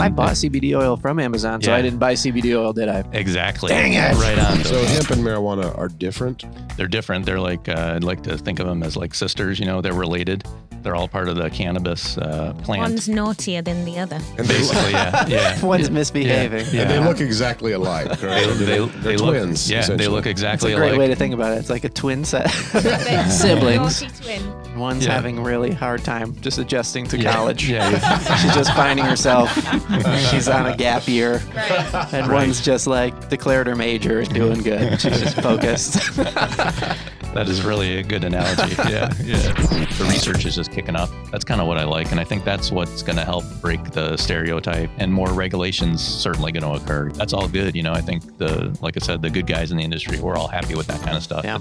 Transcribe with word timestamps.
I 0.00 0.08
bought 0.08 0.32
CBD 0.32 0.74
oil 0.78 0.96
from 0.96 1.18
Amazon, 1.20 1.60
so 1.62 1.70
Yeah. 1.70 1.76
I 1.76 1.82
didn't 1.82 1.98
buy 1.98 2.14
CBD 2.14 2.56
oil, 2.58 2.72
did 2.72 2.88
I? 2.88 3.04
Exactly. 3.12 3.68
Dang 3.68 3.92
it. 3.94 4.14
Right 4.16 4.38
on. 4.38 4.64
So 4.64 4.82
hemp 4.84 5.10
and 5.10 5.22
marijuana 5.24 5.76
are 5.78 5.88
different. 5.88 6.44
They're 6.76 6.88
different. 6.88 7.26
They're 7.26 7.40
like 7.40 7.68
uh, 7.68 7.92
I'd 7.96 8.04
like 8.04 8.22
to 8.24 8.36
think 8.38 8.58
of 8.60 8.66
them 8.66 8.82
as 8.82 8.96
like 8.96 9.14
sisters. 9.14 9.58
You 9.60 9.66
know, 9.66 9.80
they're 9.80 9.92
related. 9.92 10.44
They're 10.82 10.96
all 10.96 11.08
part 11.08 11.28
of 11.28 11.36
the 11.36 11.50
cannabis 11.50 12.16
uh, 12.16 12.54
plant. 12.62 12.80
One's 12.80 13.06
naughtier 13.06 13.60
than 13.60 13.84
the 13.84 13.98
other. 13.98 14.16
And 14.38 14.46
they, 14.46 14.54
Basically, 14.60 14.92
yeah, 14.92 15.26
yeah. 15.26 15.62
One's 15.74 15.90
misbehaving. 15.90 16.64
Yeah. 16.72 16.82
and 16.82 16.90
they 16.90 16.98
look 16.98 17.20
exactly 17.20 17.72
alike. 17.72 18.08
Right? 18.22 18.46
They, 18.46 18.46
they, 18.46 18.64
They're 18.64 18.86
they 18.86 19.16
look, 19.18 19.34
twins. 19.36 19.70
Yeah, 19.70 19.80
they 19.80 19.82
essentially. 19.82 20.08
look 20.08 20.24
It's 20.24 20.30
exactly 20.30 20.72
a 20.72 20.76
great 20.76 20.88
alike. 20.92 20.98
way 21.00 21.08
to 21.08 21.16
think 21.16 21.34
about 21.34 21.52
it. 21.52 21.58
It's 21.58 21.68
like 21.68 21.84
a 21.84 21.90
twin 21.90 22.24
set. 22.24 22.48
Siblings. 23.30 24.00
Naughty 24.02 24.22
twin. 24.22 24.59
One's 24.80 25.04
Yeah. 25.06 25.12
having 25.12 25.38
a 25.38 25.42
really 25.42 25.72
hard 25.72 26.02
time 26.04 26.34
just 26.40 26.58
adjusting 26.58 27.06
to 27.08 27.18
Yeah. 27.18 27.32
college. 27.34 27.68
Yeah, 27.68 27.88
yeah. 27.90 28.36
She's 28.36 28.54
just 28.54 28.72
finding 28.74 29.04
herself. 29.04 29.52
She's 30.30 30.48
on 30.48 30.66
a 30.66 30.76
gap 30.76 31.06
year. 31.06 31.42
Right. 31.54 32.14
And 32.14 32.32
one's 32.32 32.60
just 32.60 32.86
like 32.86 33.28
declared 33.28 33.66
her 33.66 33.76
major 33.76 34.20
and 34.20 34.32
doing 34.32 34.62
good. 34.62 35.00
She's 35.00 35.20
just 35.20 35.40
focused. 35.42 35.98
That 37.32 37.48
is 37.48 37.62
really 37.62 37.98
a 37.98 38.02
good 38.02 38.24
analogy. 38.24 38.74
Yeah, 38.90 39.08
yeah. 39.22 39.52
The 39.52 40.06
research 40.10 40.44
is 40.46 40.56
just 40.56 40.72
kicking 40.72 40.96
up. 40.96 41.08
That's 41.30 41.44
kind 41.44 41.60
of 41.60 41.68
what 41.68 41.78
I 41.78 41.84
like, 41.84 42.10
and 42.10 42.18
I 42.18 42.24
think 42.24 42.42
that's 42.44 42.72
what's 42.72 43.04
going 43.04 43.18
to 43.18 43.24
help 43.24 43.44
break 43.60 43.84
the 43.92 44.16
stereotype. 44.16 44.90
And 44.98 45.14
more 45.14 45.32
regulations 45.32 46.02
certainly 46.02 46.50
going 46.50 46.64
to 46.64 46.82
occur. 46.82 47.12
That's 47.12 47.32
all 47.32 47.46
good, 47.46 47.76
you 47.76 47.84
know. 47.84 47.92
I 47.92 48.00
think 48.00 48.36
the, 48.38 48.76
like 48.82 48.96
I 48.96 49.00
said, 49.06 49.22
the 49.22 49.30
good 49.30 49.46
guys 49.46 49.70
in 49.70 49.76
the 49.76 49.84
industry, 49.84 50.18
we're 50.18 50.36
all 50.36 50.48
happy 50.48 50.74
with 50.74 50.88
that 50.88 51.02
kind 51.02 51.16
of 51.16 51.22
stuff. 51.22 51.44
Yeah. 51.44 51.58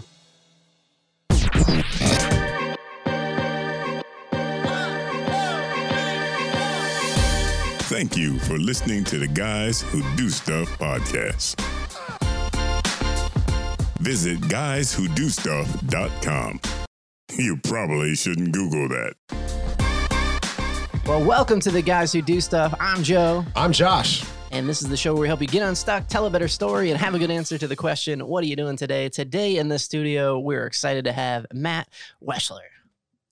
Thank 7.89 8.15
you 8.15 8.37
for 8.41 8.59
listening 8.59 9.03
to 9.05 9.17
the 9.17 9.27
Guys 9.27 9.81
Who 9.81 10.03
Do 10.15 10.29
Stuff 10.29 10.69
podcast. 10.77 11.59
Visit 13.97 14.39
guyswhodostuff.com. 14.41 16.61
You 17.31 17.57
probably 17.63 18.13
shouldn't 18.13 18.51
Google 18.51 18.89
that. 18.89 19.15
well, 21.07 21.25
welcome 21.25 21.59
to 21.61 21.71
the 21.71 21.81
guys 21.81 22.13
who 22.13 22.21
do 22.21 22.39
stuff. 22.39 22.75
I'm 22.79 23.01
Joe. 23.01 23.43
I'm 23.55 23.71
Josh. 23.71 24.23
And 24.51 24.69
this 24.69 24.83
is 24.83 24.89
the 24.89 24.97
show 24.97 25.15
where 25.15 25.21
we 25.21 25.27
help 25.27 25.41
you 25.41 25.47
get 25.47 25.63
unstuck, 25.63 26.07
tell 26.07 26.27
a 26.27 26.29
better 26.29 26.47
story, 26.47 26.91
and 26.91 26.99
have 26.99 27.15
a 27.15 27.19
good 27.19 27.31
answer 27.31 27.57
to 27.57 27.67
the 27.67 27.75
question, 27.75 28.27
What 28.27 28.43
are 28.43 28.47
you 28.47 28.55
doing 28.55 28.77
today? 28.77 29.09
Today 29.09 29.57
in 29.57 29.67
the 29.67 29.79
studio, 29.79 30.37
we're 30.37 30.67
excited 30.67 31.05
to 31.05 31.11
have 31.11 31.47
Matt 31.51 31.89
Weschler. 32.23 32.59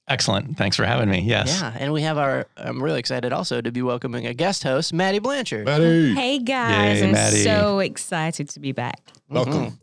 Excellent. 0.07 0.57
Thanks 0.57 0.77
for 0.77 0.85
having 0.85 1.09
me. 1.09 1.19
Yes. 1.19 1.59
Yeah. 1.59 1.75
And 1.77 1.91
we 1.91 2.01
have 2.03 2.17
our, 2.17 2.47
I'm 2.55 2.81
really 2.81 2.99
excited 2.99 3.33
also 3.33 3.59
to 3.59 3.71
be 3.71 3.81
welcoming 3.81 4.25
a 4.25 4.33
guest 4.33 4.63
host, 4.63 4.93
Maddie 4.93 5.19
Blanchard. 5.19 5.65
Maddie. 5.65 6.13
Hey 6.13 6.39
guys, 6.39 7.01
Yay, 7.01 7.07
I'm 7.07 7.11
Maddie. 7.11 7.43
so 7.43 7.79
excited 7.79 8.47
to 8.49 8.59
be 8.59 8.71
back. 8.71 9.01
Welcome. 9.29 9.53
Mm-hmm. 9.53 9.75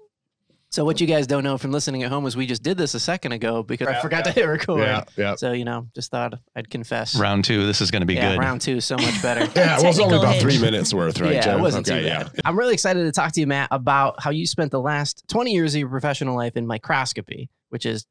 So, 0.74 0.84
what 0.84 1.00
you 1.00 1.06
guys 1.06 1.28
don't 1.28 1.44
know 1.44 1.56
from 1.56 1.70
listening 1.70 2.02
at 2.02 2.10
home 2.10 2.26
is 2.26 2.36
we 2.36 2.46
just 2.46 2.64
did 2.64 2.76
this 2.76 2.94
a 2.94 2.98
second 2.98 3.30
ago 3.30 3.62
because 3.62 3.86
I 3.86 4.00
forgot 4.00 4.24
to 4.24 4.32
hit 4.32 4.42
record. 4.48 4.80
Yeah, 4.80 5.04
yeah. 5.16 5.34
So, 5.36 5.52
you 5.52 5.64
know, 5.64 5.86
just 5.94 6.10
thought 6.10 6.34
I'd 6.56 6.68
confess. 6.68 7.16
Round 7.16 7.44
two. 7.44 7.64
This 7.64 7.80
is 7.80 7.92
going 7.92 8.00
to 8.00 8.06
be 8.06 8.14
yeah, 8.14 8.32
good. 8.32 8.40
round 8.40 8.60
two, 8.60 8.80
so 8.80 8.96
much 8.96 9.22
better. 9.22 9.42
Yeah, 9.54 9.78
it 9.78 9.86
was 9.86 10.00
only 10.00 10.18
about 10.18 10.40
three 10.40 10.58
minutes 10.58 10.92
worth, 10.92 11.20
right, 11.20 11.34
yeah, 11.34 11.42
Joe? 11.42 11.58
it 11.58 11.60
wasn't 11.60 11.88
okay, 11.88 12.00
too 12.00 12.06
yeah. 12.06 12.24
bad. 12.24 12.40
I'm 12.44 12.58
really 12.58 12.74
excited 12.74 13.04
to 13.04 13.12
talk 13.12 13.30
to 13.34 13.40
you, 13.40 13.46
Matt, 13.46 13.68
about 13.70 14.20
how 14.20 14.30
you 14.30 14.48
spent 14.48 14.72
the 14.72 14.80
last 14.80 15.22
20 15.28 15.52
years 15.52 15.76
of 15.76 15.78
your 15.78 15.88
professional 15.90 16.34
life 16.34 16.56
in 16.56 16.66
microscopy, 16.66 17.50
which 17.68 17.86
is 17.86 18.04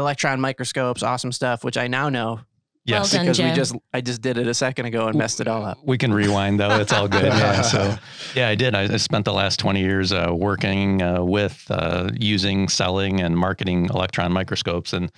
electron 0.00 0.40
microscopes, 0.40 1.02
awesome 1.02 1.32
stuff, 1.32 1.64
which 1.64 1.76
I 1.76 1.86
now 1.86 2.08
know 2.08 2.40
Yes. 2.84 3.12
Well 3.12 3.18
done. 3.18 3.32
because 3.32 3.38
we 3.44 3.52
just 3.52 3.74
I 3.92 4.00
just 4.00 4.22
did 4.22 4.38
it 4.38 4.46
a 4.46 4.54
second 4.54 4.86
ago 4.86 5.06
and 5.06 5.16
messed 5.16 5.40
it 5.40 5.48
all 5.48 5.64
up. 5.64 5.78
We 5.84 5.98
can 5.98 6.12
rewind 6.14 6.58
though. 6.58 6.80
It's 6.80 6.92
all 6.92 7.08
good. 7.08 7.20
Yeah. 7.40 7.62
So, 7.62 7.96
yeah, 8.34 8.48
I 8.48 8.54
did. 8.54 8.74
I, 8.74 8.82
I 8.82 8.96
spent 8.96 9.24
the 9.24 9.32
last 9.32 9.58
20 9.60 9.80
years 9.80 10.12
uh, 10.12 10.30
working 10.32 11.00
uh, 11.00 11.22
with, 11.22 11.64
uh, 11.70 12.10
using, 12.18 12.68
selling, 12.68 13.20
and 13.20 13.36
marketing 13.36 13.86
electron 13.86 14.32
microscopes. 14.32 14.92
And 14.92 15.12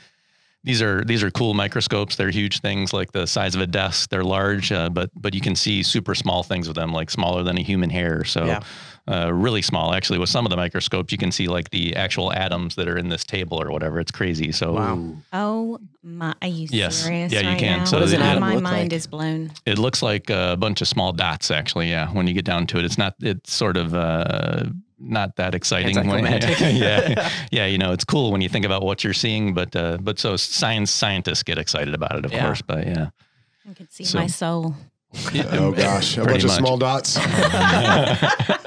these 0.64 0.80
are 0.82 1.04
these 1.04 1.22
are 1.22 1.30
cool 1.30 1.54
microscopes. 1.54 2.16
They're 2.16 2.30
huge 2.30 2.60
things, 2.60 2.92
like 2.92 3.12
the 3.12 3.26
size 3.26 3.54
of 3.54 3.60
a 3.60 3.66
desk. 3.66 4.10
They're 4.10 4.24
large, 4.24 4.70
uh, 4.72 4.88
but 4.90 5.10
but 5.14 5.34
you 5.34 5.40
can 5.40 5.56
see 5.56 5.82
super 5.82 6.14
small 6.14 6.42
things 6.42 6.68
with 6.68 6.76
them, 6.76 6.92
like 6.92 7.10
smaller 7.10 7.42
than 7.42 7.58
a 7.58 7.62
human 7.62 7.90
hair. 7.90 8.24
So. 8.24 8.44
Yeah. 8.46 8.60
Uh, 9.08 9.32
really 9.34 9.62
small, 9.62 9.92
actually. 9.94 10.16
With 10.20 10.28
some 10.28 10.46
of 10.46 10.50
the 10.50 10.56
microscopes, 10.56 11.10
you 11.10 11.18
can 11.18 11.32
see 11.32 11.48
like 11.48 11.70
the 11.70 11.96
actual 11.96 12.32
atoms 12.32 12.76
that 12.76 12.86
are 12.86 12.96
in 12.96 13.08
this 13.08 13.24
table 13.24 13.60
or 13.60 13.72
whatever. 13.72 13.98
It's 13.98 14.12
crazy. 14.12 14.52
So 14.52 14.74
Wow. 14.74 15.16
Oh 15.32 15.80
my, 16.04 16.32
are 16.40 16.46
you 16.46 16.68
Yes. 16.70 16.98
serious 17.02 17.32
Yeah, 17.32 17.40
you 17.40 17.48
right 17.48 17.58
can. 17.58 17.78
now? 17.80 17.84
So 17.84 17.96
What 17.96 18.02
does 18.04 18.12
an 18.12 18.20
My- 18.20 18.38
my 18.38 18.54
mind 18.60 18.64
like? 18.64 18.92
is 18.92 19.08
blown. 19.08 19.50
It 19.66 19.76
looks 19.76 20.02
like 20.02 20.30
a 20.30 20.56
bunch 20.56 20.82
of 20.82 20.86
small 20.86 21.10
dots, 21.12 21.50
actually. 21.50 21.90
Yeah, 21.90 22.10
when 22.12 22.28
you 22.28 22.32
get 22.32 22.44
down 22.44 22.68
to 22.68 22.78
it, 22.78 22.84
it's 22.84 22.96
not. 22.96 23.16
It's 23.20 23.52
sort 23.52 23.76
of 23.76 23.92
uh, 23.92 24.66
not 25.02 25.36
that 25.36 25.54
exciting. 25.54 25.96
when- 25.96 26.24
Anticlimactic. 26.26 26.60
yeah, 26.80 27.30
yeah. 27.50 27.66
You 27.66 27.78
know, 27.78 27.92
it's 27.92 28.04
cool 28.04 28.30
when 28.32 28.40
you 28.40 28.48
think 28.48 28.64
about 28.64 28.82
what 28.82 29.02
you're 29.04 29.12
seeing, 29.14 29.52
but 29.54 29.74
uh, 29.76 29.98
but 30.00 30.18
so 30.18 30.36
science 30.36 30.90
scientists 30.90 31.42
get 31.42 31.58
excited 31.58 31.94
about 31.94 32.16
it, 32.16 32.24
of 32.24 32.32
Yeah. 32.32 32.44
course. 32.46 32.62
But 32.62 32.86
yeah, 32.86 33.08
I 33.68 33.74
can 33.74 33.88
see 33.90 34.04
So- 34.04 34.18
my 34.18 34.26
soul. 34.28 34.74
Oh, 35.34 35.72
gosh. 35.72 36.16
A 36.16 36.22
Pretty 36.24 36.38
bunch 36.38 36.44
of 36.44 36.50
small 36.52 36.78
dots. 36.78 37.18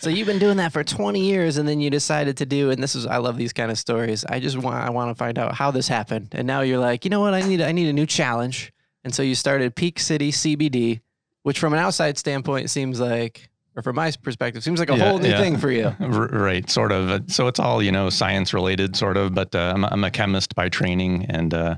So 0.00 0.10
you've 0.10 0.26
been 0.26 0.38
doing 0.38 0.56
that 0.56 0.72
for 0.72 0.82
20 0.82 1.20
years 1.20 1.56
and 1.58 1.68
then 1.68 1.80
you 1.80 1.88
decided 1.88 2.36
to 2.38 2.46
do 2.46 2.70
and 2.70 2.82
this 2.82 2.94
is 2.94 3.06
I 3.06 3.18
love 3.18 3.36
these 3.36 3.52
kind 3.52 3.70
of 3.70 3.78
stories. 3.78 4.24
I 4.24 4.40
just 4.40 4.56
want 4.56 4.76
I 4.76 4.90
want 4.90 5.10
to 5.10 5.14
find 5.14 5.38
out 5.38 5.54
how 5.54 5.70
this 5.70 5.86
happened. 5.88 6.28
And 6.32 6.46
now 6.46 6.60
you're 6.62 6.78
like, 6.78 7.04
"You 7.04 7.10
know 7.10 7.20
what? 7.20 7.34
I 7.34 7.40
need 7.42 7.60
I 7.60 7.72
need 7.72 7.88
a 7.88 7.92
new 7.92 8.06
challenge." 8.06 8.72
And 9.04 9.14
so 9.14 9.22
you 9.22 9.34
started 9.34 9.74
Peak 9.76 9.98
City 10.00 10.32
CBD, 10.32 11.00
which 11.42 11.58
from 11.58 11.72
an 11.72 11.78
outside 11.78 12.18
standpoint 12.18 12.68
seems 12.70 13.00
like 13.00 13.48
or 13.76 13.82
from 13.82 13.96
my 13.96 14.10
perspective 14.22 14.62
seems 14.62 14.78
like 14.80 14.90
a 14.90 14.96
Yeah, 14.96 15.08
whole 15.08 15.18
new 15.18 15.28
yeah. 15.30 15.40
thing 15.40 15.56
for 15.56 15.70
you. 15.70 15.94
R- 16.00 16.28
right, 16.28 16.68
sort 16.68 16.92
of. 16.92 17.08
Uh, 17.10 17.20
So 17.28 17.46
it's 17.48 17.58
all 17.60 17.82
you 17.82 17.92
know, 17.92 18.10
science 18.10 18.52
related, 18.52 18.96
sort 18.96 19.16
of. 19.16 19.34
But 19.34 19.54
uh, 19.54 19.72
I'm, 19.74 19.84
I'm 19.84 20.04
a 20.04 20.10
chemist 20.10 20.54
by 20.54 20.68
training, 20.68 21.26
and 21.28 21.52
uh, 21.54 21.76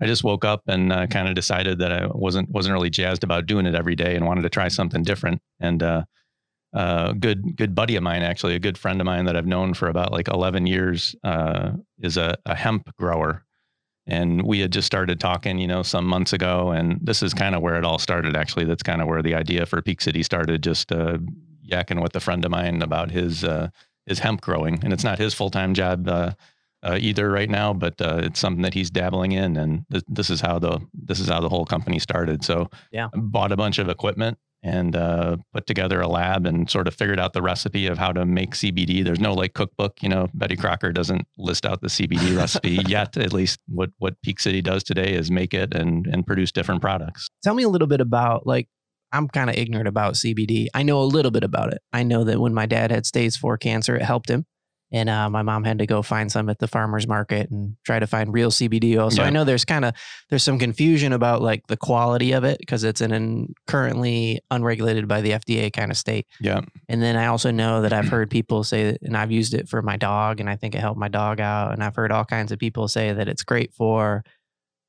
I 0.00 0.06
just 0.06 0.24
woke 0.24 0.44
up 0.44 0.62
and 0.66 0.92
uh, 0.92 1.06
kind 1.06 1.28
of 1.28 1.34
decided 1.34 1.78
that 1.78 1.92
I 1.92 2.06
wasn't 2.06 2.50
wasn't 2.50 2.72
really 2.74 2.90
jazzed 2.90 3.24
about 3.24 3.46
doing 3.46 3.66
it 3.66 3.74
every 3.74 3.94
day, 3.96 4.14
and 4.16 4.26
wanted 4.26 4.42
to 4.42 4.48
try 4.50 4.68
something 4.68 5.02
different. 5.02 5.40
And 5.60 5.82
uh, 5.82 6.04
a 6.72 7.14
good 7.18 7.56
good 7.56 7.74
buddy 7.74 7.96
of 7.96 8.02
mine, 8.02 8.22
actually, 8.22 8.54
a 8.54 8.58
good 8.58 8.76
friend 8.76 9.00
of 9.00 9.04
mine 9.06 9.24
that 9.26 9.36
I've 9.36 9.46
known 9.46 9.72
for 9.74 9.88
about 9.88 10.12
like 10.12 10.28
11 10.28 10.66
years, 10.66 11.16
uh, 11.24 11.72
is 12.00 12.16
a, 12.18 12.36
a 12.44 12.54
hemp 12.54 12.94
grower. 12.96 13.44
And 14.06 14.42
we 14.42 14.60
had 14.60 14.72
just 14.72 14.86
started 14.86 15.18
talking, 15.18 15.58
you 15.58 15.66
know, 15.66 15.82
some 15.82 16.06
months 16.06 16.32
ago, 16.32 16.70
and 16.70 16.98
this 17.02 17.22
is 17.22 17.34
kind 17.34 17.54
of 17.54 17.62
where 17.62 17.76
it 17.76 17.84
all 17.84 17.98
started. 17.98 18.36
Actually, 18.36 18.64
that's 18.64 18.82
kind 18.82 19.02
of 19.02 19.08
where 19.08 19.22
the 19.22 19.34
idea 19.34 19.66
for 19.66 19.82
Peak 19.82 20.00
City 20.00 20.22
started. 20.22 20.62
Just 20.62 20.92
uh, 20.92 21.18
yakking 21.68 22.00
with 22.02 22.14
a 22.14 22.20
friend 22.20 22.44
of 22.44 22.50
mine 22.50 22.82
about 22.82 23.10
his 23.10 23.42
uh, 23.42 23.68
his 24.06 24.20
hemp 24.20 24.40
growing, 24.40 24.78
and 24.84 24.92
it's 24.92 25.04
not 25.04 25.18
his 25.18 25.34
full 25.34 25.50
time 25.50 25.74
job 25.74 26.08
uh, 26.08 26.32
uh, 26.84 26.98
either 27.00 27.30
right 27.30 27.50
now, 27.50 27.72
but 27.72 28.00
uh, 28.00 28.20
it's 28.22 28.38
something 28.38 28.62
that 28.62 28.74
he's 28.74 28.90
dabbling 28.90 29.32
in, 29.32 29.56
and 29.56 29.84
th- 29.90 30.04
this 30.08 30.30
is 30.30 30.40
how 30.40 30.58
the 30.58 30.78
this 30.94 31.18
is 31.18 31.28
how 31.28 31.40
the 31.40 31.48
whole 31.48 31.64
company 31.64 31.98
started. 31.98 32.44
So, 32.44 32.70
Yeah. 32.92 33.08
Bought 33.12 33.50
a 33.50 33.56
bunch 33.56 33.78
of 33.78 33.88
equipment 33.88 34.38
and 34.66 34.96
uh, 34.96 35.36
put 35.52 35.64
together 35.66 36.00
a 36.00 36.08
lab 36.08 36.44
and 36.44 36.68
sort 36.68 36.88
of 36.88 36.94
figured 36.94 37.20
out 37.20 37.32
the 37.32 37.40
recipe 37.40 37.86
of 37.86 37.98
how 37.98 38.10
to 38.10 38.26
make 38.26 38.50
CBD. 38.50 39.04
There's 39.04 39.20
no 39.20 39.32
like 39.32 39.54
cookbook, 39.54 40.02
you 40.02 40.08
know. 40.08 40.28
Betty 40.34 40.56
Crocker 40.56 40.92
doesn't 40.92 41.24
list 41.38 41.64
out 41.64 41.80
the 41.80 41.86
CBD 41.86 42.36
recipe 42.42 42.80
yet. 42.88 43.16
At 43.16 43.32
least 43.32 43.60
what 43.68 43.90
what 43.98 44.20
Peak 44.22 44.40
City 44.40 44.60
does 44.60 44.82
today 44.82 45.14
is 45.14 45.30
make 45.30 45.54
it 45.54 45.72
and 45.72 46.06
and 46.08 46.26
produce 46.26 46.50
different 46.50 46.80
products. 46.80 47.28
Tell 47.44 47.54
me 47.54 47.62
a 47.62 47.68
little 47.68 47.86
bit 47.86 48.00
about 48.00 48.44
like 48.44 48.68
I'm 49.12 49.28
kind 49.28 49.48
of 49.48 49.56
ignorant 49.56 49.86
about 49.86 50.14
CBD. 50.14 50.66
I 50.74 50.82
know 50.82 51.00
a 51.00 51.04
little 51.04 51.30
bit 51.30 51.44
about 51.44 51.72
it. 51.72 51.80
I 51.92 52.02
know 52.02 52.24
that 52.24 52.40
when 52.40 52.52
my 52.52 52.66
dad 52.66 52.90
had 52.90 53.06
stage 53.06 53.38
four 53.38 53.56
cancer, 53.56 53.94
it 53.94 54.02
helped 54.02 54.28
him. 54.28 54.46
And 54.92 55.08
uh, 55.08 55.28
my 55.28 55.42
mom 55.42 55.64
had 55.64 55.78
to 55.78 55.86
go 55.86 56.00
find 56.00 56.30
some 56.30 56.48
at 56.48 56.60
the 56.60 56.68
farmer's 56.68 57.08
market 57.08 57.50
and 57.50 57.76
try 57.84 57.98
to 57.98 58.06
find 58.06 58.32
real 58.32 58.50
CBD 58.50 58.96
oil. 58.96 59.10
So 59.10 59.24
I 59.24 59.30
know 59.30 59.42
there's 59.42 59.64
kind 59.64 59.84
of 59.84 59.94
there's 60.30 60.44
some 60.44 60.60
confusion 60.60 61.12
about 61.12 61.42
like 61.42 61.66
the 61.66 61.76
quality 61.76 62.32
of 62.32 62.44
it 62.44 62.58
because 62.60 62.84
it's 62.84 63.00
in 63.00 63.10
an 63.10 63.52
currently 63.66 64.40
unregulated 64.50 65.08
by 65.08 65.22
the 65.22 65.32
FDA 65.32 65.72
kind 65.72 65.90
of 65.90 65.96
state. 65.96 66.26
Yeah. 66.40 66.60
And 66.88 67.02
then 67.02 67.16
I 67.16 67.26
also 67.26 67.50
know 67.50 67.82
that 67.82 67.92
I've 67.92 68.08
heard 68.08 68.30
people 68.30 68.62
say, 68.62 68.92
that, 68.92 69.02
and 69.02 69.16
I've 69.16 69.32
used 69.32 69.54
it 69.54 69.68
for 69.68 69.82
my 69.82 69.96
dog, 69.96 70.38
and 70.38 70.48
I 70.48 70.54
think 70.54 70.74
it 70.74 70.80
helped 70.80 71.00
my 71.00 71.08
dog 71.08 71.40
out. 71.40 71.72
And 71.72 71.82
I've 71.82 71.96
heard 71.96 72.12
all 72.12 72.24
kinds 72.24 72.52
of 72.52 72.58
people 72.58 72.86
say 72.86 73.12
that 73.12 73.28
it's 73.28 73.42
great 73.42 73.74
for 73.74 74.24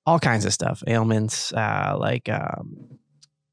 all 0.06 0.20
kinds 0.20 0.46
of 0.46 0.54
stuff, 0.54 0.84
ailments, 0.88 1.52
uh, 1.54 1.96
like, 2.00 2.30
um, 2.30 3.00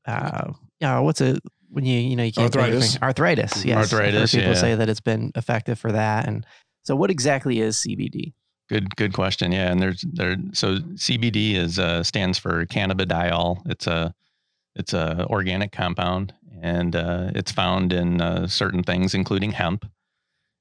uh, 0.06 0.52
yeah, 0.80 0.98
what's 0.98 1.20
it 1.20 1.42
when 1.74 1.84
you 1.84 1.98
you 1.98 2.14
know 2.14 2.22
you 2.22 2.32
can't 2.32 2.54
Arthritis. 2.54 2.98
arthritis, 3.02 3.64
yes. 3.64 3.76
I've 3.76 3.90
heard 3.90 4.06
Arthritis, 4.06 4.32
people 4.32 4.48
yeah. 4.50 4.54
say 4.54 4.74
that 4.76 4.88
it's 4.88 5.00
been 5.00 5.32
effective 5.34 5.78
for 5.78 5.90
that. 5.90 6.26
And 6.28 6.46
so, 6.84 6.94
what 6.94 7.10
exactly 7.10 7.60
is 7.60 7.76
CBD? 7.76 8.32
Good, 8.68 8.94
good 8.96 9.12
question. 9.12 9.50
Yeah, 9.50 9.72
and 9.72 9.82
there's 9.82 10.04
there. 10.12 10.36
So 10.52 10.76
CBD 10.76 11.54
is 11.54 11.78
uh, 11.78 12.04
stands 12.04 12.38
for 12.38 12.64
cannabidiol. 12.66 13.62
It's 13.66 13.88
a 13.88 14.14
it's 14.76 14.92
a 14.92 15.26
organic 15.28 15.72
compound, 15.72 16.32
and 16.62 16.94
uh, 16.94 17.30
it's 17.34 17.50
found 17.50 17.92
in 17.92 18.20
uh, 18.20 18.46
certain 18.46 18.84
things, 18.84 19.12
including 19.12 19.52
hemp. 19.52 19.84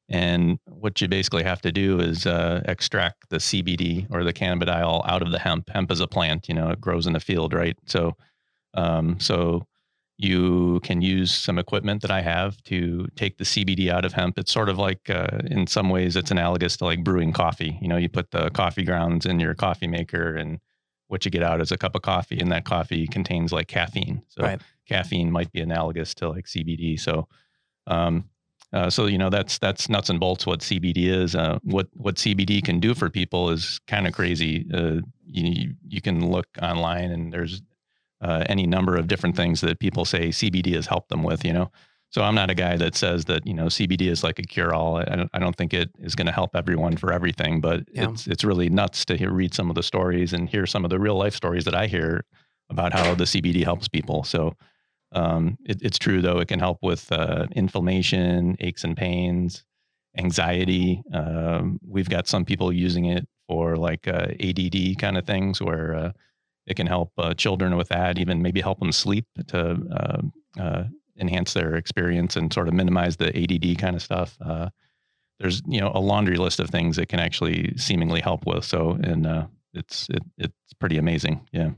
And 0.10 0.60
what 0.66 1.00
you 1.00 1.08
basically 1.08 1.44
have 1.44 1.62
to 1.62 1.72
do 1.72 2.00
is 2.00 2.26
uh, 2.26 2.62
extract 2.66 3.30
the 3.30 3.38
CBD 3.38 4.08
or 4.12 4.24
the 4.24 4.34
cannabidiol 4.34 5.08
out 5.08 5.22
of 5.22 5.32
the 5.32 5.40
hemp. 5.40 5.70
Hemp 5.70 5.92
is 5.92 6.02
a 6.02 6.08
plant, 6.08 6.50
you 6.50 6.56
know, 6.56 6.70
it 6.70 6.82
grows 6.82 7.08
in 7.08 7.16
a 7.16 7.22
field, 7.22 7.54
right? 7.54 7.78
So, 7.86 8.18
um, 8.74 9.20
so 9.20 9.66
you 10.24 10.80
can 10.84 11.02
use 11.02 11.34
some 11.34 11.60
equipment 11.60 12.02
that 12.02 12.12
I 12.12 12.22
have 12.22 12.62
to 12.64 13.08
take 13.16 13.38
the 13.38 13.44
CBD 13.44 13.90
out 13.90 14.06
of 14.06 14.14
hemp. 14.14 14.40
It's 14.40 14.52
sort 14.52 14.70
of 14.70 14.78
like, 14.78 15.10
uh, 15.10 15.40
in 15.46 15.68
some 15.68 15.90
ways, 15.90 16.16
it's 16.16 16.32
analogous 16.32 16.78
to 16.78 16.86
like 16.86 17.04
brewing 17.04 17.34
coffee. 17.34 17.78
You 17.82 17.88
know, 17.88 17.98
you 17.98 18.10
put 18.10 18.32
the 18.32 18.50
coffee 18.52 18.84
grounds 18.84 19.26
in 19.26 19.40
your 19.40 19.54
coffee 19.54 19.88
maker, 19.88 20.36
and 20.36 20.60
what 21.08 21.26
you 21.26 21.32
get 21.32 21.44
out 21.44 21.62
is 21.62 21.72
a 21.72 21.78
cup 21.78 21.96
of 21.96 22.02
coffee, 22.02 22.40
and 22.40 22.52
that 22.52 22.66
coffee 22.66 23.06
contains 23.08 23.52
like 23.52 23.68
caffeine. 23.68 24.24
So 24.30 24.44
Right. 24.44 24.62
caffeine 24.88 25.32
might 25.32 25.52
be 25.52 25.62
analogous 25.62 26.14
to 26.16 26.30
like 26.30 26.46
CBD. 26.48 26.98
So, 27.00 27.28
um, 27.88 28.30
uh, 28.72 28.90
so 28.90 29.06
you 29.06 29.20
know 29.20 29.30
that's 29.30 29.60
that's 29.60 29.88
nuts 29.88 30.10
and 30.10 30.20
bolts 30.20 30.48
what 30.48 30.62
CBD 30.62 31.06
is. 31.08 31.36
Uh, 31.36 31.60
what 31.64 31.88
what 31.94 32.16
CBD 32.16 32.64
can 32.64 32.80
do 32.80 32.96
for 32.96 33.10
people 33.10 33.52
is 33.52 33.80
kind 33.88 34.08
of 34.08 34.14
crazy. 34.14 34.66
Uh, 34.74 35.02
you 35.26 35.74
you 35.88 36.02
can 36.02 36.32
look 36.32 36.48
online 36.62 37.12
and 37.12 37.32
there's 37.32 37.62
uh, 38.24 38.44
any 38.50 38.66
number 38.66 38.96
of 38.96 39.08
different 39.08 39.36
things 39.36 39.62
that 39.62 39.80
people 39.80 40.06
say 40.06 40.30
CBD 40.30 40.74
has 40.76 40.88
helped 40.88 41.10
them 41.10 41.24
with. 41.24 41.46
You 41.46 41.54
know, 41.54 41.72
so 42.10 42.22
I'm 42.24 42.36
not 42.36 42.50
a 42.50 42.56
guy 42.56 42.78
that 42.78 42.96
says 42.96 43.26
that 43.26 43.46
you 43.46 43.54
know 43.54 43.66
CBD 43.66 44.04
is 44.10 44.24
like 44.24 44.40
a 44.40 44.44
cure 44.44 44.74
all. 44.74 44.98
I 44.98 45.04
don't, 45.16 45.30
I 45.34 45.40
don't 45.40 45.56
think 45.56 45.74
it 45.74 45.90
is 46.00 46.16
going 46.16 46.28
to 46.28 46.34
help 46.34 46.56
everyone 46.56 46.98
for 46.98 47.12
everything, 47.12 47.62
but 47.62 47.84
Yeah. 47.94 48.10
it's 48.10 48.28
it's 48.28 48.44
really 48.44 48.70
nuts 48.70 49.06
to 49.06 49.18
hear, 49.18 49.32
read 49.32 49.54
some 49.54 49.70
of 49.70 49.76
the 49.76 49.84
stories 49.84 50.34
and 50.34 50.50
hear 50.50 50.66
some 50.66 50.86
of 50.86 50.90
the 50.90 51.00
real 51.00 51.16
life 51.16 51.36
stories 51.36 51.66
that 51.66 51.76
I 51.76 51.88
hear 51.88 52.24
about 52.70 52.94
how 52.94 53.14
the 53.16 53.26
CBD 53.26 53.64
helps 53.64 53.88
people. 53.88 54.24
So. 54.24 54.54
Um, 55.16 55.60
it, 55.64 55.80
it's 55.84 56.00
true 56.00 56.24
though; 56.24 56.40
it 56.40 56.48
can 56.48 56.58
help 56.60 56.80
with 56.82 57.12
uh, 57.12 57.46
inflammation, 57.56 58.56
aches 58.60 58.84
and 58.84 58.98
pains, 58.98 59.64
anxiety. 60.18 61.04
Um, 61.14 61.80
we've 61.88 62.10
got 62.10 62.28
some 62.28 62.46
people 62.46 62.74
using 62.74 63.06
it 63.06 63.28
for 63.48 63.76
like 63.78 64.08
uh, 64.08 64.28
ADD 64.40 64.98
kind 64.98 65.18
of 65.18 65.26
things, 65.28 65.62
where 65.62 65.96
uh, 65.96 66.12
it 66.66 66.76
can 66.76 66.88
help 66.88 67.12
uh, 67.18 67.34
children 67.34 67.76
with 67.76 67.90
that, 67.90 68.18
even 68.18 68.42
maybe 68.42 68.62
help 68.62 68.80
them 68.80 68.92
sleep 68.92 69.26
to 69.48 69.78
uh, 69.92 70.62
uh, 70.62 70.84
enhance 71.20 71.54
their 71.54 71.76
experience 71.76 72.36
and 72.36 72.54
sort 72.54 72.68
of 72.68 72.74
minimize 72.74 73.18
the 73.18 73.30
ADD 73.36 73.78
kind 73.78 73.96
of 73.96 74.02
stuff. 74.02 74.38
Uh, 74.42 74.70
there's 75.40 75.62
you 75.68 75.82
know 75.82 75.92
a 75.94 76.00
laundry 76.00 76.38
list 76.38 76.60
of 76.60 76.70
things 76.70 76.98
it 76.98 77.10
can 77.10 77.20
actually 77.20 77.74
seemingly 77.78 78.22
help 78.22 78.46
with. 78.46 78.64
So 78.64 78.98
and 79.04 79.28
uh, 79.28 79.48
it's 79.74 80.08
it, 80.10 80.24
it's 80.38 80.74
pretty 80.80 80.98
amazing. 80.98 81.48
Yeah. 81.52 81.72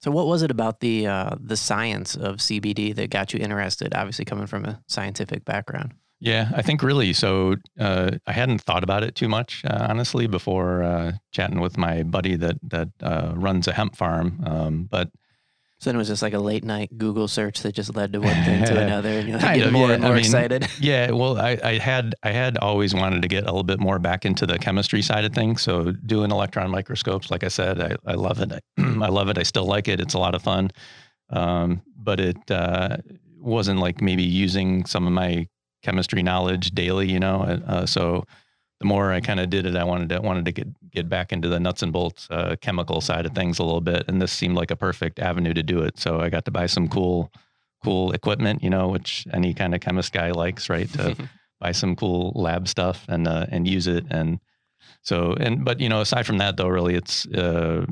So, 0.00 0.10
what 0.10 0.26
was 0.26 0.42
it 0.42 0.50
about 0.50 0.80
the 0.80 1.06
uh, 1.06 1.36
the 1.40 1.56
science 1.56 2.16
of 2.16 2.36
CBD 2.36 2.94
that 2.96 3.10
got 3.10 3.32
you 3.32 3.40
interested? 3.40 3.94
Obviously, 3.94 4.24
coming 4.24 4.46
from 4.46 4.64
a 4.64 4.82
scientific 4.88 5.44
background. 5.44 5.94
Yeah, 6.22 6.52
I 6.54 6.62
think 6.62 6.84
really. 6.84 7.12
So 7.12 7.56
uh, 7.80 8.12
I 8.28 8.32
hadn't 8.32 8.60
thought 8.60 8.84
about 8.84 9.02
it 9.02 9.16
too 9.16 9.28
much, 9.28 9.64
uh, 9.64 9.88
honestly, 9.90 10.28
before 10.28 10.84
uh, 10.84 11.12
chatting 11.32 11.58
with 11.58 11.76
my 11.76 12.04
buddy 12.04 12.36
that 12.36 12.58
that 12.70 12.88
uh, 13.02 13.32
runs 13.34 13.66
a 13.66 13.72
hemp 13.72 13.96
farm. 13.96 14.40
Um, 14.46 14.84
but 14.88 15.10
So 15.80 15.90
then 15.90 15.96
it 15.96 15.98
was 15.98 16.06
just 16.06 16.22
like 16.22 16.32
a 16.32 16.38
late 16.38 16.62
night 16.62 16.96
Google 16.96 17.26
search 17.26 17.62
that 17.62 17.74
just 17.74 17.96
led 17.96 18.12
to 18.12 18.20
one 18.20 18.40
thing 18.44 18.64
to 18.66 18.80
another, 18.86 19.08
and 19.08 19.28
you're 19.28 19.38
like 19.38 19.56
getting 19.56 19.72
more 19.72 19.88
yeah. 19.88 19.94
and 19.94 20.04
I 20.04 20.08
more 20.08 20.14
mean, 20.14 20.24
excited. 20.24 20.68
yeah, 20.80 21.10
well, 21.10 21.38
I, 21.40 21.58
I 21.64 21.78
had 21.78 22.14
I 22.22 22.30
had 22.30 22.56
always 22.58 22.94
wanted 22.94 23.22
to 23.22 23.28
get 23.28 23.42
a 23.42 23.46
little 23.46 23.64
bit 23.64 23.80
more 23.80 23.98
back 23.98 24.24
into 24.24 24.46
the 24.46 24.60
chemistry 24.60 25.02
side 25.02 25.24
of 25.24 25.34
things. 25.34 25.60
So 25.60 25.90
doing 25.90 26.30
electron 26.30 26.70
microscopes, 26.70 27.32
like 27.32 27.42
I 27.42 27.48
said, 27.48 27.80
I, 27.82 27.96
I 28.06 28.14
love 28.14 28.38
it. 28.40 28.52
I, 28.52 28.60
I 28.78 29.08
love 29.08 29.28
it. 29.28 29.38
I 29.38 29.42
still 29.42 29.66
like 29.66 29.88
it. 29.88 29.98
It's 30.00 30.14
a 30.14 30.20
lot 30.20 30.36
of 30.36 30.42
fun. 30.42 30.70
Um, 31.30 31.82
but 31.96 32.20
it 32.20 32.48
uh, 32.48 32.98
wasn't 33.40 33.80
like 33.80 34.00
maybe 34.00 34.22
using 34.22 34.86
some 34.86 35.04
of 35.08 35.12
my 35.12 35.48
chemistry 35.82 36.22
knowledge 36.22 36.70
daily, 36.70 37.10
you 37.10 37.20
know. 37.20 37.42
Uh, 37.66 37.86
so 37.86 38.24
the 38.80 38.86
more 38.86 39.12
I 39.12 39.20
kind 39.20 39.40
of 39.40 39.48
did 39.50 39.64
it, 39.64 39.76
I 39.76 39.84
wanted 39.84 40.08
to 40.10 40.20
wanted 40.20 40.44
to 40.46 40.52
get 40.52 40.90
get 40.90 41.08
back 41.08 41.32
into 41.32 41.48
the 41.48 41.60
nuts 41.60 41.82
and 41.82 41.92
bolts 41.92 42.26
uh, 42.30 42.56
chemical 42.60 43.00
side 43.00 43.26
of 43.26 43.34
things 43.34 43.58
a 43.58 43.64
little 43.64 43.80
bit, 43.80 44.04
and 44.08 44.20
this 44.20 44.32
seemed 44.32 44.56
like 44.56 44.70
a 44.70 44.76
perfect 44.76 45.18
avenue 45.18 45.54
to 45.54 45.62
do 45.62 45.82
it. 45.82 45.98
So 45.98 46.20
I 46.20 46.30
got 46.30 46.44
to 46.46 46.50
buy 46.50 46.66
some 46.66 46.88
cool 46.88 47.32
cool 47.84 48.12
equipment, 48.12 48.62
you 48.62 48.70
know, 48.70 48.88
which 48.88 49.26
any 49.32 49.54
kind 49.54 49.74
of 49.74 49.80
chemist 49.80 50.12
guy 50.12 50.30
likes, 50.30 50.68
right? 50.68 50.92
To 50.94 51.16
buy 51.60 51.72
some 51.72 51.96
cool 51.96 52.32
lab 52.34 52.66
stuff 52.68 53.04
and 53.08 53.28
uh, 53.28 53.46
and 53.50 53.68
use 53.68 53.86
it, 53.86 54.04
and 54.10 54.40
so 55.02 55.34
and 55.38 55.64
but 55.64 55.80
you 55.80 55.88
know, 55.88 56.00
aside 56.00 56.26
from 56.26 56.38
that, 56.38 56.56
though, 56.56 56.68
really, 56.68 56.94
it's 56.94 57.26
uh, 57.28 57.86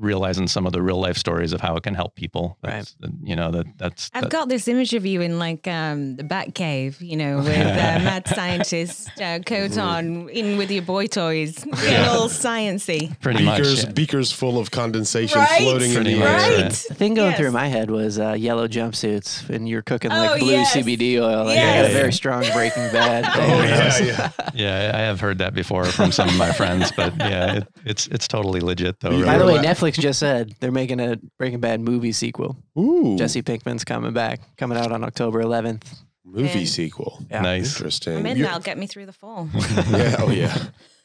realizing 0.00 0.48
some 0.48 0.66
of 0.66 0.72
the 0.72 0.80
real 0.82 0.98
life 0.98 1.16
stories 1.16 1.52
of 1.52 1.60
how 1.60 1.76
it 1.76 1.82
can 1.82 1.94
help 1.94 2.14
people. 2.16 2.56
Right. 2.64 2.90
You 3.22 3.36
know 3.36 3.50
that 3.52 3.66
that's 3.78 4.10
I've 4.14 4.22
that- 4.24 4.30
got 4.32 4.48
this 4.48 4.66
image 4.66 4.94
of 4.94 5.04
you 5.06 5.20
in 5.20 5.38
like 5.38 5.68
um, 5.68 6.16
the 6.16 6.24
Bat 6.24 6.54
Cave, 6.54 7.00
you 7.02 7.16
know, 7.16 7.36
with 7.44 7.48
uh, 7.48 8.00
mad 8.02 8.26
scientist 8.26 9.10
uh, 9.20 9.38
coat 9.40 9.76
on, 9.78 10.28
in 10.30 10.56
with 10.56 10.70
your 10.70 10.82
boy 10.82 11.06
toys, 11.06 11.62
being 11.64 11.96
all 12.06 12.28
sciency. 12.28 13.18
pretty 13.20 13.44
much. 13.44 13.58
Beakers, 13.58 13.84
yeah. 13.84 13.90
beakers 13.92 14.32
full 14.32 14.58
of 14.58 14.70
condensation 14.70 15.38
Right? 15.38 15.60
floating 15.62 15.90
in 15.90 15.94
Pretty 15.96 16.14
the 16.14 16.20
much, 16.20 16.28
air. 16.42 16.50
yeah. 16.52 16.62
Right. 16.64 16.72
The 16.88 16.94
thing 16.94 17.14
going 17.14 17.34
through 17.34 17.52
my 17.52 17.68
head 17.68 17.90
was 17.90 18.18
uh, 18.18 18.32
yellow 18.32 18.66
jumpsuits, 18.68 19.48
and 19.50 19.68
you're 19.68 19.82
cooking 19.82 20.10
like 20.10 20.30
Oh, 20.30 20.38
blue 20.38 20.52
yes. 20.52 20.74
CBD 20.74 21.20
oil. 21.20 21.44
Like, 21.44 21.58
I 21.58 21.82
got 21.82 21.90
a 21.90 21.92
very 21.92 22.12
strong 22.12 22.42
Breaking 22.52 22.82
Bad. 22.92 23.24
Oh 23.26 23.62
yeah, 23.62 23.98
yeah. 24.02 24.30
Yeah, 24.54 24.90
I 24.94 24.98
have 25.00 25.20
heard 25.20 25.38
that 25.38 25.54
before 25.54 25.84
from 25.84 26.10
some 26.12 26.28
of 26.28 26.36
my 26.36 26.52
friends, 26.52 26.90
but 26.92 27.14
yeah, 27.18 27.56
it, 27.58 27.68
it's 27.84 28.06
it's 28.08 28.26
totally 28.28 28.60
legit 28.60 28.98
though. 29.00 29.10
You 29.10 29.24
By 29.24 29.38
the 29.38 29.46
way, 29.46 29.54
Right. 29.56 29.62
Netflix 29.98 30.00
just 30.02 30.18
said 30.20 30.54
they're 30.60 30.72
making 30.72 31.00
a 31.00 31.18
Breaking 31.38 31.60
Bad 31.60 31.80
movie 31.80 32.12
sequel. 32.12 32.56
Ooh, 32.78 33.16
Jesse 33.18 33.42
Pinkman's 33.42 33.84
coming 33.84 34.12
back, 34.12 34.40
coming 34.56 34.78
out 34.78 34.92
on 34.92 35.04
October 35.04 35.42
11th. 35.42 35.82
movie 36.24 36.60
And- 36.60 36.68
sequel. 36.68 37.24
Yeah. 37.30 37.40
nice. 37.42 37.74
Interesting. 37.76 38.18
I'm 38.18 38.26
in 38.26 38.36
You- 38.38 38.44
that'll 38.44 38.60
get 38.60 38.78
me 38.78 38.86
through 38.86 39.06
the 39.06 39.12
fall. 39.12 39.48
yeah. 39.54 40.16
Oh 40.18 40.30
yeah. 40.30 40.56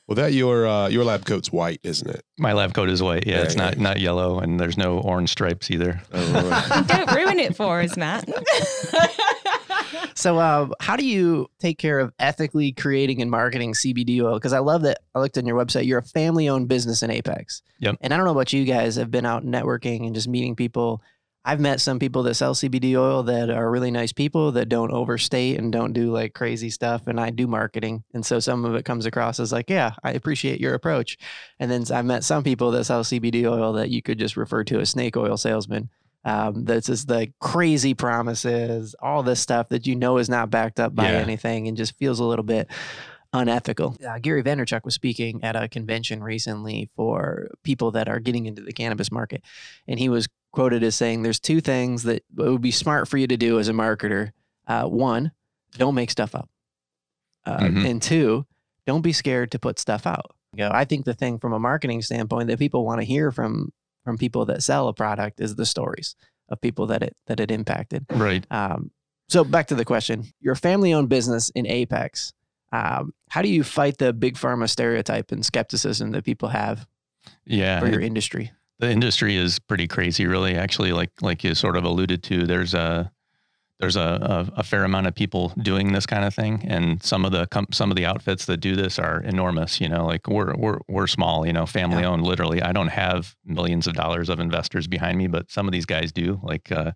Well, 0.07 0.15
that 0.17 0.33
your 0.33 0.67
uh, 0.67 0.87
your 0.87 1.03
lab 1.03 1.25
coat's 1.25 1.51
white, 1.51 1.79
isn't 1.81 2.07
it? 2.07 2.23
My 2.37 2.53
lab 2.53 2.75
coat 2.75 2.89
is 2.89 3.01
white. 3.01 3.25
Yeah, 3.25 3.37
Yeah, 3.37 3.41
it's 3.43 3.55
not 3.55 3.77
yeah. 3.77 3.81
not 3.83 3.99
yellow, 3.99 4.37
and 4.39 4.59
there's 4.59 4.77
no 4.77 4.99
orange 4.99 5.31
stripes 5.31 5.71
either. 5.71 5.99
Oh, 6.13 6.47
right. 6.47 6.87
Don't 6.87 7.11
ruin 7.15 7.39
it 7.39 7.55
for 7.55 7.81
us, 7.81 7.97
Matt. 7.97 8.29
So, 10.15 10.37
uh, 10.37 10.69
how 10.79 10.95
do 10.95 11.05
you 11.05 11.47
take 11.59 11.77
care 11.77 11.99
of 11.99 12.13
ethically 12.19 12.71
creating 12.71 13.21
and 13.21 13.29
marketing 13.29 13.73
CBD 13.73 14.21
oil? 14.21 14.35
Because 14.35 14.53
I 14.53 14.59
love 14.59 14.83
that 14.83 14.99
I 15.13 15.19
looked 15.19 15.37
on 15.37 15.45
your 15.45 15.57
website. 15.57 15.85
You're 15.85 15.99
a 15.99 16.03
family 16.03 16.47
owned 16.47 16.69
business 16.69 17.03
in 17.03 17.11
Apex. 17.11 17.61
Yep. 17.79 17.97
And 17.99 18.13
I 18.13 18.17
don't 18.17 18.25
know 18.25 18.31
about 18.31 18.53
you 18.53 18.63
guys, 18.63 18.97
I've 18.97 19.11
been 19.11 19.25
out 19.25 19.45
networking 19.45 20.05
and 20.05 20.15
just 20.15 20.29
meeting 20.29 20.55
people. 20.55 21.01
I've 21.47 21.59
met 21.59 21.79
some 21.79 21.99
people 21.99 22.23
that 22.23 22.33
sell 22.33 22.55
CBD 22.55 22.95
oil 22.95 23.21
that 23.23 23.51
are 23.51 23.69
really 23.69 23.91
nice 23.91 24.11
people 24.11 24.53
that 24.53 24.67
don't 24.67 24.91
overstate 24.91 25.59
and 25.59 25.71
don't 25.71 25.93
do 25.93 26.11
like 26.11 26.33
crazy 26.33 26.71
stuff. 26.71 27.05
And 27.05 27.19
I 27.19 27.29
do 27.29 27.45
marketing. 27.45 28.03
And 28.15 28.25
so 28.25 28.39
some 28.39 28.65
of 28.65 28.73
it 28.73 28.83
comes 28.83 29.05
across 29.05 29.39
as 29.39 29.51
like, 29.51 29.69
yeah, 29.69 29.93
I 30.03 30.13
appreciate 30.13 30.59
your 30.59 30.73
approach. 30.73 31.19
And 31.59 31.69
then 31.69 31.83
I've 31.93 32.05
met 32.05 32.23
some 32.23 32.43
people 32.43 32.71
that 32.71 32.85
sell 32.85 33.03
CBD 33.03 33.45
oil 33.45 33.73
that 33.73 33.91
you 33.91 34.01
could 34.01 34.17
just 34.17 34.37
refer 34.37 34.63
to 34.63 34.79
as 34.79 34.89
snake 34.89 35.17
oil 35.17 35.37
salesmen. 35.37 35.89
Um, 36.25 36.65
that's 36.65 36.87
just 36.87 37.07
like 37.09 37.33
crazy 37.39 37.93
promises, 37.93 38.95
all 38.99 39.21
this 39.21 39.39
stuff 39.39 39.69
that 39.69 39.85
you 39.85 39.95
know 39.95 40.17
is 40.17 40.27
not 40.27 40.49
backed 40.49 40.79
up 40.79 40.95
by 40.95 41.11
Yeah. 41.11 41.19
anything 41.19 41.67
and 41.67 41.77
just 41.77 41.95
feels 41.97 42.19
a 42.19 42.23
little 42.25 42.43
bit 42.43 42.67
unethical. 43.31 43.95
Uh, 44.07 44.17
Gary 44.19 44.41
Vaynerchuk 44.43 44.83
was 44.85 44.95
speaking 44.95 45.43
at 45.43 45.55
a 45.55 45.67
convention 45.67 46.23
recently 46.23 46.89
for 46.95 47.49
people 47.63 47.91
that 47.91 48.07
are 48.09 48.19
getting 48.19 48.45
into 48.47 48.61
the 48.63 48.73
cannabis 48.73 49.11
market, 49.11 49.43
and 49.87 49.99
he 49.99 50.09
was 50.09 50.27
quoted 50.51 50.83
as 50.83 50.95
saying, 50.95 51.21
"There's 51.21 51.39
two 51.39 51.61
things 51.61 52.03
that 52.03 52.17
it 52.17 52.23
would 52.49 52.61
be 52.61 52.71
smart 52.71 53.07
for 53.07 53.17
you 53.17 53.27
to 53.27 53.37
do 53.37 53.59
as 53.59 53.67
a 53.67 53.73
marketer. 53.73 54.31
Uh, 54.67 54.85
one, 54.85 55.31
don't 55.77 55.95
make 55.95 56.09
stuff 56.09 56.33
up, 56.33 56.49
uh, 57.45 57.59
Mhm. 57.59 57.85
and 57.89 58.01
two, 58.01 58.45
don't 58.87 59.01
be 59.01 59.11
scared 59.13 59.51
to 59.51 59.59
put 59.59 59.77
stuff 59.79 60.07
out." 60.07 60.31
You 60.53 60.63
know, 60.63 60.71
I 60.73 60.85
think 60.85 61.03
the 61.05 61.13
thing 61.13 61.37
from 61.37 61.51
a 61.53 61.59
marketing 61.59 62.01
standpoint 62.01 62.47
that 62.47 62.57
people 62.57 62.85
want 62.85 63.01
to 63.01 63.05
hear 63.05 63.31
from 63.31 63.73
from 64.05 64.17
people 64.17 64.45
that 64.45 64.63
sell 64.63 64.87
a 64.87 64.93
product 64.93 65.41
is 65.41 65.55
the 65.55 65.65
stories 65.65 66.15
of 66.47 66.61
people 66.61 66.85
that 66.87 67.03
it 67.03 67.17
that 67.27 67.41
it 67.41 67.51
impacted. 67.51 68.05
Right. 68.09 68.45
Um, 68.49 68.91
so 69.27 69.43
back 69.43 69.67
to 69.67 69.75
the 69.75 69.83
question: 69.83 70.23
You're 70.39 70.53
a 70.53 70.57
family-owned 70.57 71.09
business 71.09 71.49
in 71.49 71.67
Apex. 71.67 72.31
Um, 72.71 73.13
how 73.29 73.41
do 73.41 73.49
you 73.49 73.63
fight 73.63 73.97
the 73.97 74.13
big 74.13 74.35
pharma 74.35 74.69
stereotype 74.69 75.31
and 75.31 75.45
skepticism 75.45 76.11
that 76.11 76.23
people 76.23 76.49
have 76.49 76.87
Yeah. 77.45 77.79
for 77.81 77.87
your 77.87 77.99
industry? 78.01 78.51
the 78.79 78.91
industry 78.91 79.37
is 79.37 79.57
pretty 79.57 79.87
crazy 79.87 80.25
really 80.25 80.53
actually 80.57 80.91
like 80.91 81.09
like 81.21 81.45
you 81.45 81.55
sort 81.55 81.77
of 81.77 81.85
alluded 81.85 82.21
to 82.21 82.45
there's 82.45 82.73
a 82.73 83.09
there's 83.79 83.95
a, 83.97 84.47
a, 84.55 84.59
a 84.59 84.63
fair 84.63 84.83
amount 84.85 85.05
of 85.07 85.13
people 85.15 85.51
doing 85.61 85.91
this 85.91 86.05
kind 86.05 86.23
of 86.23 86.33
thing. 86.33 86.63
And 86.67 87.03
some 87.03 87.25
of 87.25 87.31
the 87.33 87.45
com- 87.47 87.67
some 87.71 87.91
of 87.91 87.97
the 87.97 88.05
outfits 88.05 88.45
that 88.45 88.57
do 88.57 88.75
this 88.75 88.97
are 88.99 89.19
enormous 89.21 89.81
you 89.81 89.89
know 89.89 90.05
like 90.05 90.27
we're 90.27 90.55
we're 90.55 90.79
we're 90.87 91.07
small 91.07 91.45
you 91.45 91.51
know 91.53 91.65
family 91.65 92.01
Yeah. 92.01 92.09
owned 92.09 92.23
literally. 92.23 92.61
I 92.61 92.71
don't 92.71 92.87
have 92.87 93.35
millions 93.45 93.85
of 93.87 93.93
dollars 93.93 94.29
of 94.29 94.39
investors 94.39 94.87
behind 94.87 95.17
me 95.17 95.27
but 95.27 95.51
some 95.51 95.67
of 95.67 95.73
these 95.73 95.85
guys 95.85 96.11
do 96.13 96.39
like 96.41 96.71
uh, 96.71 96.91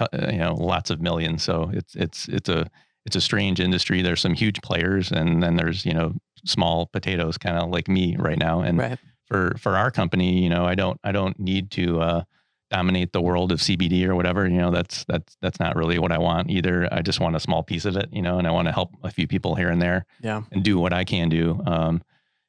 t- 0.00 0.06
uh, 0.18 0.30
you 0.32 0.38
know 0.38 0.54
lots 0.54 0.90
of 0.90 1.00
millions. 1.00 1.42
So 1.44 1.70
it's 1.72 1.94
it's 1.94 2.28
it's 2.28 2.48
a 2.48 2.68
it's 3.04 3.14
a 3.16 3.20
strange 3.20 3.60
industry. 3.60 4.02
There's 4.02 4.20
some 4.20 4.34
huge 4.34 4.60
players 4.62 5.12
and 5.12 5.42
then 5.42 5.54
there's 5.56 5.86
you 5.86 5.94
know 5.94 6.12
small 6.44 6.86
potatoes 6.86 7.38
kind 7.38 7.56
of 7.56 7.70
like 7.70 7.86
me 7.88 8.16
right 8.18 8.38
now. 8.38 8.60
And 8.62 8.78
Right. 8.78 8.98
for 9.26 9.54
for 9.60 9.76
our 9.76 9.92
company, 9.92 10.42
you 10.42 10.48
know, 10.50 10.64
I 10.66 10.74
don't 10.74 10.98
I 11.04 11.12
don't 11.12 11.38
need 11.38 11.70
to 11.72 12.00
uh, 12.00 12.22
dominate 12.70 13.12
the 13.12 13.20
world 13.22 13.52
of 13.52 13.60
CBD 13.60 14.04
or 14.06 14.14
whatever. 14.14 14.46
You 14.48 14.58
know, 14.58 14.70
that's 14.70 15.04
that's 15.04 15.36
that's 15.40 15.60
not 15.60 15.76
really 15.76 15.98
what 15.98 16.12
I 16.12 16.18
want 16.18 16.50
either. 16.50 16.88
I 16.92 17.02
just 17.02 17.20
want 17.20 17.36
a 17.36 17.40
small 17.40 17.62
piece 17.62 17.84
of 17.84 17.96
it, 17.96 18.08
you 18.12 18.22
know, 18.22 18.38
and 18.38 18.46
I 18.46 18.50
want 18.50 18.66
to 18.68 18.72
help 18.72 18.90
a 19.02 19.10
few 19.10 19.26
people 19.28 19.54
here 19.54 19.68
and 19.70 19.80
there 19.80 20.04
Yeah. 20.22 20.42
and 20.52 20.62
do 20.62 20.78
what 20.78 20.92
I 20.92 21.04
can 21.04 21.28
do. 21.28 21.60
Um, 21.66 22.02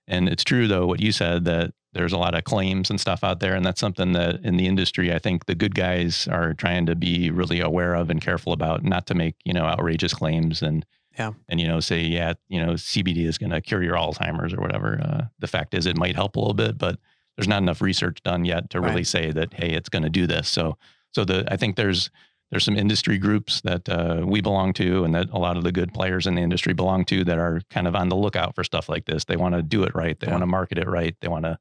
and 0.08 0.28
it's 0.30 0.44
true 0.44 0.68
though 0.68 0.88
what 0.88 1.00
you 1.02 1.12
said 1.12 1.46
that 1.46 1.72
there's 1.94 2.14
a 2.14 2.18
lot 2.18 2.36
of 2.36 2.44
claims 2.44 2.90
and 2.90 3.00
stuff 3.00 3.24
out 3.24 3.40
there, 3.40 3.56
and 3.56 3.66
that's 3.66 3.80
something 3.80 4.12
that 4.14 4.44
in 4.44 4.58
the 4.58 4.68
industry, 4.68 5.12
I 5.14 5.20
think 5.20 5.46
the 5.46 5.56
good 5.56 5.74
guys 5.74 6.28
are 6.28 6.54
trying 6.54 6.86
to 6.88 6.96
be 6.96 7.32
really 7.32 7.60
aware 7.60 7.96
of 7.96 8.10
and 8.10 8.22
careful 8.22 8.54
about, 8.54 8.84
not 8.84 9.08
to 9.08 9.16
make 9.16 9.36
you 9.46 9.54
know 9.54 9.64
outrageous 9.66 10.14
claims 10.14 10.62
and 10.62 10.86
Yeah. 11.18 11.34
and 11.50 11.60
you 11.60 11.68
know 11.68 11.80
say 11.80 12.02
yeah 12.02 12.34
you 12.50 12.64
know 12.64 12.74
CBD 12.74 13.26
is 13.26 13.38
going 13.38 13.50
to 13.52 13.62
cure 13.62 13.82
your 13.84 13.96
Alzheimer's 13.96 14.54
or 14.54 14.62
whatever. 14.62 15.00
Uh, 15.02 15.26
the 15.40 15.48
fact 15.48 15.74
is, 15.74 15.86
it 15.86 15.98
might 15.98 16.16
help 16.16 16.36
a 16.36 16.40
little 16.40 16.54
bit, 16.54 16.78
but 16.78 17.00
there's 17.38 17.48
not 17.48 17.62
enough 17.62 17.82
research 17.82 18.22
done 18.24 18.44
yet 18.46 18.70
to 18.72 18.82
really 18.82 18.96
Right. 18.98 19.08
say 19.08 19.32
that 19.32 19.54
hey, 19.54 19.70
it's 19.70 19.90
going 19.90 20.04
to 20.04 20.10
do 20.10 20.28
this. 20.28 20.50
So 20.50 20.78
so 21.14 21.24
the 21.24 21.46
I 21.52 21.56
think 21.58 21.76
there's 21.76 22.10
there's 22.52 22.64
some 22.66 22.78
industry 22.78 23.18
groups 23.18 23.60
that 23.62 23.88
uh, 23.90 24.24
we 24.26 24.40
belong 24.42 24.72
to 24.74 25.04
and 25.04 25.14
that 25.14 25.30
a 25.32 25.38
lot 25.38 25.58
of 25.58 25.64
the 25.64 25.72
good 25.72 25.94
players 25.94 26.26
in 26.28 26.36
the 26.36 26.42
industry 26.42 26.74
belong 26.74 27.04
to 27.06 27.24
that 27.26 27.38
are 27.38 27.62
kind 27.70 27.88
of 27.88 27.96
on 27.96 28.08
the 28.10 28.16
lookout 28.16 28.56
for 28.56 28.64
stuff 28.64 28.88
like 28.90 29.06
this. 29.06 29.26
They 29.26 29.36
want 29.36 29.54
to 29.56 29.62
do 29.62 29.84
it 29.84 29.94
right. 29.94 30.18
They 30.20 30.28
Yeah. 30.28 30.34
want 30.34 30.44
to 30.44 30.48
market 30.48 30.78
it 30.78 30.88
right. 30.88 31.16
They 31.20 31.28
want 31.28 31.44
to 31.46 31.60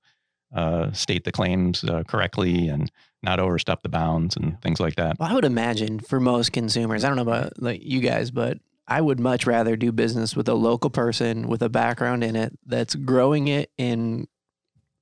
uh, 0.55 0.93
state 0.93 1.25
the 1.25 1.33
claims 1.33 1.83
uh, 1.85 2.05
correctly 2.05 2.69
and 2.69 2.91
not 3.23 3.41
overstep 3.41 3.83
the 3.83 3.89
bounds 3.89 4.37
and 4.37 4.61
things 4.63 4.79
like 4.79 4.95
that. 4.95 5.19
Well, 5.19 5.29
I 5.29 5.35
would 5.35 5.45
imagine 5.45 5.99
for 5.99 6.21
most 6.21 6.53
consumers, 6.53 7.03
I 7.05 7.09
don't 7.09 7.17
know 7.17 7.23
about 7.23 7.61
like 7.61 7.83
you 7.83 8.01
guys, 8.01 8.31
but 8.31 8.59
I 8.87 9.01
would 9.01 9.19
much 9.19 9.45
rather 9.45 9.75
do 9.75 9.91
business 9.91 10.37
with 10.37 10.49
a 10.49 10.55
local 10.55 10.89
person 10.91 11.49
with 11.49 11.63
a 11.63 11.69
background 11.69 12.23
in 12.23 12.37
it 12.37 12.57
that's 12.65 12.95
growing 12.95 13.49
it 13.49 13.73
and 13.77 14.29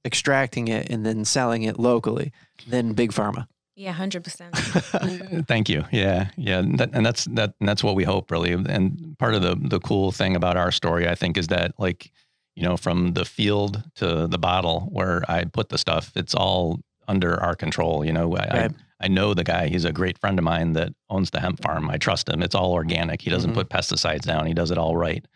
extracting 0.05 0.69
it 0.69 0.91
and 0.91 1.05
then 1.05 1.25
selling 1.25 1.63
it 1.63 1.79
locally 1.79 2.33
than 2.69 2.93
big 2.93 3.13
pharma. 3.13 3.47
Yeah, 3.77 3.93
hundred 3.93 4.23
percent. 4.23 4.55
Thank 5.49 5.69
you. 5.69 5.85
Yeah, 5.91 6.29
yeah, 6.37 6.59
and, 6.61 6.79
that, 6.79 6.91
and 6.93 7.05
that's 7.05 7.25
that. 7.25 7.55
And 7.59 7.69
that's 7.69 7.83
what 7.83 7.97
we 7.97 8.05
hope, 8.05 8.31
really. 8.31 8.53
And 8.53 9.17
part 9.19 9.35
of 9.35 9.43
the 9.43 9.57
the 9.57 9.81
cool 9.81 10.13
thing 10.13 10.37
about 10.37 10.57
our 10.57 10.71
story, 10.71 11.09
I 11.09 11.15
think, 11.17 11.37
is 11.37 11.49
that 11.49 11.73
like 11.79 12.11
you 12.55 12.63
know, 12.63 12.77
from 12.77 13.15
the 13.15 13.25
field 13.25 13.83
to 13.97 14.29
the 14.29 14.39
bottle 14.39 14.83
where 14.93 15.23
I 15.29 15.45
put 15.45 15.71
the 15.71 15.79
stuff, 15.79 16.13
it's 16.15 16.37
all 16.37 16.79
under 17.09 17.35
our 17.43 17.57
control. 17.57 18.05
You 18.05 18.13
know, 18.13 18.37
I, 18.37 18.47
Right. 18.47 18.71
I, 19.01 19.07
I 19.07 19.09
know 19.09 19.35
the 19.35 19.43
guy. 19.43 19.67
He's 19.67 19.85
a 19.85 19.93
great 19.93 20.19
friend 20.19 20.39
of 20.39 20.45
mine 20.45 20.75
that 20.75 20.93
owns 21.11 21.31
the 21.31 21.41
hemp 21.41 21.61
farm. 21.61 21.91
I 21.91 21.97
trust 21.99 22.29
him. 22.29 22.45
It's 22.45 22.55
all 22.55 22.73
organic. 22.73 23.23
He 23.23 23.29
doesn't 23.31 23.51
Mhm. 23.51 23.55
put 23.55 23.71
pesticides 23.71 24.23
down. 24.23 24.47
He 24.47 24.55
does 24.55 24.71
it 24.71 24.79
all 24.79 24.97
right. 24.97 25.27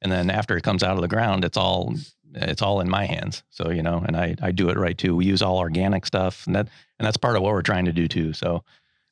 And 0.00 0.10
then 0.10 0.30
after 0.30 0.56
it 0.56 0.62
comes 0.62 0.82
out 0.82 0.94
of 0.96 1.02
the 1.02 1.08
ground, 1.08 1.44
it's 1.44 1.58
all 1.58 1.94
it's 2.34 2.62
all 2.62 2.80
in 2.80 2.88
my 2.88 3.06
hands. 3.06 3.42
So 3.50 3.70
you 3.70 3.82
know, 3.82 4.02
and 4.06 4.16
I 4.16 4.34
I 4.40 4.52
do 4.52 4.68
it 4.68 4.76
right 4.76 4.96
too. 4.96 5.16
We 5.16 5.26
use 5.26 5.42
all 5.42 5.58
organic 5.58 6.06
stuff, 6.06 6.46
and 6.46 6.54
that 6.54 6.68
and 6.98 7.06
that's 7.06 7.16
part 7.16 7.36
of 7.36 7.42
what 7.42 7.52
we're 7.52 7.62
trying 7.62 7.84
to 7.86 7.92
do 7.92 8.08
too. 8.08 8.32
So, 8.32 8.64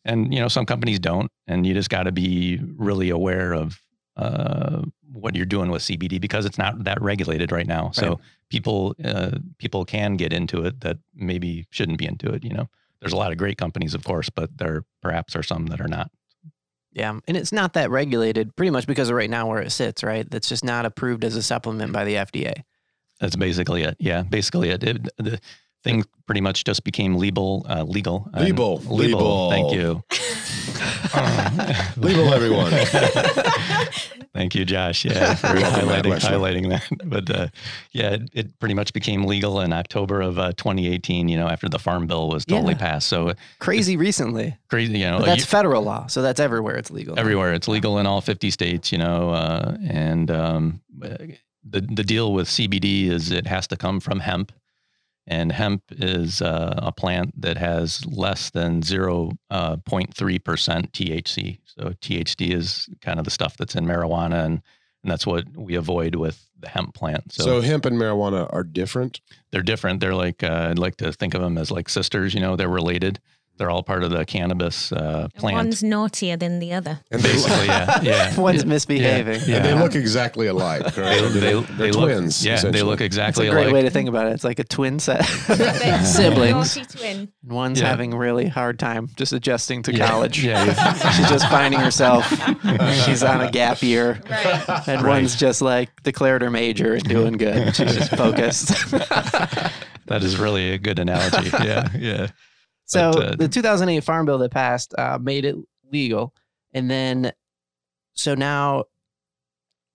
and 0.04 0.32
you 0.32 0.40
know, 0.40 0.48
some 0.48 0.66
companies 0.66 0.98
don't, 0.98 1.30
and 1.46 1.66
you 1.66 1.74
just 1.74 1.90
got 1.90 2.04
to 2.04 2.12
be 2.12 2.60
really 2.76 3.10
aware 3.10 3.52
of 3.52 3.80
uh, 4.16 4.82
what 5.12 5.34
you're 5.34 5.46
doing 5.46 5.70
with 5.70 5.82
CBD 5.82 6.20
because 6.20 6.44
it's 6.44 6.58
not 6.58 6.84
that 6.84 7.00
regulated 7.00 7.52
right 7.52 7.66
now. 7.66 7.90
So 7.92 8.20
people 8.50 8.94
uh, 9.04 9.38
people 9.58 9.84
can 9.84 10.16
get 10.16 10.32
into 10.32 10.64
it 10.64 10.80
that 10.80 10.98
maybe 11.14 11.66
shouldn't 11.70 11.98
be 11.98 12.06
into 12.06 12.32
it. 12.32 12.44
You 12.44 12.50
know, 12.50 12.68
there's 13.00 13.12
a 13.12 13.16
lot 13.16 13.32
of 13.32 13.38
great 13.38 13.58
companies, 13.58 13.94
of 13.94 14.04
course, 14.04 14.28
but 14.30 14.56
there 14.58 14.84
perhaps 15.02 15.34
are 15.36 15.42
some 15.42 15.66
that 15.66 15.80
are 15.80 15.88
not. 15.88 16.10
Yeah. 16.92 17.18
And 17.28 17.36
it's 17.36 17.52
not 17.52 17.74
that 17.74 17.90
regulated 17.90 18.54
pretty 18.56 18.70
much 18.70 18.86
because 18.86 19.10
of 19.10 19.16
right 19.16 19.30
now 19.30 19.46
where 19.48 19.60
it 19.60 19.70
sits, 19.70 20.02
right? 20.02 20.28
That's 20.28 20.48
just 20.48 20.64
not 20.64 20.86
approved 20.86 21.24
as 21.24 21.36
a 21.36 21.42
supplement 21.42 21.92
by 21.92 22.04
the 22.04 22.14
FDA. 22.14 22.64
That's 23.20 23.36
basically 23.36 23.82
it. 23.82 23.96
Yeah, 23.98 24.22
basically 24.22 24.70
it. 24.70 24.82
it 24.82 25.08
the 25.18 25.40
thing 25.84 26.04
pretty 26.26 26.40
much 26.42 26.64
just 26.64 26.84
became 26.84 27.16
legal. 27.16 27.64
Uh, 27.68 27.84
legal. 27.84 28.28
and- 28.34 28.44
Legal. 28.44 28.78
Legal. 28.78 29.48
Legal. 29.48 29.50
Thank 29.50 29.72
you. 29.72 30.02
Legal, 31.96 32.32
everyone. 32.32 32.72
Thank 34.32 34.54
you, 34.54 34.64
Josh. 34.64 35.04
Yeah, 35.04 35.34
for 35.36 35.48
You're 35.48 35.56
welcome, 35.62 35.88
Matt 35.88 36.04
highlighting, 36.04 36.20
highlighting 36.20 36.68
that. 36.68 36.86
But 37.08 37.30
uh, 37.30 37.48
yeah, 37.92 38.10
it, 38.12 38.30
it 38.32 38.58
pretty 38.60 38.74
much 38.74 38.92
became 38.92 39.24
legal 39.24 39.60
in 39.60 39.72
October 39.72 40.20
of 40.20 40.38
uh, 40.38 40.52
2018. 40.52 41.28
You 41.28 41.38
know, 41.38 41.48
after 41.48 41.68
the 41.68 41.78
Farm 41.80 42.06
Bill 42.06 42.28
was 42.28 42.44
totally 42.44 42.74
Yeah. 42.74 42.78
passed. 42.78 43.08
So 43.08 43.32
Crazy 43.58 43.96
recently. 43.96 44.56
crazy. 44.68 44.98
You 44.98 45.06
know, 45.10 45.18
But 45.18 45.26
that's 45.26 45.40
you- 45.40 45.46
federal 45.46 45.82
law. 45.82 46.06
So 46.06 46.22
that's 46.22 46.38
everywhere 46.40 46.76
it's 46.76 46.90
legal. 46.90 47.18
everywhere. 47.18 47.52
It's 47.54 47.66
legal 47.68 47.98
in 47.98 48.06
all 48.06 48.20
50 48.20 48.50
states. 48.50 48.92
You 48.92 48.98
know, 48.98 49.30
uh, 49.30 49.76
and 49.88 50.30
um, 50.30 50.80
the 51.68 51.80
the 51.80 52.04
deal 52.04 52.32
with 52.32 52.48
CBD 52.48 53.08
is 53.10 53.30
it 53.30 53.46
has 53.46 53.66
to 53.68 53.76
come 53.76 54.00
from 54.00 54.20
hemp. 54.20 54.52
And 55.26 55.52
hemp 55.52 55.82
is 55.90 56.42
uh, 56.42 56.74
a 56.78 56.90
plant 56.90 57.40
that 57.40 57.56
has 57.56 58.04
less 58.06 58.50
than 58.50 58.82
0.3% 59.50 60.00
THC. 60.92 61.58
So 61.64 61.90
THC 62.00 62.52
is 62.54 62.88
kind 63.00 63.18
of 63.18 63.24
the 63.24 63.30
stuff 63.30 63.56
that's 63.56 63.74
in 63.76 63.84
marijuana, 63.84 64.44
and, 64.44 64.62
and 65.02 65.12
that's 65.12 65.26
what 65.26 65.44
we 65.56 65.74
avoid 65.76 66.14
with 66.16 66.44
the 66.58 66.68
hemp 66.68 66.94
plant. 66.94 67.32
So, 67.32 67.44
So 67.44 67.60
hemp 67.60 67.86
and 67.86 67.96
marijuana 67.96 68.52
are 68.52 68.64
different. 68.64 69.20
they're 69.50 69.62
different. 69.62 70.00
They're 70.00 70.14
like 70.14 70.42
uh, 70.42 70.68
I'd 70.70 70.78
like 70.78 70.96
to 70.96 71.12
think 71.12 71.34
of 71.34 71.40
them 71.42 71.58
as 71.58 71.70
like 71.70 71.88
sisters. 71.88 72.34
You 72.34 72.40
know, 72.40 72.56
they're 72.56 72.68
related. 72.68 73.20
They're 73.60 73.68
all 73.68 73.82
part 73.82 74.02
of 74.04 74.10
the 74.10 74.24
cannabis 74.24 74.90
uh, 74.90 75.28
plant. 75.36 75.54
One's 75.54 75.82
naughtier 75.82 76.34
than 76.38 76.60
the 76.60 76.72
other. 76.72 76.98
And 77.10 77.22
Basically, 77.22 77.66
yeah, 77.66 78.00
yeah. 78.00 78.40
One's 78.40 78.64
misbehaving. 78.64 79.42
Yeah. 79.46 79.56
and 79.56 79.64
they 79.66 79.74
look 79.74 79.94
exactly 79.94 80.46
alike. 80.46 80.80
Correct? 80.94 81.20
They, 81.34 81.40
they, 81.40 81.40
They're 81.40 81.60
they 81.76 81.90
look, 81.92 82.04
twins. 82.10 82.42
Yeah, 82.42 82.58
they 82.62 82.80
look 82.82 83.00
That's 83.00 83.06
exactly 83.06 83.48
a 83.48 83.50
great 83.50 83.64
alike. 83.64 83.74
way 83.74 83.82
to 83.82 83.90
think 83.90 84.08
about 84.08 84.28
it. 84.28 84.32
It's 84.32 84.44
like 84.44 84.60
a 84.60 84.64
twin 84.64 84.98
set. 84.98 85.20
Naughty 85.50 86.04
Siblings. 86.06 86.74
twin. 86.86 87.30
One's 87.44 87.82
Yeah. 87.82 87.88
having 87.88 88.14
really 88.14 88.48
hard 88.48 88.78
time 88.78 89.10
just 89.16 89.34
adjusting 89.34 89.82
to 89.82 89.94
Yeah. 89.94 90.08
college. 90.08 90.42
Yeah, 90.42 90.64
She's 91.12 91.28
just 91.28 91.46
finding 91.50 91.80
herself. 91.80 92.26
She's 93.04 93.22
on 93.22 93.42
a 93.42 93.50
gap 93.50 93.82
year. 93.82 94.22
Right. 94.30 94.88
And 94.88 95.02
Right. 95.02 95.20
one's 95.20 95.36
just 95.36 95.60
like 95.60 95.90
declared 96.02 96.40
her 96.40 96.50
major 96.50 96.94
and 96.94 97.04
doing 97.04 97.34
good. 97.34 97.76
She's 97.76 97.94
just 97.94 98.16
focused. 98.16 98.68
that 100.06 100.22
is 100.22 100.38
really 100.38 100.70
a 100.72 100.78
good 100.78 100.98
analogy. 100.98 101.50
Yeah, 101.62 101.88
yeah. 101.94 102.26
So 102.90 103.12
But, 103.12 103.24
uh, 103.24 103.36
the 103.36 103.48
2008 103.48 104.02
Farm 104.02 104.26
Bill 104.26 104.38
that 104.38 104.50
passed 104.50 104.94
uh, 104.98 105.18
made 105.20 105.44
it 105.44 105.56
legal, 105.92 106.34
and 106.72 106.90
then 106.90 107.32
so 108.14 108.34
now 108.34 108.84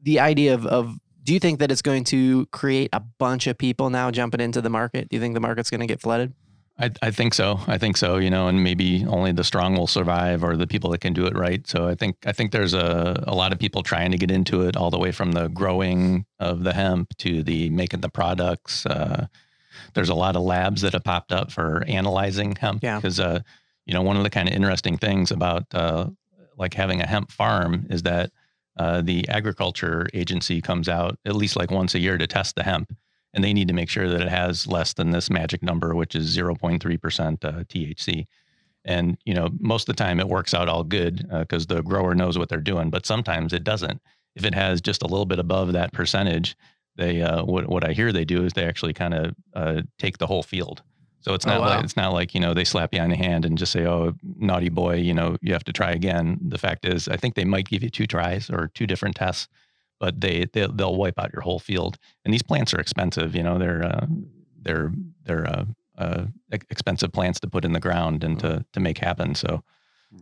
the 0.02 0.20
idea 0.20 0.54
of, 0.54 0.66
of 0.66 0.96
do 1.24 1.34
you 1.34 1.40
think 1.40 1.60
that 1.60 1.72
it's 1.72 1.82
going 1.82 2.04
to 2.06 2.46
create 2.48 2.90
a 2.94 3.00
bunch 3.00 3.48
of 3.48 3.58
people 3.58 3.90
now 3.90 4.12
jumping 4.12 4.40
into 4.40 4.62
the 4.62 4.70
market? 4.70 5.10
Do 5.10 5.18
you 5.18 5.22
think 5.22 5.34
the 5.34 5.40
market's 5.40 5.70
going 5.70 5.82
to 5.82 5.88
get 5.88 6.00
flooded? 6.00 6.34
I, 6.78 6.92
I 7.02 7.12
think 7.12 7.34
so. 7.34 7.60
I 7.68 7.78
think 7.78 7.98
so. 7.98 8.18
You 8.18 8.30
know, 8.30 8.48
and 8.48 8.64
maybe 8.64 9.06
only 9.06 9.32
the 9.32 9.44
strong 9.44 9.76
will 9.76 9.88
survive, 9.88 10.44
or 10.44 10.56
the 10.56 10.68
people 10.68 10.90
that 10.92 11.02
can 11.02 11.14
do 11.14 11.26
it 11.26 11.36
right. 11.36 11.66
So 11.68 11.88
I 11.88 11.96
think 11.96 12.18
I 12.26 12.32
think 12.32 12.52
there's 12.52 12.74
a 12.74 13.24
a 13.28 13.34
lot 13.34 13.52
of 13.52 13.60
people 13.60 13.82
trying 13.82 14.12
to 14.12 14.18
get 14.18 14.32
into 14.32 14.62
it, 14.62 14.76
all 14.76 14.92
the 14.92 15.00
way 15.00 15.12
from 15.12 15.32
the 15.32 15.48
growing 15.48 16.26
of 16.40 16.64
the 16.64 16.74
hemp 16.74 17.16
to 17.20 17.44
the 17.44 17.70
making 17.70 18.02
the 18.02 18.10
products. 18.10 18.86
Uh, 18.86 19.28
there's 19.96 20.10
a 20.10 20.16
lot 20.16 20.36
of 20.36 20.44
labs 20.44 20.82
that 20.82 20.94
have 20.94 21.04
popped 21.04 21.32
up 21.32 21.52
for 21.52 21.84
analyzing 21.88 22.56
hemp. 22.56 22.84
Yeah. 22.84 22.98
Because 22.98 23.20
uh, 23.20 23.40
you 23.86 23.94
know, 23.94 24.02
one 24.02 24.18
of 24.18 24.24
the 24.24 24.30
kind 24.30 24.48
of 24.48 24.54
interesting 24.54 24.98
things 24.98 25.32
about 25.32 25.64
uh, 25.74 26.10
like 26.58 26.74
having 26.74 27.02
a 27.02 27.08
hemp 27.08 27.32
farm 27.32 27.88
is 27.90 28.04
that 28.04 28.32
uh, 28.78 29.02
the 29.02 29.28
agriculture 29.30 30.08
agency 30.14 30.62
comes 30.62 30.90
out 30.90 31.18
at 31.26 31.36
least 31.36 31.56
like 31.56 31.72
once 31.72 31.96
a 31.96 32.00
year 32.00 32.18
to 32.18 32.28
test 32.28 32.56
the 32.56 32.64
hemp 32.64 32.96
and 33.34 33.44
they 33.44 33.54
need 33.54 33.68
to 33.68 33.74
make 33.74 33.90
sure 33.90 34.10
that 34.10 34.22
it 34.22 34.30
has 34.30 34.68
less 34.68 34.94
than 34.94 35.12
this 35.12 35.30
magic 35.30 35.64
number, 35.64 35.96
which 35.96 36.16
is 36.16 36.36
0.3% 36.36 37.46
uh, 37.46 37.52
THC. 37.64 38.28
And 38.84 39.18
you 39.26 39.34
know, 39.34 39.50
most 39.60 39.90
of 39.90 39.96
the 39.96 40.04
time 40.04 40.20
it 40.20 40.28
works 40.28 40.54
out 40.54 40.70
all 40.70 40.84
good 40.84 41.28
because 41.32 41.68
the 41.68 41.82
grower 41.82 42.16
knows 42.16 42.38
what 42.38 42.50
they're 42.50 42.60
doing, 42.60 42.90
but 42.90 43.06
sometimes 43.06 43.52
it 43.52 43.64
doesn't. 43.64 44.02
If 44.36 44.46
it 44.46 44.54
has 44.54 44.82
just 44.82 45.02
a 45.02 45.08
little 45.08 45.26
bit 45.26 45.40
above 45.40 45.74
that 45.74 45.94
percentage, 45.94 46.56
they 46.98 47.22
uh, 47.22 47.44
what 47.44 47.68
what 47.68 47.84
I 47.84 47.94
hear 47.94 48.12
they 48.12 48.26
do 48.26 48.44
is 48.46 48.54
they 48.54 48.66
actually 48.66 48.94
kind 48.94 49.14
of 49.14 49.36
uh, 49.54 49.82
take 50.00 50.18
the 50.18 50.28
whole 50.28 50.44
field. 50.44 50.84
So 51.22 51.34
it's 51.34 51.46
Oh, 51.46 51.50
not 51.50 51.62
wow. 51.62 51.68
like 51.68 51.84
it's 51.84 51.98
not 51.98 52.14
like 52.14 52.34
you 52.36 52.40
know 52.40 52.54
they 52.54 52.64
slap 52.64 52.94
you 52.94 53.02
on 53.02 53.10
the 53.10 53.16
hand 53.16 53.46
and 53.46 53.58
just 53.58 53.72
say, 53.72 53.86
"Oh, 53.86 54.14
naughty 54.24 54.70
boy, 54.70 54.96
you 54.96 55.14
know 55.14 55.38
you 55.42 55.54
have 55.54 55.64
to 55.66 55.74
try 55.74 55.92
again." 55.92 56.40
The 56.50 56.58
fact 56.58 56.86
is, 56.86 57.08
I 57.08 57.18
think 57.18 57.36
they 57.36 57.46
might 57.46 57.68
give 57.68 57.84
you 57.84 57.90
two 57.90 58.06
tries 58.08 58.50
or 58.50 58.70
two 58.74 58.86
different 58.88 59.16
tests, 59.16 59.48
but 60.00 60.22
they 60.22 60.46
they'll, 60.54 60.72
they'll 60.72 60.96
wipe 60.96 61.18
out 61.20 61.34
your 61.34 61.42
whole 61.42 61.60
field. 61.60 61.98
And 62.24 62.34
these 62.34 62.44
plants 62.44 62.74
are 62.74 62.80
expensive. 62.80 63.36
You 63.36 63.44
know, 63.44 63.58
they're 63.58 63.84
uh, 63.84 64.06
they're 64.62 64.92
they're 65.24 65.48
uh, 65.48 65.66
uh, 65.98 66.26
expensive 66.52 67.12
plants 67.12 67.40
to 67.40 67.48
put 67.50 67.66
in 67.66 67.74
the 67.74 67.80
ground 67.80 68.24
and 68.24 68.40
to 68.42 68.64
to 68.74 68.80
make 68.80 69.00
happen. 69.00 69.34
So, 69.36 69.64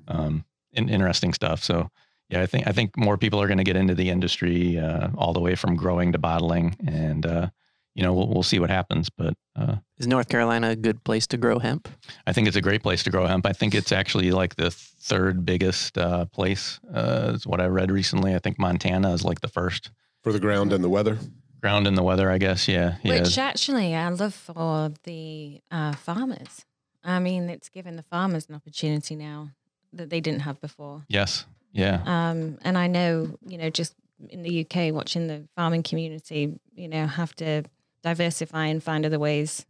um, 0.08 0.46
in, 0.72 0.90
interesting 0.90 1.34
stuff. 1.34 1.64
So, 1.64 1.90
yeah, 2.30 2.42
I 2.42 2.46
think 2.46 2.68
I 2.68 2.72
think 2.72 2.98
more 2.98 3.18
people 3.18 3.42
are 3.42 3.48
going 3.48 3.58
to 3.60 3.64
get 3.64 3.76
into 3.76 3.96
the 3.96 4.10
industry, 4.10 4.80
uh, 4.80 5.10
all 5.18 5.34
the 5.34 5.40
way 5.40 5.56
from 5.56 5.76
growing 5.76 6.12
to 6.14 6.18
bottling, 6.18 6.76
and 6.88 7.26
uh, 7.26 7.50
you 7.96 8.04
know 8.04 8.14
we'll 8.14 8.28
we'll 8.28 8.44
see 8.44 8.60
what 8.60 8.70
happens. 8.70 9.10
But 9.10 9.36
uh, 9.56 9.76
Is 9.98 10.08
North 10.08 10.30
Carolina 10.30 10.70
a 10.70 10.76
good 10.76 11.04
place 11.04 11.28
to 11.28 11.38
grow 11.38 11.60
hemp? 11.60 11.88
I 12.26 12.34
think 12.34 12.48
it's 12.48 12.58
a 12.58 12.62
great 12.62 12.82
place 12.82 13.04
to 13.04 13.10
grow 13.12 13.28
hemp. 13.28 13.46
I 13.46 13.54
think 13.54 13.76
it's 13.76 13.92
actually 13.92 14.32
like 14.32 14.56
the 14.56 14.72
third 14.72 15.46
biggest 15.46 15.98
uh, 15.98 16.26
place. 16.26 16.80
Uh, 16.94 17.34
is 17.36 17.46
what 17.46 17.62
I 17.62 17.66
read 17.68 17.92
recently. 17.92 18.34
I 18.36 18.40
think 18.40 18.58
Montana 18.58 19.14
is 19.14 19.24
like 19.24 19.42
the 19.42 19.48
first. 19.50 19.92
for 20.24 20.34
the 20.34 20.40
ground 20.40 20.74
and 20.74 20.84
the 20.84 20.90
weather. 20.90 21.18
Ground 21.62 21.88
and 21.88 21.98
the 21.98 22.04
weather, 22.04 22.30
I 22.30 22.40
guess. 22.40 22.68
Yeah, 22.68 22.96
yeah. 23.04 23.22
Which 23.22 23.38
actually 23.38 23.96
I 23.96 24.10
love 24.10 24.34
for 24.34 24.92
the 25.04 25.62
uh, 25.72 25.94
farmers. 25.94 26.66
I 27.06 27.20
mean, 27.20 27.50
it's 27.50 27.70
given 27.70 27.96
the 27.96 28.04
farmers 28.04 28.48
an 28.50 28.56
opportunity 28.56 29.16
now 29.16 29.50
that 29.94 30.10
they 30.10 30.20
didn't 30.22 30.42
have 30.42 30.60
before. 30.60 31.04
yes, 31.08 31.46
yeah. 31.74 32.02
Um, 32.06 32.58
and 32.64 32.78
I 32.78 32.88
know, 32.88 33.38
you 33.46 33.58
know, 33.58 33.70
just 33.70 33.96
in 34.30 34.42
the 34.44 34.62
UK, 34.66 34.94
watching 34.94 35.28
the 35.28 35.48
farming 35.56 35.84
community, 35.84 36.58
you 36.74 36.88
know, 36.88 37.06
have 37.08 37.36
to 37.36 37.64
diversify 38.04 38.68
and 38.68 38.82
find 38.82 39.06
other 39.06 39.20
ways 39.20 39.66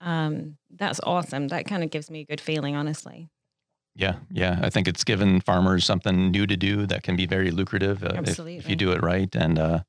Um, 0.00 0.56
that's 0.70 1.00
awesome. 1.04 1.48
That 1.48 1.66
kind 1.66 1.82
of 1.82 1.90
gives 1.90 2.10
me 2.10 2.20
a 2.20 2.24
good 2.24 2.40
feeling, 2.40 2.76
honestly. 2.76 3.30
Yeah, 3.94 4.16
yeah. 4.30 4.58
I 4.60 4.70
think 4.70 4.88
it's 4.88 5.04
given 5.04 5.40
farmers 5.40 5.84
something 5.84 6.30
new 6.30 6.46
to 6.46 6.56
do 6.56 6.86
that 6.86 7.02
can 7.04 7.16
be 7.16 7.26
very 7.26 7.50
lucrative 7.50 8.02
uh, 8.02 8.20
if, 8.24 8.38
if 8.38 8.68
you 8.68 8.76
do 8.76 8.90
it 8.92 9.02
right. 9.02 9.34
And 9.34 9.58
uh, 9.58 9.80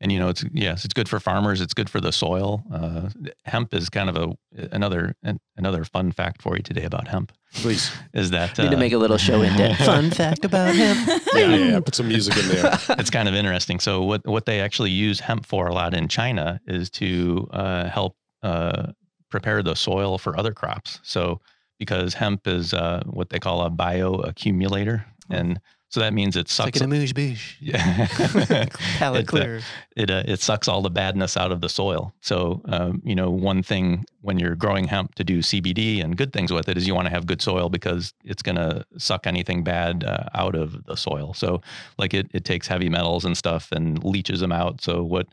and 0.00 0.12
you 0.12 0.18
know, 0.18 0.28
it's 0.28 0.44
yes, 0.52 0.84
it's 0.84 0.94
good 0.94 1.08
for 1.08 1.18
farmers. 1.18 1.60
It's 1.60 1.74
good 1.74 1.90
for 1.90 2.00
the 2.00 2.12
soil. 2.12 2.62
Uh, 2.72 3.08
hemp 3.44 3.74
is 3.74 3.88
kind 3.88 4.08
of 4.08 4.16
a 4.16 4.66
another 4.72 5.14
an, 5.22 5.40
another 5.56 5.84
fun 5.84 6.12
fact 6.12 6.40
for 6.40 6.56
you 6.56 6.62
today 6.62 6.84
about 6.84 7.08
hemp 7.08 7.32
Please. 7.54 7.90
is 8.14 8.30
that 8.30 8.56
Need 8.58 8.70
to 8.70 8.76
uh, 8.76 8.78
make 8.78 8.92
a 8.92 8.98
little 8.98 9.18
show 9.18 9.42
in 9.42 9.56
depth. 9.56 9.84
Fun 9.84 10.10
fact 10.10 10.44
about 10.44 10.74
him. 10.74 10.96
Yeah, 11.34 11.46
yeah, 11.48 11.56
yeah. 11.56 11.80
Put 11.80 11.94
some 11.94 12.08
music 12.08 12.36
in 12.36 12.48
there. 12.48 12.78
it's 12.90 13.10
kind 13.10 13.28
of 13.28 13.34
interesting. 13.34 13.80
So 13.80 14.02
what 14.02 14.26
what 14.26 14.46
they 14.46 14.60
actually 14.60 14.90
use 14.90 15.20
hemp 15.20 15.46
for 15.46 15.66
a 15.66 15.74
lot 15.74 15.94
in 15.94 16.08
China 16.08 16.60
is 16.66 16.90
to 16.90 17.48
uh, 17.52 17.88
help 17.88 18.16
uh, 18.42 18.92
prepare 19.30 19.62
the 19.62 19.74
soil 19.74 20.18
for 20.18 20.38
other 20.38 20.52
crops. 20.52 21.00
So 21.02 21.40
because 21.78 22.14
hemp 22.14 22.46
is 22.46 22.74
uh, 22.74 23.02
what 23.06 23.30
they 23.30 23.38
call 23.38 23.62
a 23.62 23.70
bioaccumulator, 23.70 25.04
and 25.30 25.60
so 25.90 26.00
that 26.00 26.12
means 26.12 26.36
it 26.36 26.40
It's 26.40 26.58
like 26.58 26.74
sucks. 26.74 26.80
an 26.82 26.92
amuse 26.92 27.12
bouche. 27.12 27.56
yeah. 27.60 28.06
Palate 28.98 29.22
It's, 29.22 29.34
uh, 29.34 29.60
it 29.96 30.10
uh, 30.10 30.22
it 30.26 30.40
sucks 30.40 30.68
all 30.68 30.82
the 30.82 30.90
badness 30.90 31.36
out 31.36 31.50
of 31.52 31.60
the 31.60 31.68
soil. 31.68 32.12
So 32.20 32.60
um, 32.66 33.00
you 33.04 33.14
know, 33.14 33.30
one 33.30 33.62
thing 33.62 34.04
when 34.20 34.38
you're 34.38 34.54
growing 34.54 34.86
hemp 34.88 35.14
to 35.16 35.24
do 35.24 35.38
CBD 35.38 36.02
and 36.04 36.16
good 36.16 36.32
things 36.32 36.52
with 36.52 36.68
it 36.68 36.76
is 36.76 36.86
you 36.86 36.94
want 36.94 37.06
to 37.06 37.10
have 37.12 37.26
good 37.26 37.40
soil 37.40 37.68
because 37.68 38.12
it's 38.24 38.42
going 38.42 38.56
to 38.56 38.84
suck 38.98 39.26
anything 39.26 39.64
bad 39.64 40.04
uh, 40.04 40.24
out 40.34 40.54
of 40.54 40.84
the 40.84 40.96
soil. 40.96 41.32
So 41.34 41.60
like 41.98 42.12
it 42.14 42.30
it 42.34 42.44
takes 42.44 42.66
heavy 42.68 42.88
metals 42.88 43.24
and 43.24 43.36
stuff 43.36 43.72
and 43.72 44.02
leaches 44.04 44.40
them 44.40 44.52
out. 44.52 44.80
So 44.82 45.02
what 45.02 45.26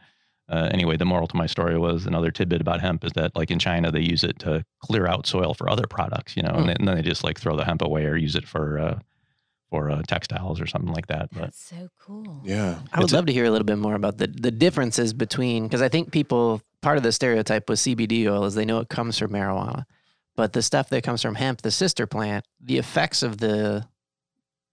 uh, 0.48 0.70
anyway, 0.72 0.96
the 0.96 1.06
moral 1.06 1.26
to 1.28 1.36
my 1.36 1.48
story 1.48 1.78
was 1.78 2.06
another 2.06 2.30
tidbit 2.30 2.62
about 2.62 2.80
hemp 2.80 3.04
is 3.04 3.12
that 3.14 3.36
like 3.36 3.50
in 3.52 3.58
China 3.60 3.92
they 3.92 4.02
use 4.02 4.24
it 4.24 4.38
to 4.40 4.64
clear 4.80 5.08
out 5.08 5.26
soil 5.26 5.54
for 5.56 5.68
other 5.70 5.88
products, 5.90 6.38
you 6.38 6.44
know, 6.44 6.52
and, 6.54 6.70
then- 6.70 6.78
and 6.80 6.88
then 6.88 6.96
they 6.96 7.02
just 7.02 7.24
like 7.24 7.40
throw 7.40 7.58
the 7.58 7.66
hemp 7.66 7.82
away 7.82 8.06
or 8.06 8.16
use 8.16 8.36
it 8.36 8.48
for 8.48 8.78
for 9.76 9.92
uh, 9.92 10.02
textiles 10.08 10.62
or 10.62 10.68
something 10.68 10.94
like 10.94 11.08
that. 11.08 11.30
But 11.34 11.42
That's 11.42 11.64
so 11.70 11.90
cool. 12.00 12.42
Yeah. 12.46 12.80
I 12.94 13.00
would 13.00 13.06
It's 13.06 13.14
a- 13.14 13.16
love 13.18 13.26
to 13.26 13.34
hear 13.34 13.46
a 13.46 13.52
little 13.52 13.66
bit 13.66 13.78
more 13.78 13.96
about 13.96 14.18
the, 14.18 14.28
the 14.28 14.52
differences 14.52 15.14
between, 15.14 15.64
because 15.64 15.82
I 15.82 15.90
think 15.90 16.12
people, 16.12 16.62
part 16.82 16.98
of 16.98 17.04
the 17.04 17.12
stereotype 17.12 17.70
with 17.70 17.80
CBD 17.80 18.26
oil 18.28 18.46
is 18.46 18.56
they 18.56 18.66
know 18.66 18.80
it 18.80 18.90
comes 18.90 19.18
from 19.20 19.32
marijuana. 19.32 19.84
But 20.38 20.54
the 20.54 20.62
stuff 20.62 20.90
that 20.90 21.04
comes 21.04 21.22
from 21.22 21.36
hemp, 21.36 21.62
the 21.62 21.72
sister 21.72 22.08
plant, 22.08 22.46
the 22.62 22.78
effects 22.78 23.22
of 23.24 23.38
the 23.38 23.86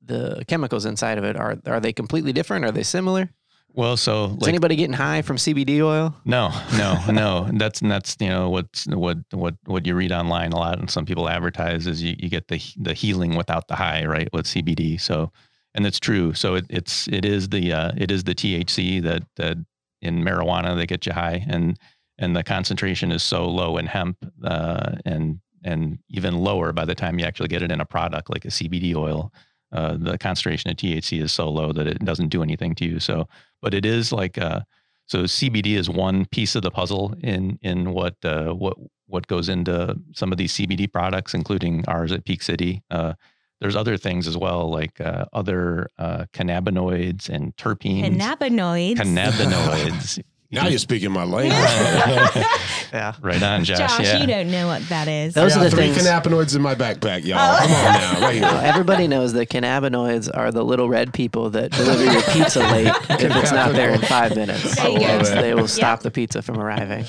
the 0.04 0.44
chemicals 0.49 0.85
inside 0.85 1.16
of 1.18 1.23
it 1.25 1.37
are 1.37 1.56
are 1.66 1.78
they 1.78 1.92
completely 1.92 2.32
different? 2.32 2.64
Are 2.64 2.73
they 2.73 2.82
similar? 2.82 3.30
Well, 3.75 3.97
so 3.97 4.26
Is 4.26 4.33
like 4.43 4.49
anybody 4.49 4.76
getting 4.76 4.95
high 4.95 5.23
from 5.23 5.37
CBD 5.37 5.81
oil? 5.81 6.14
No, 6.25 6.50
no, 6.76 7.00
no. 7.11 7.49
That's 7.55 7.81
that's 7.81 8.17
you 8.21 8.29
know 8.29 8.50
what's 8.50 8.87
what 8.87 9.19
what 9.31 9.55
what 9.64 9.87
you 9.87 9.95
read 9.95 10.12
online 10.12 10.52
a 10.52 10.59
lot, 10.59 10.79
and 10.79 10.91
some 10.91 11.07
people 11.07 11.29
advertise 11.29 11.87
is 11.87 12.02
you, 12.02 12.14
you 12.19 12.29
get 12.29 12.49
the 12.49 12.61
the 12.76 12.95
healing 12.95 13.37
without 13.37 13.69
the 13.69 13.76
high, 13.76 14.05
right? 14.05 14.29
With 14.33 14.47
CBD, 14.47 15.00
so 15.00 15.33
and 15.75 15.87
it's 15.87 15.99
true. 15.99 16.35
So 16.35 16.55
it, 16.57 16.67
it's 16.69 17.09
it 17.09 17.25
is 17.25 17.49
the 17.49 17.73
uh, 17.73 17.93
it 17.97 18.11
is 18.11 18.25
the 18.25 18.35
THC 18.35 19.02
that 19.02 19.23
that 19.37 19.57
in 20.00 20.23
marijuana 20.23 20.76
they 20.76 20.87
get 20.87 21.07
you 21.07 21.12
high, 21.12 21.45
and 21.49 21.79
and 22.19 22.37
the 22.37 22.43
concentration 22.43 23.11
is 23.11 23.23
so 23.23 23.49
low 23.49 23.79
in 23.79 23.87
hemp, 23.87 24.19
uh, 24.45 24.97
and 25.05 25.41
and 25.64 25.99
even 26.09 26.37
lower 26.38 26.73
by 26.73 26.85
the 26.85 26.95
time 26.95 27.19
you 27.19 27.25
actually 27.25 27.49
get 27.49 27.62
it 27.62 27.73
in 27.73 27.81
a 27.81 27.87
product 27.87 28.29
like 28.31 28.45
a 28.45 28.49
CBD 28.49 28.95
oil. 28.95 29.33
Uh, 29.73 29.97
the 29.99 30.19
concentration 30.19 30.71
of 30.71 30.76
THC 30.76 31.23
is 31.23 31.33
so 31.33 31.49
low 31.49 31.73
that 31.73 31.87
it 31.87 32.05
doesn't 32.05 32.29
do 32.29 32.43
anything 32.43 32.75
to 32.76 32.85
you. 32.85 33.00
So, 33.00 33.29
but 33.61 33.75
it 33.75 33.87
is 33.87 34.12
like 34.12 34.38
uh, 34.38 34.61
so 35.07 35.25
CBD 35.25 35.76
is 35.76 35.91
one 35.91 36.26
piece 36.26 36.55
of 36.55 36.62
the 36.62 36.71
puzzle 36.71 37.14
in 37.23 37.59
in 37.62 37.93
what 37.93 38.17
uh, 38.25 38.52
what 38.52 38.76
what 39.07 39.26
goes 39.26 39.49
into 39.49 39.97
some 40.14 40.33
of 40.33 40.38
these 40.38 40.55
CBD 40.55 40.91
products, 40.91 41.35
including 41.35 41.85
ours 41.87 42.12
at 42.12 42.25
Peak 42.25 42.43
City. 42.43 42.83
Uh, 42.91 43.14
there's 43.61 43.76
other 43.76 43.97
things 43.97 44.26
as 44.26 44.37
well, 44.37 44.71
like 44.71 45.00
uh, 45.00 45.26
other 45.33 45.88
uh, 45.99 46.25
cannabinoids 46.33 47.29
and 47.29 47.55
terpenes. 47.57 48.16
Cannabinoids. 48.16 48.96
Cannabinoids. 48.96 50.23
Now 50.53 50.69
you're 50.69 50.79
speaking 50.79 51.11
my 51.11 51.25
language. 51.25 51.53
Yeah. 52.93 53.15
right 53.23 53.43
on, 53.43 53.65
Josh. 53.65 53.79
Josh, 53.79 54.01
yeah. 54.01 54.21
you 54.21 54.27
don't 54.27 54.51
know 54.51 54.67
what 54.67 54.87
that 54.91 55.09
is. 55.09 55.33
Those 55.33 55.57
I 55.57 55.61
are 55.61 55.65
the 55.65 55.71
three 55.71 55.93
things. 55.93 56.07
cannabinoids 56.07 56.55
in 56.55 56.61
my 56.61 56.75
backpack, 56.75 57.25
y'all. 57.25 57.38
Oh. 57.41 57.59
Come 57.59 57.71
on 57.73 57.93
now, 57.95 58.21
right 58.21 58.35
here. 58.35 58.45
everybody 58.62 59.09
knows 59.09 59.33
that 59.33 59.49
cannabinoids 59.49 60.29
are 60.37 60.53
the 60.53 60.62
little 60.62 60.91
red 60.91 61.15
people 61.15 61.49
that 61.51 61.71
deliver 61.71 62.05
your 62.05 62.21
pizza 62.25 62.61
late 62.61 62.88
if 63.09 63.35
it's 63.35 63.51
not 63.51 63.73
there 63.73 63.93
in 63.95 64.01
five 64.03 64.37
minutes. 64.37 64.77
There 64.77 64.91
you 64.91 64.99
go. 64.99 65.07
love. 65.07 65.27
They 65.27 65.55
will 65.55 65.69
stop 65.69 66.01
the 66.01 66.11
pizza 66.11 66.43
from 66.43 66.61
arriving. 66.61 67.05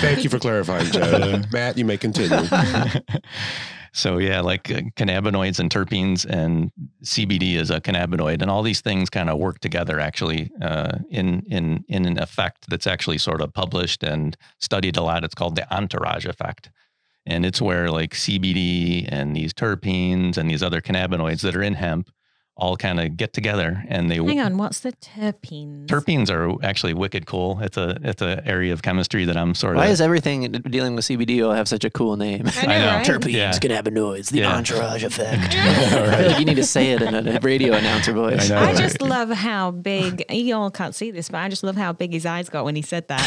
Thank 0.00 0.24
you 0.24 0.30
for 0.30 0.40
clarifying, 0.40 0.90
Joe. 0.90 1.40
Matt, 1.52 1.78
you 1.78 1.84
may 1.84 1.98
continue. 1.98 2.36
So 3.98 4.18
yeah, 4.18 4.40
like 4.40 4.70
uh, 4.70 4.82
cannabinoids 4.96 5.58
and 5.58 5.70
terpenes 5.70 6.24
and 6.24 6.70
CBD 7.02 7.56
is 7.56 7.70
a 7.70 7.80
cannabinoid, 7.80 8.40
and 8.40 8.50
all 8.50 8.62
these 8.62 8.80
things 8.80 9.10
kind 9.10 9.28
of 9.28 9.38
work 9.38 9.58
together 9.58 9.98
actually 9.98 10.50
uh, 10.62 10.98
in 11.10 11.42
in 11.48 11.84
in 11.88 12.06
an 12.06 12.18
effect 12.18 12.70
that's 12.70 12.86
actually 12.86 13.18
sort 13.18 13.40
of 13.40 13.52
published 13.52 14.04
and 14.04 14.36
studied 14.60 14.96
a 14.96 15.02
lot. 15.02 15.24
It's 15.24 15.34
called 15.34 15.56
the 15.56 15.66
entourage 15.74 16.26
effect, 16.26 16.70
and 17.26 17.44
it's 17.44 17.60
where 17.60 17.90
like 17.90 18.14
CBD 18.14 19.08
and 19.10 19.34
these 19.34 19.52
terpenes 19.52 20.36
and 20.36 20.48
these 20.48 20.62
other 20.62 20.80
cannabinoids 20.80 21.40
that 21.40 21.56
are 21.56 21.62
in 21.62 21.74
hemp 21.74 22.08
all 22.58 22.76
kind 22.76 22.98
of 22.98 23.16
get 23.16 23.32
together 23.32 23.84
and 23.88 24.10
they 24.10 24.16
Hang 24.16 24.40
on, 24.40 24.58
what's 24.58 24.80
the 24.80 24.92
terpenes? 24.94 25.86
terpenes 25.86 26.28
are 26.28 26.52
actually 26.64 26.92
wicked 26.92 27.24
cool. 27.26 27.60
It's 27.62 27.76
a 27.76 27.96
it's 28.02 28.20
an 28.20 28.40
area 28.44 28.72
of 28.72 28.82
chemistry 28.82 29.24
that 29.26 29.36
I'm 29.36 29.54
sort 29.54 29.76
of 29.76 29.78
Why 29.78 29.86
is 29.86 30.00
everything 30.00 30.50
dealing 30.50 30.96
with 30.96 31.04
CBD 31.04 31.40
oil 31.42 31.52
have 31.52 31.68
such 31.68 31.84
a 31.84 31.90
cool 31.90 32.16
name? 32.16 32.46
I 32.56 32.66
know, 32.66 32.72
I 32.72 32.78
know. 32.80 32.86
right? 32.88 33.06
Terpenes, 33.06 33.32
Yeah. 33.32 33.52
cannabinoids, 33.52 34.30
the 34.30 34.40
Yeah. 34.40 34.56
entourage 34.56 35.04
effect. 35.04 35.54
I 35.56 35.90
feel 36.16 36.28
like 36.30 36.38
you 36.40 36.44
need 36.44 36.56
to 36.56 36.64
say 36.64 36.90
it 36.90 37.00
in 37.02 37.14
a 37.14 37.38
radio 37.40 37.74
announcer 37.74 38.12
voice. 38.12 38.50
I 38.50 38.54
know. 38.54 38.60
I 38.60 38.64
right? 38.66 38.76
just 38.76 39.00
love 39.00 39.30
how 39.30 39.70
big, 39.70 40.24
you 40.30 40.54
all 40.56 40.70
can't 40.72 40.94
see 40.96 41.10
this, 41.12 41.28
but 41.28 41.38
I 41.38 41.48
just 41.48 41.62
love 41.62 41.76
how 41.76 41.92
big 41.92 42.12
his 42.12 42.26
eyes 42.26 42.48
got 42.48 42.64
when 42.64 42.74
he 42.76 42.82
said 42.82 43.06
that. 43.08 43.24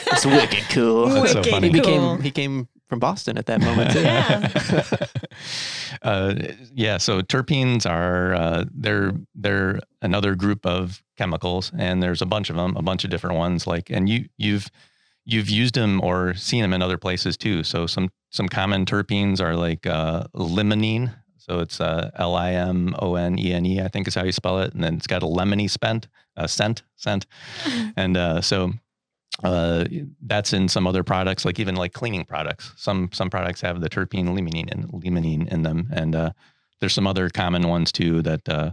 It's 0.12 0.26
wicked 0.26 0.64
cool. 0.70 1.08
That's 1.08 1.32
so 1.32 1.42
funny. 1.44 1.68
He 1.68 1.72
became 1.72 2.20
he 2.20 2.30
came 2.32 2.66
from 2.88 2.98
Boston 2.98 3.38
at 3.38 3.46
that 3.46 3.60
moment 3.60 3.92
too. 3.92 4.00
Yeah. 4.02 4.48
uh, 6.02 6.34
yeah. 6.74 6.96
So 6.98 7.20
terpenes 7.20 7.88
are 7.88 8.34
uh, 8.34 8.64
they're 8.72 9.12
they're 9.34 9.80
another 10.02 10.34
group 10.34 10.64
of 10.64 11.02
chemicals, 11.16 11.72
and 11.76 12.02
there's 12.02 12.22
a 12.22 12.26
bunch 12.26 12.50
of 12.50 12.56
them, 12.56 12.76
a 12.76 12.82
bunch 12.82 13.04
of 13.04 13.10
different 13.10 13.36
ones. 13.36 13.66
Like, 13.66 13.90
and 13.90 14.08
you 14.08 14.28
you've 14.38 14.68
you've 15.24 15.50
used 15.50 15.74
them 15.74 16.00
or 16.02 16.34
seen 16.34 16.62
them 16.62 16.72
in 16.72 16.82
other 16.82 16.98
places 16.98 17.36
too. 17.36 17.62
So 17.64 17.86
some 17.86 18.10
some 18.30 18.48
common 18.48 18.86
terpenes 18.86 19.40
are 19.40 19.56
like 19.56 19.86
uh, 19.86 20.24
limonene. 20.34 21.14
So 21.36 21.60
it's 21.60 21.80
uh, 21.80 22.10
L 22.16 22.34
I 22.34 22.52
M 22.52 22.94
O 22.98 23.16
N 23.16 23.38
E 23.38 23.52
N 23.52 23.66
E, 23.66 23.80
I 23.80 23.88
think 23.88 24.06
is 24.08 24.14
how 24.14 24.24
you 24.24 24.32
spell 24.32 24.60
it, 24.60 24.72
and 24.72 24.82
then 24.84 24.94
it's 24.94 25.06
got 25.06 25.22
a 25.22 25.26
lemony 25.26 25.68
spent 25.68 26.08
uh, 26.36 26.46
scent 26.46 26.82
scent, 26.96 27.26
and 27.96 28.16
uh, 28.16 28.40
so 28.40 28.72
uh, 29.42 29.84
that's 30.22 30.52
in 30.52 30.68
some 30.68 30.86
other 30.86 31.02
products, 31.02 31.44
like 31.44 31.58
even 31.58 31.76
like 31.76 31.92
cleaning 31.92 32.24
products. 32.24 32.72
Some 32.76 33.10
some 33.12 33.30
products 33.30 33.60
have 33.60 33.80
the 33.80 33.88
terpene 33.88 34.28
limonene 34.28 34.70
and 34.70 34.88
limonene 34.88 35.48
in 35.48 35.62
them, 35.62 35.88
and 35.92 36.14
uh, 36.14 36.30
there's 36.80 36.94
some 36.94 37.06
other 37.06 37.30
common 37.30 37.68
ones 37.68 37.92
too 37.92 38.22
that 38.22 38.48
uh, 38.48 38.72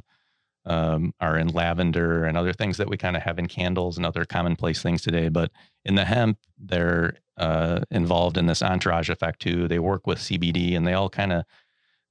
um, 0.65 1.13
are 1.19 1.37
in 1.37 1.47
lavender 1.49 2.25
and 2.25 2.37
other 2.37 2.53
things 2.53 2.77
that 2.77 2.89
we 2.89 2.97
kind 2.97 3.15
of 3.15 3.23
have 3.23 3.39
in 3.39 3.47
candles 3.47 3.97
and 3.97 4.05
other 4.05 4.25
commonplace 4.25 4.81
things 4.81 5.01
today. 5.01 5.29
But 5.29 5.51
in 5.85 5.95
the 5.95 6.05
hemp, 6.05 6.39
they're 6.57 7.17
uh, 7.37 7.81
involved 7.91 8.37
in 8.37 8.47
this 8.47 8.61
entourage 8.61 9.09
effect 9.09 9.39
too. 9.41 9.67
They 9.67 9.79
work 9.79 10.05
with 10.05 10.19
CBD, 10.19 10.75
and 10.75 10.85
they 10.85 10.93
all 10.93 11.09
kind 11.09 11.31
of 11.31 11.45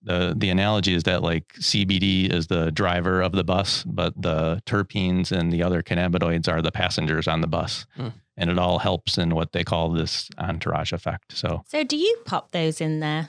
the 0.06 0.34
the 0.36 0.48
analogy 0.48 0.94
is 0.94 1.02
that 1.02 1.22
like 1.22 1.44
CBD 1.60 2.32
is 2.32 2.46
the 2.46 2.70
driver 2.70 3.20
of 3.20 3.32
the 3.32 3.44
bus, 3.44 3.84
but 3.84 4.14
the 4.20 4.62
terpenes 4.64 5.30
and 5.32 5.52
the 5.52 5.62
other 5.62 5.82
cannabinoids 5.82 6.48
are 6.48 6.62
the 6.62 6.72
passengers 6.72 7.28
on 7.28 7.40
the 7.42 7.46
bus, 7.46 7.86
Hmm. 7.96 8.08
and 8.36 8.48
it 8.50 8.58
all 8.58 8.78
helps 8.78 9.18
in 9.18 9.34
what 9.34 9.52
they 9.52 9.64
call 9.64 9.90
this 9.90 10.30
entourage 10.38 10.92
effect. 10.92 11.36
So, 11.36 11.62
so 11.66 11.84
do 11.84 11.96
you 11.96 12.16
pop 12.24 12.52
those 12.52 12.80
in 12.80 13.00
there? 13.00 13.28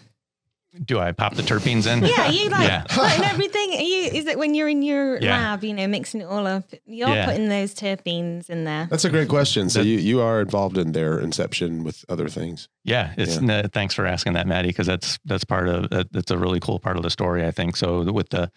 Do 0.86 1.00
I 1.00 1.12
pop 1.12 1.34
the 1.36 1.42
terpenes 1.42 1.88
in? 1.92 2.04
Yeah, 2.06 2.30
you 2.30 2.50
like 2.50 2.68
Yeah. 2.68 2.84
putting 2.90 3.24
everything. 3.26 3.72
You, 3.74 4.10
is 4.14 4.26
it 4.28 4.38
when 4.38 4.54
you're 4.54 4.68
in 4.68 4.82
your 4.84 5.18
Yeah. 5.20 5.38
lab, 5.52 5.64
you 5.64 5.74
know, 5.74 5.88
mixing 5.88 6.22
it 6.22 6.26
all 6.26 6.46
up? 6.46 6.66
You're 6.86 7.10
Yeah. 7.10 7.26
putting 7.26 7.50
those 7.50 7.74
terpenes 7.74 8.50
in 8.50 8.64
there. 8.66 8.88
That's 8.90 9.06
a 9.06 9.10
great 9.10 9.30
question. 9.30 9.70
So 9.70 9.80
That- 9.80 9.88
you, 9.88 9.98
you 9.98 10.22
are 10.22 10.42
involved 10.42 10.78
in 10.78 10.92
their 10.92 11.20
inception 11.20 11.84
with 11.84 12.06
other 12.10 12.28
things. 12.30 12.68
Yeah, 12.84 13.14
it's 13.18 13.40
no, 13.42 13.64
thanks 13.72 13.94
for 13.96 14.06
asking 14.06 14.34
that, 14.34 14.46
Maddie, 14.48 14.70
because 14.70 14.88
that's 14.88 15.18
that's 15.26 15.44
part 15.44 15.68
of 15.68 15.90
that, 15.90 16.12
that's 16.12 16.32
a 16.32 16.38
really 16.38 16.60
cool 16.60 16.80
part 16.80 16.98
of 16.98 17.04
the 17.04 17.10
story. 17.10 17.46
I 17.46 17.52
think 17.52 17.76
so. 17.76 18.04
With 18.12 18.30
the 18.30 18.52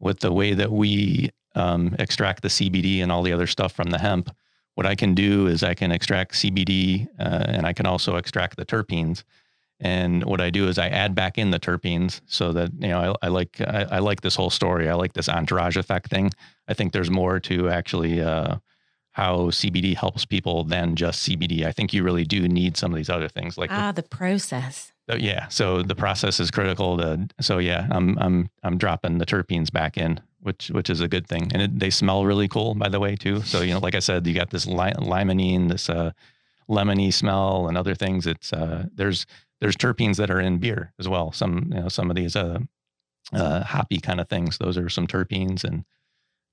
with 0.00 0.20
the 0.20 0.32
way 0.32 0.54
that 0.54 0.70
we 0.70 1.30
um, 1.54 1.94
extract 1.98 2.42
the 2.42 2.48
CBD 2.48 3.00
and 3.02 3.10
all 3.12 3.22
the 3.22 3.32
other 3.32 3.46
stuff 3.46 3.72
from 3.72 3.90
the 3.90 3.98
hemp, 3.98 4.28
what 4.74 4.86
I 4.86 4.94
can 4.96 5.14
do 5.14 5.46
is 5.46 5.62
I 5.62 5.74
can 5.74 5.92
extract 5.92 6.34
CBD 6.34 7.06
uh, 7.18 7.44
and 7.46 7.64
I 7.66 7.72
can 7.72 7.86
also 7.86 8.16
extract 8.16 8.56
the 8.56 8.64
terpenes. 8.66 9.22
And 9.80 10.24
what 10.24 10.40
I 10.40 10.50
do 10.50 10.68
is 10.68 10.78
I 10.78 10.88
add 10.88 11.14
back 11.14 11.36
in 11.36 11.50
the 11.50 11.58
terpenes 11.60 12.20
so 12.26 12.52
that 12.52 12.70
you 12.80 12.88
know 12.88 13.16
I, 13.22 13.26
I 13.26 13.28
like 13.28 13.60
I, 13.60 13.86
I 13.90 13.98
like 13.98 14.20
this 14.20 14.36
whole 14.36 14.50
story. 14.50 14.88
I 14.88 14.94
like 14.94 15.14
this 15.14 15.28
entourage 15.28 15.76
effect 15.76 16.08
thing. 16.10 16.30
I 16.68 16.74
think 16.74 16.92
there's 16.92 17.10
more 17.10 17.40
to 17.40 17.68
actually 17.68 18.20
uh, 18.22 18.56
how 19.12 19.50
CBD 19.50 19.96
helps 19.96 20.24
people 20.24 20.64
than 20.64 20.96
just 20.96 21.28
CBD. 21.28 21.64
I 21.66 21.72
think 21.72 21.92
you 21.92 22.02
really 22.02 22.24
do 22.24 22.48
need 22.48 22.76
some 22.76 22.92
of 22.92 22.96
these 22.96 23.10
other 23.10 23.28
things 23.28 23.58
like 23.58 23.70
the 23.70 23.76
Ah, 23.76 23.92
the 23.92 24.02
process. 24.04 24.92
so, 25.10 25.16
yeah, 25.16 25.48
so 25.48 25.82
the 25.82 25.94
process 25.94 26.40
is 26.40 26.50
critical. 26.50 26.96
To 26.98 27.26
so 27.40 27.58
yeah, 27.58 27.88
I'm 27.90 28.16
I'm 28.18 28.48
I'm 28.62 28.78
dropping 28.78 29.18
the 29.18 29.26
terpenes 29.26 29.72
back 29.72 29.98
in, 29.98 30.20
which 30.40 30.68
which 30.70 30.88
is 30.88 31.00
a 31.00 31.08
good 31.08 31.26
thing, 31.26 31.50
and 31.52 31.62
it, 31.62 31.78
they 31.78 31.90
smell 31.90 32.24
really 32.24 32.48
cool, 32.48 32.74
by 32.74 32.88
the 32.88 33.00
way, 33.00 33.16
too. 33.16 33.42
So 33.42 33.60
you 33.60 33.74
know, 33.74 33.80
like 33.80 33.96
I 33.96 34.00
said, 34.00 34.26
you 34.26 34.34
got 34.34 34.50
this 34.50 34.66
li- 34.66 34.94
limonene, 34.98 35.68
this 35.68 35.90
uh, 35.90 36.12
lemony 36.68 37.12
smell, 37.12 37.68
and 37.68 37.76
other 37.76 37.94
things. 37.94 38.26
It's 38.26 38.52
uh, 38.52 38.86
there's 38.94 39.26
there's 39.60 39.76
terpenes 39.76 40.16
that 40.16 40.30
are 40.30 40.40
in 40.40 40.58
beer 40.58 40.92
as 40.98 41.08
well. 41.08 41.32
Some 41.32 41.70
you 41.72 41.80
know 41.80 41.88
some 41.88 42.10
of 42.10 42.16
these 42.16 42.36
uh, 42.36 42.58
uh, 43.32 43.64
hoppy 43.64 43.98
kind 44.00 44.20
of 44.20 44.28
things. 44.28 44.58
Those 44.58 44.76
are 44.78 44.88
some 44.88 45.06
terpenes 45.06 45.64
and 45.64 45.84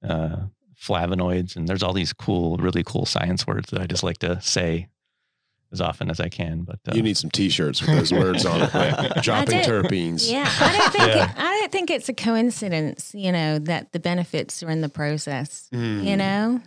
uh, 0.08 0.48
flavonoids, 0.80 1.56
and 1.56 1.68
there's 1.68 1.84
all 1.84 1.94
these 1.94 2.14
cool, 2.14 2.58
really 2.58 2.84
cool 2.84 3.06
science 3.06 3.46
words 3.46 3.70
that 3.72 3.82
I 3.82 3.86
just 3.88 4.04
like 4.04 4.18
to 4.20 4.42
say 4.42 4.88
as 5.74 5.80
often 5.80 6.10
as 6.10 6.20
I 6.20 6.28
can. 6.28 6.64
But 6.64 6.80
uh, 6.90 6.94
You 6.96 7.02
need 7.02 7.16
some 7.16 7.30
T-shirts 7.30 7.82
with 7.82 7.92
those 7.98 8.12
words 8.12 8.46
on 8.46 8.62
it, 8.62 8.74
man. 8.74 9.12
Dropping 9.22 9.60
terpenes. 9.60 10.30
Yeah, 10.30 10.46
I 10.60 10.78
don't 10.78 10.92
think 10.92 11.08
Yeah. 11.08 11.32
it, 11.32 11.38
I 11.38 11.60
don't 11.62 11.72
think 11.72 11.90
it's 11.90 12.10
a 12.10 12.14
coincidence, 12.14 13.12
you 13.16 13.32
know, 13.32 13.58
that 13.60 13.94
the 13.94 14.00
benefits 14.00 14.62
are 14.64 14.70
in 14.70 14.82
the 14.82 14.90
process. 14.90 15.70
Mm, 15.74 16.04
You 16.04 16.18
know, 16.18 16.62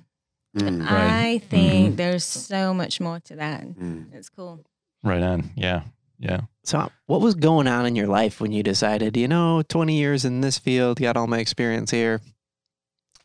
mm, 0.54 0.86
I 0.88 1.38
think 1.50 1.96
there's 1.96 2.24
so 2.24 2.72
much 2.74 3.00
more 3.00 3.20
to 3.20 3.36
that. 3.36 3.66
mm. 3.66 4.12
It's 4.14 4.28
cool. 4.28 4.64
right 5.02 5.22
on, 5.22 5.50
yeah, 5.56 5.82
yeah. 6.18 6.42
So, 6.62 6.90
what 7.06 7.20
was 7.20 7.34
going 7.34 7.66
on 7.68 7.86
in 7.86 7.96
your 7.96 8.06
life 8.06 8.40
when 8.40 8.52
you 8.52 8.62
decided, 8.62 9.16
you 9.16 9.28
know, 9.28 9.62
20 9.68 9.96
years 9.96 10.24
in 10.24 10.40
this 10.40 10.58
field, 10.58 10.98
got 11.00 11.16
all 11.16 11.26
my 11.26 11.38
experience 11.38 11.90
here. 11.90 12.20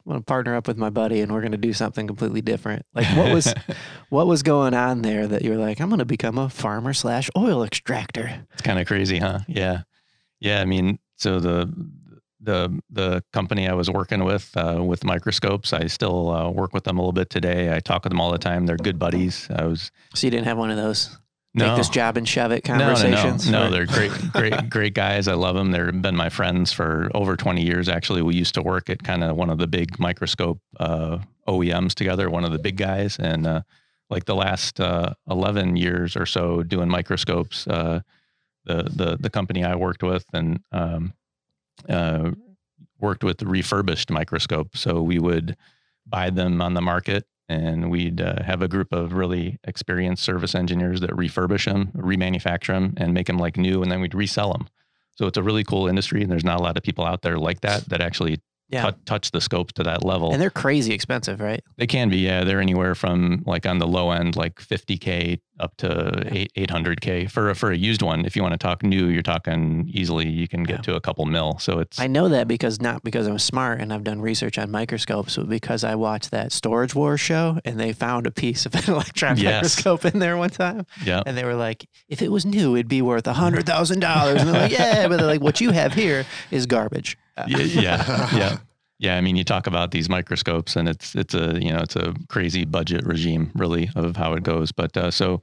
I'm 0.05 0.13
going 0.13 0.21
to 0.21 0.25
partner 0.25 0.55
up 0.55 0.67
with 0.67 0.77
my 0.77 0.89
buddy 0.89 1.21
and 1.21 1.31
we're 1.31 1.41
going 1.41 1.51
to 1.51 1.57
do 1.57 1.73
something 1.73 2.07
completely 2.07 2.41
different. 2.41 2.85
Like, 2.95 3.05
what 3.15 3.31
was 3.31 3.53
what 4.09 4.27
was 4.27 4.43
going 4.43 4.73
on 4.73 5.03
there 5.03 5.27
that 5.27 5.43
you 5.43 5.51
were 5.51 5.57
like, 5.57 5.79
I'm 5.79 5.89
going 5.89 5.99
to 5.99 6.05
become 6.05 6.37
a 6.37 6.49
farmer 6.49 6.93
slash 6.93 7.29
oil 7.37 7.63
extractor? 7.63 8.45
It's 8.53 8.61
kind 8.61 8.79
of 8.79 8.87
crazy, 8.87 9.19
huh? 9.19 9.39
Yeah, 9.47 9.81
yeah. 10.39 10.61
I 10.61 10.65
mean, 10.65 10.99
so 11.15 11.39
the 11.39 11.71
the 12.39 12.81
the 12.89 13.23
company 13.33 13.67
I 13.67 13.73
was 13.73 13.89
working 13.89 14.23
with 14.23 14.55
uh, 14.55 14.81
with 14.83 15.03
microscopes, 15.03 15.73
I 15.73 15.87
still 15.87 16.29
uh, 16.31 16.49
work 16.49 16.73
with 16.73 16.83
them 16.85 16.97
a 16.97 17.01
little 17.01 17.13
bit 17.13 17.29
today. 17.29 17.75
I 17.75 17.79
talk 17.79 18.03
with 18.03 18.11
them 18.11 18.21
all 18.21 18.31
the 18.31 18.37
time. 18.37 18.65
They're 18.65 18.77
good 18.77 18.97
buddies. 18.99 19.47
I 19.49 19.65
was 19.65 19.91
So, 20.15 20.27
you 20.27 20.31
didn't 20.31 20.45
have 20.45 20.57
one 20.57 20.71
of 20.71 20.77
those 20.77 21.17
no 21.53 21.69
take 21.69 21.77
this 21.77 21.89
job 21.89 22.15
and 22.17 22.27
shove 22.27 22.51
it 22.51 22.63
conversations. 22.63 23.49
no, 23.49 23.51
no, 23.51 23.63
no, 23.63 23.69
no. 23.69 23.75
They're 23.75 23.85
great, 23.85 24.11
great, 24.33 24.69
great 24.69 24.93
guys. 24.93 25.27
I 25.27 25.33
love 25.33 25.55
them. 25.55 25.71
They've 25.71 26.01
been 26.01 26.15
my 26.15 26.29
friends 26.29 26.71
for 26.71 27.09
over 27.15 27.35
20 27.35 27.61
years. 27.63 27.89
Actually, 27.89 28.21
we 28.21 28.35
used 28.35 28.53
to 28.53 28.61
work 28.61 28.89
at 28.89 29.03
kind 29.03 29.23
of 29.23 29.35
one 29.35 29.49
of 29.49 29.57
the 29.57 29.67
big 29.67 29.99
microscope 29.99 30.59
uh, 30.79 31.17
OEMs 31.47 31.95
together, 31.95 32.29
one 32.29 32.45
of 32.45 32.51
the 32.51 32.59
big 32.59 32.77
guys. 32.77 33.17
And 33.17 33.47
uh, 33.47 33.61
like 34.11 34.25
the 34.25 34.35
last 34.35 34.79
uh, 34.79 35.13
11 35.29 35.75
years 35.75 36.15
or 36.15 36.27
so 36.27 36.61
doing 36.61 36.87
microscopes, 36.87 37.67
uh, 37.67 38.01
the, 38.65 38.83
the, 38.83 39.17
the 39.19 39.29
company 39.31 39.63
I 39.63 39.75
worked 39.75 40.03
with 40.03 40.25
and 40.33 40.59
um, 40.71 41.13
uh, 41.87 42.31
worked 42.99 43.23
with 43.23 43.41
refurbished 43.43 44.11
microscopes. 44.11 44.79
So 44.79 45.01
we 45.01 45.19
would 45.19 45.55
buy 46.05 46.29
them 46.29 46.61
on 46.61 46.73
the 46.73 46.81
market 46.81 47.25
and 47.47 47.89
we'd 47.89 48.21
uh, 48.21 48.43
have 48.43 48.61
a 48.61 48.67
group 48.67 48.93
of 48.93 49.13
really 49.13 49.57
experienced 49.63 50.23
service 50.23 50.53
engineers 50.53 51.01
that 51.01 51.09
refurbish 51.11 51.65
them, 51.65 51.87
remanufacture 51.95 52.67
them, 52.67 52.93
and 52.97 53.13
make 53.13 53.25
them 53.25 53.39
like 53.39 53.57
new, 53.57 53.81
and 53.81 53.91
then 53.91 54.01
we'd 54.01 54.13
resell 54.13 54.53
them. 54.53 54.67
So 55.15 55.25
it's 55.25 55.37
a 55.37 55.43
really 55.43 55.63
cool 55.63 55.87
industry, 55.87 56.21
and 56.21 56.31
there's 56.31 56.45
not 56.45 56.59
a 56.59 56.63
lot 56.63 56.77
of 56.77 56.83
people 56.83 57.05
out 57.05 57.23
there 57.23 57.39
like 57.39 57.61
that 57.61 57.89
that 57.89 58.01
actually 58.01 58.39
Yeah. 58.71 58.91
tou- 58.91 58.97
touch 59.05 59.31
the 59.31 59.41
scopes 59.41 59.73
to 59.73 59.83
that 59.83 60.03
level. 60.05 60.31
and 60.31 60.41
they're 60.41 60.49
crazy 60.49 60.93
expensive, 60.93 61.39
right? 61.41 61.63
they 61.77 61.87
can 61.87 62.09
be, 62.09 62.17
yeah, 62.17 62.43
they're 62.43 62.61
anywhere 62.61 62.93
from 62.95 63.43
like 63.47 63.65
on 63.65 63.79
the 63.79 63.87
low 63.87 64.11
end, 64.11 64.35
like 64.35 64.55
50k 64.61 65.39
up 65.59 65.75
to 65.77 66.23
eight 66.31 66.51
800k 66.55 67.29
for 67.29 67.49
a, 67.49 67.55
for 67.55 67.71
a 67.71 67.75
used 67.77 68.01
one. 68.01 68.25
If 68.25 68.35
you 68.35 68.41
want 68.41 68.53
to 68.53 68.57
talk 68.57 68.81
new, 68.83 69.07
you're 69.07 69.21
talking 69.21 69.89
easily. 69.93 70.29
You 70.29 70.47
can 70.47 70.63
get 70.63 70.77
Yeah. 70.77 70.81
to 70.83 70.95
a 70.95 71.01
couple 71.01 71.25
mil. 71.25 71.57
So 71.59 71.79
it's 71.79 71.99
I 71.99 72.07
know 72.07 72.29
that 72.29 72.47
because 72.47 72.79
not 72.79 73.03
because 73.03 73.27
I'm 73.27 73.39
smart 73.39 73.81
and 73.81 73.91
I've 73.91 74.03
done 74.03 74.21
research 74.21 74.57
on 74.57 74.71
microscopes, 74.71 75.35
but 75.35 75.49
because 75.49 75.83
I 75.83 75.95
watched 75.95 76.31
that 76.31 76.51
Storage 76.51 76.95
Wars 76.95 77.19
show 77.19 77.57
and 77.65 77.79
they 77.79 77.91
found 77.91 78.25
a 78.27 78.31
piece 78.31 78.65
of 78.65 78.73
an 78.75 78.83
electron 78.87 79.37
Yes. 79.37 79.55
microscope 79.55 80.05
in 80.05 80.19
there 80.19 80.37
one 80.37 80.49
time. 80.51 80.85
yeah, 81.03 81.23
And 81.25 81.35
they 81.37 81.43
were 81.43 81.55
like, 81.55 81.87
if 82.07 82.21
it 82.21 82.31
was 82.31 82.45
new, 82.45 82.75
it'd 82.75 82.87
be 82.87 83.01
worth 83.01 83.27
a 83.27 83.33
hundred 83.33 83.65
thousand 83.65 83.99
dollars. 83.99 84.41
And 84.41 84.49
they're 84.53 84.61
like, 84.61 84.71
yeah, 84.71 85.07
but 85.07 85.17
they're 85.17 85.27
like, 85.27 85.41
what 85.41 85.59
you 85.59 85.71
have 85.71 85.93
here 85.93 86.25
is 86.51 86.65
garbage. 86.67 87.17
Yeah, 87.47 87.57
yeah, 87.81 88.35
yeah. 88.35 88.57
Yeah, 89.01 89.15
I 89.15 89.21
mean, 89.21 89.37
you 89.37 89.45
talk 89.45 89.65
about 89.65 89.91
these 89.91 90.09
microscopes, 90.09 90.75
and 90.75 90.89
it's 90.89 91.15
it's 91.15 91.33
a 91.33 91.57
you 91.61 91.71
know 91.71 91.79
it's 91.79 91.95
a 91.95 92.13
crazy 92.27 92.65
budget 92.65 93.05
regime, 93.05 93.49
really, 93.55 93.89
of 93.95 94.17
how 94.17 94.33
it 94.33 94.43
goes. 94.43 94.73
But 94.73 94.95
uh, 94.97 95.09
so 95.09 95.41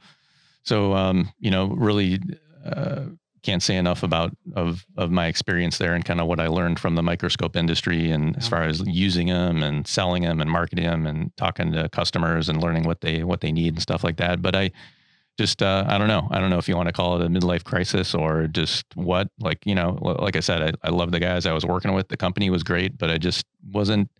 so 0.62 0.92
um, 0.94 1.32
you 1.40 1.50
know, 1.50 1.68
really 1.68 2.20
uh, 2.64 3.04
can't 3.42 3.62
say 3.62 3.76
enough 3.76 4.02
about 4.02 4.36
of 4.56 4.84
of 4.98 5.10
my 5.10 5.26
experience 5.26 5.78
there 5.78 5.94
and 5.94 6.04
kind 6.04 6.20
of 6.20 6.26
what 6.26 6.38
I 6.38 6.48
learned 6.48 6.78
from 6.78 6.96
the 6.96 7.02
microscope 7.02 7.56
industry, 7.56 8.10
and 8.10 8.36
as 8.36 8.46
far 8.46 8.62
as 8.64 8.82
using 8.86 9.28
them 9.28 9.62
and 9.62 9.86
selling 9.86 10.24
them 10.24 10.40
and 10.40 10.50
marketing 10.50 10.84
them 10.84 11.06
and 11.06 11.34
talking 11.38 11.72
to 11.72 11.88
customers 11.88 12.50
and 12.50 12.62
learning 12.62 12.82
what 12.82 13.00
they 13.00 13.24
what 13.24 13.40
they 13.40 13.52
need 13.52 13.74
and 13.74 13.82
stuff 13.82 14.04
like 14.04 14.18
that. 14.18 14.42
But 14.42 14.54
I 14.54 14.70
just 15.38 15.62
uh, 15.62 15.84
I 15.86 15.98
don't 15.98 16.08
know. 16.08 16.28
I 16.30 16.38
don't 16.38 16.50
know 16.50 16.58
if 16.58 16.68
you 16.68 16.76
want 16.76 16.88
to 16.88 16.92
call 16.92 17.20
it 17.20 17.24
a 17.24 17.28
midlife 17.28 17.64
crisis 17.64 18.14
or 18.14 18.46
just 18.46 18.86
what. 18.94 19.28
Like 19.38 19.64
you 19.66 19.74
know, 19.74 19.98
like 20.00 20.36
I 20.36 20.40
said, 20.40 20.62
I, 20.62 20.88
I 20.88 20.90
love 20.90 21.12
the 21.12 21.20
guys 21.20 21.46
I 21.46 21.52
was 21.52 21.64
working 21.64 21.92
with. 21.92 22.08
The 22.08 22.16
company 22.16 22.50
was 22.50 22.62
great, 22.62 22.96
but 22.98 23.10
I 23.10 23.18
just 23.18 23.46
wasn't 23.70 24.10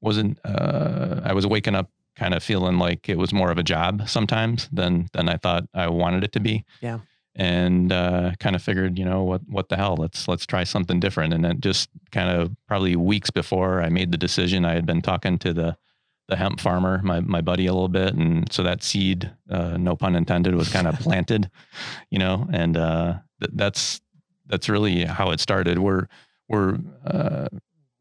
wasn't. 0.00 0.38
Uh, 0.44 1.20
I 1.24 1.32
was 1.32 1.46
waking 1.46 1.74
up 1.74 1.90
kind 2.16 2.34
of 2.34 2.42
feeling 2.42 2.78
like 2.78 3.08
it 3.08 3.18
was 3.18 3.32
more 3.32 3.50
of 3.50 3.58
a 3.58 3.62
job 3.62 4.08
sometimes 4.08 4.68
than 4.72 5.08
than 5.12 5.28
I 5.28 5.36
thought 5.36 5.64
I 5.74 5.88
wanted 5.88 6.24
it 6.24 6.32
to 6.32 6.40
be. 6.40 6.64
Yeah. 6.80 7.00
And 7.36 7.92
uh, 7.92 8.32
kind 8.40 8.56
of 8.56 8.62
figured, 8.62 8.98
you 8.98 9.04
know, 9.04 9.22
what 9.22 9.42
what 9.48 9.68
the 9.68 9.76
hell? 9.76 9.96
Let's 9.96 10.28
let's 10.28 10.46
try 10.46 10.64
something 10.64 11.00
different. 11.00 11.32
And 11.32 11.44
then 11.44 11.60
just 11.60 11.88
kind 12.10 12.28
of 12.28 12.54
probably 12.66 12.96
weeks 12.96 13.30
before 13.30 13.82
I 13.82 13.88
made 13.88 14.12
the 14.12 14.18
decision, 14.18 14.64
I 14.64 14.74
had 14.74 14.84
been 14.84 15.00
talking 15.00 15.38
to 15.38 15.52
the 15.52 15.76
the 16.30 16.36
hemp 16.36 16.60
farmer, 16.60 17.00
my 17.02 17.20
my 17.20 17.40
buddy, 17.42 17.66
a 17.66 17.72
little 17.72 17.88
bit, 17.88 18.14
and 18.14 18.50
so 18.52 18.62
that 18.62 18.82
seed, 18.82 19.30
uh, 19.50 19.76
no 19.76 19.94
pun 19.96 20.14
intended, 20.16 20.54
was 20.54 20.68
kind 20.70 20.86
of 20.86 20.98
planted, 21.06 21.50
you 22.10 22.18
know, 22.18 22.48
and 22.52 22.76
uh, 22.76 23.18
th- 23.40 23.50
that's 23.54 24.00
that's 24.46 24.68
really 24.68 25.04
how 25.04 25.30
it 25.32 25.40
started. 25.40 25.78
We're 25.78 26.06
we're 26.48 26.78
uh, 27.04 27.48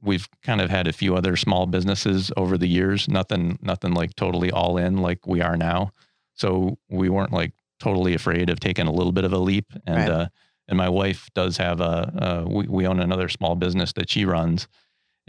we've 0.01 0.27
kind 0.43 0.61
of 0.61 0.69
had 0.69 0.87
a 0.87 0.93
few 0.93 1.15
other 1.15 1.35
small 1.35 1.65
businesses 1.65 2.31
over 2.37 2.57
the 2.57 2.67
years, 2.67 3.07
nothing 3.09 3.59
nothing 3.61 3.93
like 3.93 4.15
totally 4.15 4.51
all 4.51 4.77
in 4.77 4.97
like 4.97 5.27
we 5.27 5.41
are 5.41 5.57
now. 5.57 5.91
So 6.35 6.77
we 6.89 7.09
weren't 7.09 7.33
like 7.33 7.53
totally 7.79 8.13
afraid 8.13 8.49
of 8.49 8.59
taking 8.59 8.87
a 8.87 8.91
little 8.93 9.11
bit 9.11 9.25
of 9.25 9.33
a 9.33 9.37
leap, 9.39 9.65
and 9.85 9.97
Right. 9.97 10.09
uh, 10.09 10.27
and 10.67 10.77
my 10.77 10.87
wife 10.89 11.29
does 11.33 11.57
have 11.57 11.81
a, 11.81 12.43
uh, 12.45 12.45
we 12.47 12.67
we 12.67 12.87
own 12.87 12.99
another 12.99 13.27
small 13.27 13.55
business 13.55 13.91
that 13.93 14.09
she 14.09 14.23
runs 14.23 14.67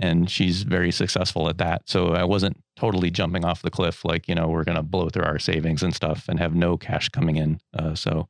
and 0.01 0.31
she's 0.31 0.63
very 0.63 0.91
successful 0.91 1.49
at 1.49 1.59
that. 1.59 1.83
So 1.89 2.15
I 2.15 2.25
wasn't 2.25 2.57
totally 2.77 3.11
jumping 3.11 3.45
off 3.45 3.63
the 3.63 3.71
cliff 3.71 4.05
like 4.05 4.27
you 4.29 4.35
know 4.35 4.49
we're 4.49 4.65
going 4.65 4.77
to 4.77 4.83
blow 4.83 5.09
through 5.11 5.25
our 5.25 5.39
savings 5.39 5.83
and 5.83 5.95
stuff 5.95 6.29
and 6.29 6.41
have 6.41 6.55
no 6.55 6.77
cash 6.77 7.09
coming 7.11 7.37
in. 7.37 7.61
Uh, 7.79 7.95
so 7.95 8.29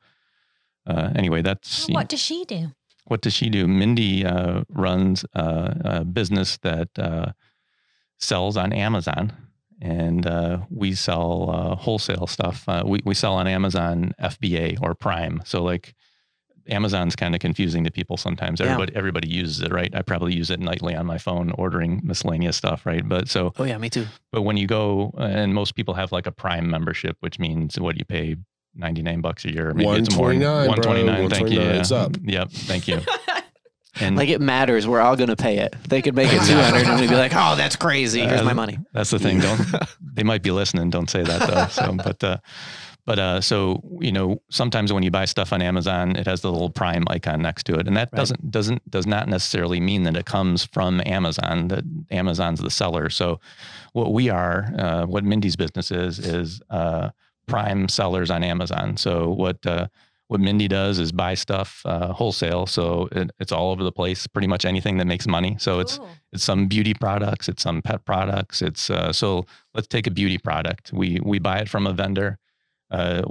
uh, 0.86 1.10
anyway, 1.14 1.40
that's 1.42 1.88
What 1.88 2.08
does 2.08 2.20
she 2.20 2.44
do? 2.44 2.72
what 3.04 3.22
does 3.22 3.32
she 3.32 3.48
do? 3.50 3.66
Mindy 3.66 4.24
uh, 4.24 4.62
runs 4.68 5.24
uh, 5.34 5.74
a 5.84 6.04
business 6.04 6.58
that 6.58 6.88
uh, 6.98 7.32
sells 8.18 8.56
on 8.56 8.72
Amazon, 8.72 9.32
and 9.80 10.26
uh, 10.26 10.58
we 10.70 10.94
sell 10.94 11.50
uh, 11.50 11.74
wholesale 11.76 12.26
stuff. 12.26 12.68
Uh, 12.68 12.82
we 12.86 13.00
we 13.04 13.14
sell 13.14 13.34
on 13.34 13.46
Amazon 13.46 14.14
FBA 14.20 14.78
or 14.82 14.94
Prime. 14.94 15.42
So 15.44 15.62
like. 15.62 15.94
Amazon's 16.70 17.16
kind 17.16 17.34
of 17.34 17.40
confusing 17.40 17.84
to 17.84 17.90
people 17.90 18.16
sometimes. 18.16 18.60
Yeah. 18.60 18.66
Everybody 18.66 18.96
everybody 18.96 19.28
uses 19.28 19.60
it, 19.60 19.72
right? 19.72 19.94
I 19.94 20.02
probably 20.02 20.34
use 20.34 20.50
it 20.50 20.60
nightly 20.60 20.94
on 20.94 21.06
my 21.06 21.18
phone 21.18 21.50
ordering 21.52 22.00
miscellaneous 22.04 22.56
stuff, 22.56 22.86
right? 22.86 23.06
But 23.08 23.28
so 23.28 23.52
Oh 23.58 23.64
yeah, 23.64 23.78
me 23.78 23.90
too. 23.90 24.06
but 24.32 24.42
when 24.42 24.56
you 24.56 24.66
go, 24.66 25.12
and 25.18 25.54
most 25.54 25.74
people 25.74 25.94
have 25.94 26.12
like 26.12 26.26
a 26.26 26.32
Prime 26.32 26.68
membership, 26.70 27.16
which 27.20 27.38
means 27.38 27.78
what 27.78 27.96
you 27.98 28.04
pay 28.04 28.36
ninety 28.74 29.02
nine 29.02 29.20
bucks 29.20 29.44
a 29.44 29.52
year. 29.52 29.72
Maybe 29.74 29.90
it's 30.00 30.14
more. 30.14 30.28
129, 30.28 30.66
bro. 30.66 30.68
One 30.68 30.80
twenty 30.82 31.02
nine. 31.02 31.28
Thank 31.30 31.50
you. 31.50 31.60
Yeah. 31.60 31.80
it's 31.80 31.90
up. 31.92 32.16
Yep. 32.22 32.50
Thank 32.50 32.88
you. 32.88 33.00
And 34.00 34.16
Like 34.16 34.28
it 34.28 34.40
matters. 34.40 34.86
We're 34.86 35.00
all 35.00 35.16
gonna 35.16 35.34
pay 35.36 35.58
it. 35.58 35.74
They 35.88 36.00
could 36.00 36.14
make 36.14 36.32
it 36.32 36.40
two 36.44 36.54
hundred, 36.54 36.86
and 36.86 37.00
we'd 37.00 37.10
be 37.10 37.16
like, 37.16 37.32
"Oh, 37.34 37.56
that's 37.56 37.74
crazy. 37.74 38.20
Here's 38.20 38.44
my 38.44 38.52
Uh, 38.52 38.54
money." 38.54 38.78
that's 38.94 39.10
the 39.10 39.18
thing. 39.18 39.40
Don't 39.40 39.60
they 40.14 40.22
might 40.22 40.42
be 40.44 40.52
listening? 40.52 40.90
Don't 40.90 41.10
say 41.10 41.22
that 41.24 41.40
though. 41.50 41.66
So, 41.66 41.92
but 41.96 42.22
uh, 42.24 42.36
but 43.10 43.18
uh, 43.18 43.40
so 43.40 43.82
you 44.00 44.12
know, 44.12 44.40
sometimes 44.50 44.92
when 44.92 45.02
you 45.02 45.10
buy 45.10 45.24
stuff 45.24 45.52
on 45.52 45.60
Amazon, 45.62 46.14
it 46.14 46.26
has 46.26 46.42
the 46.42 46.52
little 46.52 46.70
Prime 46.70 47.04
icon 47.08 47.42
next 47.42 47.64
to 47.66 47.74
it, 47.74 47.88
and 47.88 47.96
that 47.96 48.08
Right. 48.12 48.18
doesn't 48.20 48.50
doesn't 48.52 48.82
does 48.88 49.06
not 49.14 49.26
necessarily 49.28 49.80
mean 49.80 50.04
that 50.04 50.16
it 50.16 50.26
comes 50.26 50.64
from 50.64 51.02
Amazon. 51.04 51.68
That 51.68 51.84
Amazon's 52.12 52.60
the 52.60 52.70
seller. 52.70 53.10
So, 53.10 53.40
what 53.94 54.12
we 54.12 54.30
are, 54.30 54.58
uh, 54.78 55.06
what 55.06 55.24
Mindy's 55.24 55.56
business 55.56 55.90
is, 55.90 56.18
is 56.20 56.60
uh, 56.70 57.10
Prime 57.48 57.88
sellers 57.88 58.30
on 58.30 58.44
Amazon. 58.44 58.96
So 58.96 59.28
what 59.42 59.58
uh, 59.66 59.88
what 60.28 60.40
Mindy 60.40 60.68
does 60.68 61.00
is 61.00 61.10
buy 61.10 61.34
stuff 61.34 61.82
uh, 61.84 62.12
wholesale, 62.12 62.66
so 62.66 63.08
it, 63.10 63.32
it's 63.40 63.50
all 63.50 63.72
over 63.72 63.82
the 63.82 63.90
place. 64.00 64.28
Pretty 64.28 64.46
much 64.46 64.64
anything 64.64 64.98
that 64.98 65.06
makes 65.06 65.26
money. 65.26 65.56
So 65.58 65.80
it's 65.80 65.98
Cool. 65.98 66.08
it's 66.32 66.44
some 66.44 66.68
beauty 66.68 66.94
products, 66.94 67.48
it's 67.48 67.62
some 67.64 67.82
pet 67.82 68.04
products. 68.04 68.62
It's 68.62 68.88
uh, 68.88 69.12
so 69.12 69.46
let's 69.74 69.88
take 69.88 70.06
a 70.06 70.12
beauty 70.12 70.38
product. 70.38 70.92
We 70.92 71.18
we 71.24 71.40
buy 71.40 71.58
it 71.58 71.68
from 71.68 71.88
a 71.88 71.92
vendor. 71.92 72.38
Uh, 72.90 73.22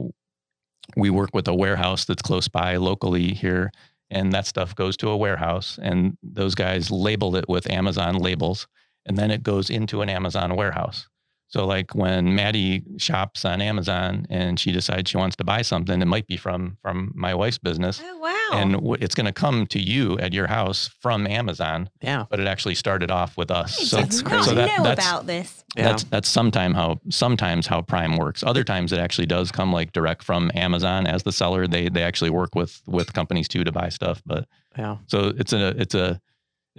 we 0.96 1.10
work 1.10 1.30
with 1.34 1.48
a 1.48 1.54
warehouse 1.54 2.06
that's 2.06 2.22
close 2.22 2.48
by 2.48 2.78
locally 2.78 3.34
here, 3.34 3.72
and 4.10 4.32
that 4.34 4.48
stuff 4.48 4.76
goes 4.76 4.98
to 4.98 5.10
a 5.10 5.18
warehouse, 5.18 5.80
and 5.82 6.18
those 6.24 6.56
guys 6.56 6.90
label 6.90 7.36
it 7.36 7.48
with 7.48 7.70
Amazon 7.70 8.16
labels, 8.16 8.68
and 9.06 9.18
then 9.18 9.32
it 9.32 9.44
goes 9.44 9.70
into 9.70 10.02
an 10.02 10.10
Amazon 10.10 10.56
warehouse. 10.56 11.08
So 11.48 11.66
like 11.66 11.96
when 11.96 12.36
Maddie 12.36 12.84
shops 12.98 13.44
on 13.44 13.60
Amazon 13.60 14.28
and 14.30 14.60
she 14.60 14.72
decides 14.72 15.10
she 15.10 15.18
wants 15.18 15.36
to 15.38 15.44
buy 15.44 15.64
something, 15.64 16.00
it 16.00 16.06
might 16.06 16.28
be 16.28 16.38
from 16.38 16.78
from 16.82 17.12
my 17.16 17.34
wife's 17.34 17.58
business, 17.58 18.02
Oh 18.04 18.20
wow. 18.20 18.39
And 18.54 18.74
w- 18.74 18.98
it's 19.00 19.16
going 19.16 19.26
to 19.26 19.32
come 19.34 19.66
to 19.68 19.80
you 19.80 20.18
at 20.20 20.34
your 20.34 20.48
house 20.48 20.90
from 21.02 21.28
Amazon, 21.28 21.90
Yeah. 22.02 22.26
but 22.30 22.40
it 22.40 22.48
actually 22.48 22.76
started 22.76 23.12
off 23.12 23.38
with 23.38 23.52
us. 23.52 23.80
I 23.80 23.84
So 23.84 23.98
did 23.98 24.06
that's 24.06 24.22
not 24.24 24.30
crazy. 24.32 24.50
So 24.50 24.56
that- 24.56 24.78
know 24.78 24.84
that's- 24.84 25.08
about 25.08 25.28
this. 25.28 25.64
Yeah. 25.76 25.84
that's 25.84 26.04
that's 26.06 26.28
sometime 26.28 26.74
how 26.74 27.00
sometimes 27.10 27.68
how 27.68 27.82
Prime 27.82 28.18
works. 28.18 28.44
Other 28.44 28.64
times 28.64 28.92
it 28.92 29.00
actually 29.00 29.28
does 29.28 29.52
come 29.52 29.72
like 29.72 29.92
direct 29.92 30.24
from 30.24 30.50
Amazon 30.56 31.06
as 31.06 31.22
the 31.24 31.32
seller. 31.32 31.68
They 31.68 31.90
they 31.90 32.02
actually 32.04 32.32
work 32.32 32.56
with 32.56 32.82
with 32.88 33.14
companies 33.14 33.48
too 33.48 33.64
to 33.64 33.72
buy 33.72 33.90
stuff. 33.90 34.22
But 34.26 34.48
yeah. 34.78 34.98
so 35.08 35.32
it's 35.38 35.54
a 35.54 35.68
it's 35.80 35.94
a 35.94 36.20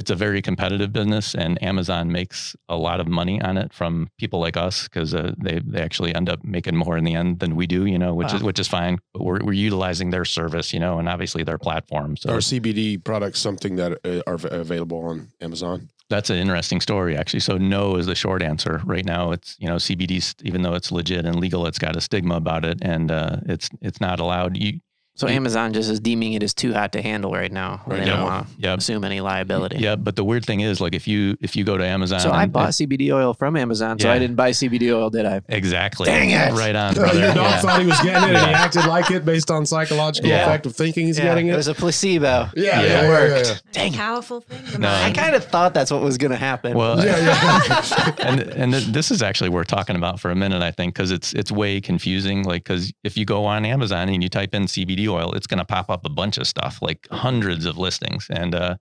it's 0.01 0.11
a 0.11 0.15
very 0.15 0.41
competitive 0.41 0.95
business, 0.95 1.35
and 1.35 1.63
Amazon 1.63 2.11
makes 2.11 2.57
a 2.71 2.77
lot 2.77 3.01
of 3.01 3.07
money 3.07 3.39
on 3.43 3.59
it 3.59 3.71
from 3.71 4.09
people 4.19 4.41
like 4.41 4.57
us 4.57 4.85
because 4.85 5.15
uh, 5.15 5.35
they 5.37 5.61
they 5.63 5.83
actually 5.83 6.15
end 6.15 6.31
up 6.31 6.43
making 6.43 6.75
more 6.75 6.97
in 6.97 7.05
the 7.05 7.15
end 7.15 7.41
than 7.41 7.55
we 7.55 7.67
do. 7.67 7.85
You 7.85 7.99
know, 7.99 8.15
which 8.15 8.33
is 8.33 8.43
which 8.43 8.59
is 8.59 8.67
fine. 8.67 8.99
But 9.13 9.25
we're 9.25 9.45
we're 9.45 9.53
utilizing 9.53 10.09
their 10.09 10.25
service, 10.25 10.73
you 10.73 10.81
know, 10.81 10.99
and 10.99 11.07
obviously 11.07 11.43
their 11.43 11.59
platform. 11.59 12.17
So 12.17 12.31
Are 12.31 12.39
CBD 12.39 13.05
products 13.05 13.41
something 13.41 13.77
that 13.77 13.93
uh, 14.03 14.23
are 14.27 14.39
available 14.51 15.05
on 15.05 15.29
Amazon? 15.43 15.91
That's 16.09 16.31
an 16.31 16.39
interesting 16.39 16.81
story, 16.81 17.15
actually. 17.15 17.41
So 17.41 17.59
no 17.59 17.97
is 17.97 18.07
the 18.07 18.15
short 18.15 18.43
answer. 18.43 18.81
Right 18.87 19.05
now, 19.05 19.33
it's 19.33 19.57
you 19.61 19.69
know 19.69 19.77
CBD, 19.77 20.35
even 20.43 20.63
though 20.63 20.75
it's 20.75 20.91
legit 20.91 21.27
and 21.27 21.39
legal, 21.39 21.67
it's 21.67 21.79
got 21.79 21.95
a 21.95 22.01
stigma 22.01 22.37
about 22.37 22.65
it, 22.65 22.79
and 22.81 23.11
uh, 23.11 23.37
it's 23.45 23.69
it's 23.83 24.01
not 24.01 24.19
allowed. 24.19 24.57
You 24.57 24.81
So 25.16 25.29
Amazon 25.29 25.75
just 25.75 25.90
is 25.90 26.01
deeming 26.01 26.33
it 26.33 26.42
as 26.42 26.55
too 26.55 26.73
hot 26.73 26.92
to 26.92 27.03
handle 27.03 27.31
right 27.33 27.53
now. 27.53 27.83
Right 27.87 27.99
they 28.01 28.07
don't 28.07 28.20
now. 28.20 28.25
want 28.25 28.46
to 28.49 28.53
yeah 28.59 28.75
assume 28.75 29.05
any 29.05 29.20
liability. 29.20 29.77
yeah. 29.79 29.96
But 29.96 30.16
the 30.16 30.25
weird 30.25 30.46
thing 30.46 30.61
is, 30.61 30.81
like 30.81 30.94
if 30.94 31.07
you 31.07 31.37
if 31.42 31.57
you 31.57 31.64
go 31.64 31.77
to 31.77 31.85
Amazon, 31.85 32.20
So 32.20 32.31
I 32.31 32.44
and- 32.44 32.53
bought 32.53 32.70
CBD 32.70 33.12
oil 33.12 33.35
from 33.35 33.55
Amazon, 33.57 33.99
so 33.99 34.09
Yeah. 34.09 34.14
I 34.14 34.18
didn't 34.18 34.37
buy 34.37 34.51
CBD 34.53 34.90
oil, 34.94 35.11
did 35.11 35.27
I? 35.27 35.42
exactly. 35.51 36.07
Dang 36.07 36.31
it. 36.31 36.53
Right 36.53 36.75
on, 36.75 36.94
Your 36.94 37.05
brother. 37.05 37.20
dog 37.20 37.37
Yeah. 37.37 37.61
thought 37.61 37.81
he 37.81 37.87
was 37.87 38.01
getting 38.01 38.31
it, 38.31 38.37
and 38.37 38.46
he 38.49 38.55
acted 38.55 38.87
like 38.87 39.11
it 39.11 39.25
based 39.27 39.51
on 39.51 39.66
psychological 39.66 40.31
Yeah. 40.31 40.44
effect 40.46 40.64
of 40.64 40.75
thinking 40.75 41.07
he's 41.07 41.18
Yeah, 41.18 41.25
getting 41.25 41.49
it 41.49 41.53
it. 41.53 41.57
was 41.57 41.68
a 41.68 41.75
placebo. 41.75 42.27
yeah, 42.27 42.49
Yeah. 42.57 42.62
yeah, 42.62 42.81
It 42.81 42.88
yeah, 43.03 43.09
worked. 43.09 43.46
yeah, 43.49 43.55
Dang 43.73 43.92
it. 43.92 43.96
Powerful 43.99 44.40
thing. 44.40 44.62
the 44.73 44.79
No. 44.79 44.88
I 44.90 45.11
kind 45.11 45.35
of 45.35 45.44
thought 45.44 45.75
that's 45.75 45.90
what 45.90 46.01
was 46.01 46.16
going 46.16 46.31
to 46.31 46.38
happen. 46.38 46.75
Well, 46.79 47.05
yeah, 47.05 47.18
yeah. 47.18 48.14
and 48.20 48.40
and 48.40 48.73
th- 48.73 48.87
this 48.87 49.11
is 49.11 49.23
actually 49.23 49.51
worth 49.51 49.66
talking 49.66 49.96
about 49.96 50.18
for 50.18 50.31
a 50.31 50.35
minute, 50.37 50.62
I 50.62 50.70
think, 50.70 50.94
because 50.94 51.11
it's 51.11 51.35
it's 51.35 51.53
way 51.53 51.81
confusing. 51.83 52.44
Like, 52.44 52.64
because 52.64 52.90
if 53.05 53.18
you 53.18 53.27
go 53.27 53.44
on 53.44 53.66
Amazon 53.66 54.09
and 54.09 54.23
you 54.23 54.29
type 54.31 54.55
in 54.55 54.64
CBD 54.64 55.00
oil, 55.09 55.33
it's 55.33 55.47
going 55.47 55.59
to 55.59 55.65
pop 55.65 55.91
up 55.91 56.05
a 56.05 56.11
bunch 56.11 56.39
of 56.39 56.47
stuff, 56.47 56.81
like 56.81 57.07
hundreds 57.11 57.65
of 57.67 57.79
listings, 57.79 58.27
and 58.31 58.55
uh, 58.55 58.77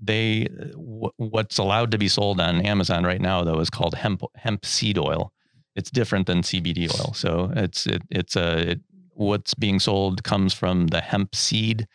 they 0.00 0.48
w- 0.72 1.10
what's 1.16 1.58
allowed 1.58 1.90
to 1.90 1.98
be 1.98 2.08
sold 2.08 2.40
on 2.40 2.60
Amazon 2.60 3.04
right 3.04 3.20
now 3.20 3.42
though 3.44 3.60
is 3.60 3.70
called 3.70 3.94
hemp 3.94 4.22
hemp 4.36 4.64
seed 4.64 4.98
oil. 4.98 5.32
It's 5.74 5.90
different 5.90 6.26
than 6.26 6.42
CBD 6.42 6.92
oil, 6.98 7.14
so 7.14 7.52
it's 7.54 7.86
it, 7.86 8.02
it's 8.10 8.36
a 8.36 8.72
it, 8.72 8.80
what's 9.10 9.54
being 9.54 9.80
sold 9.80 10.24
comes 10.24 10.54
from 10.54 10.88
the 10.88 11.00
hemp 11.00 11.34
seed. 11.34 11.86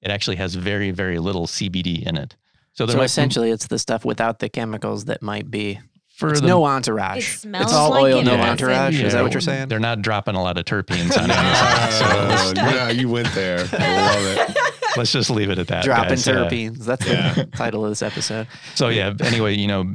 It 0.00 0.10
actually 0.10 0.36
has 0.36 0.54
very 0.54 0.90
very 0.90 1.18
little 1.18 1.46
CBD 1.46 2.06
in 2.06 2.16
it. 2.16 2.36
So, 2.74 2.86
so 2.86 3.02
essentially, 3.02 3.50
it's 3.50 3.66
the 3.66 3.78
stuff 3.78 4.04
without 4.04 4.38
the 4.38 4.48
chemicals 4.48 5.04
that 5.04 5.22
might 5.22 5.50
be. 5.50 5.80
For 6.14 6.30
It's 6.30 6.40
the 6.40 6.46
no 6.46 6.64
entourage. 6.64 7.18
It 7.18 7.38
smells 7.38 7.64
it's 7.64 7.72
all 7.72 7.90
like 7.90 8.02
oil, 8.02 8.18
it, 8.20 8.24
no 8.24 8.34
yeah. 8.34 8.50
entourage. 8.50 9.00
Is 9.00 9.12
that 9.12 9.22
what 9.22 9.32
you're 9.32 9.40
saying? 9.40 9.68
They're 9.68 9.80
not 9.80 10.02
dropping 10.02 10.34
a 10.34 10.42
lot 10.42 10.58
of 10.58 10.64
terpenes 10.64 11.16
on 11.16 11.30
Amazon. 11.30 12.56
so 12.56 12.62
yeah, 12.62 12.90
you 12.90 13.08
went 13.08 13.32
there. 13.34 13.58
I 13.72 14.14
love 14.14 14.50
it. 14.50 14.58
let's 14.96 15.12
just 15.12 15.30
leave 15.30 15.50
it 15.50 15.58
at 15.58 15.68
that. 15.68 15.84
Dropping 15.84 16.10
guys. 16.10 16.26
Terpenes. 16.26 16.78
That's 16.84 17.04
the 17.04 17.48
title 17.56 17.84
of 17.84 17.90
this 17.90 18.02
episode. 18.02 18.46
So 18.74 18.88
yeah. 18.88 19.14
Anyway, 19.20 19.56
you 19.56 19.66
know, 19.66 19.92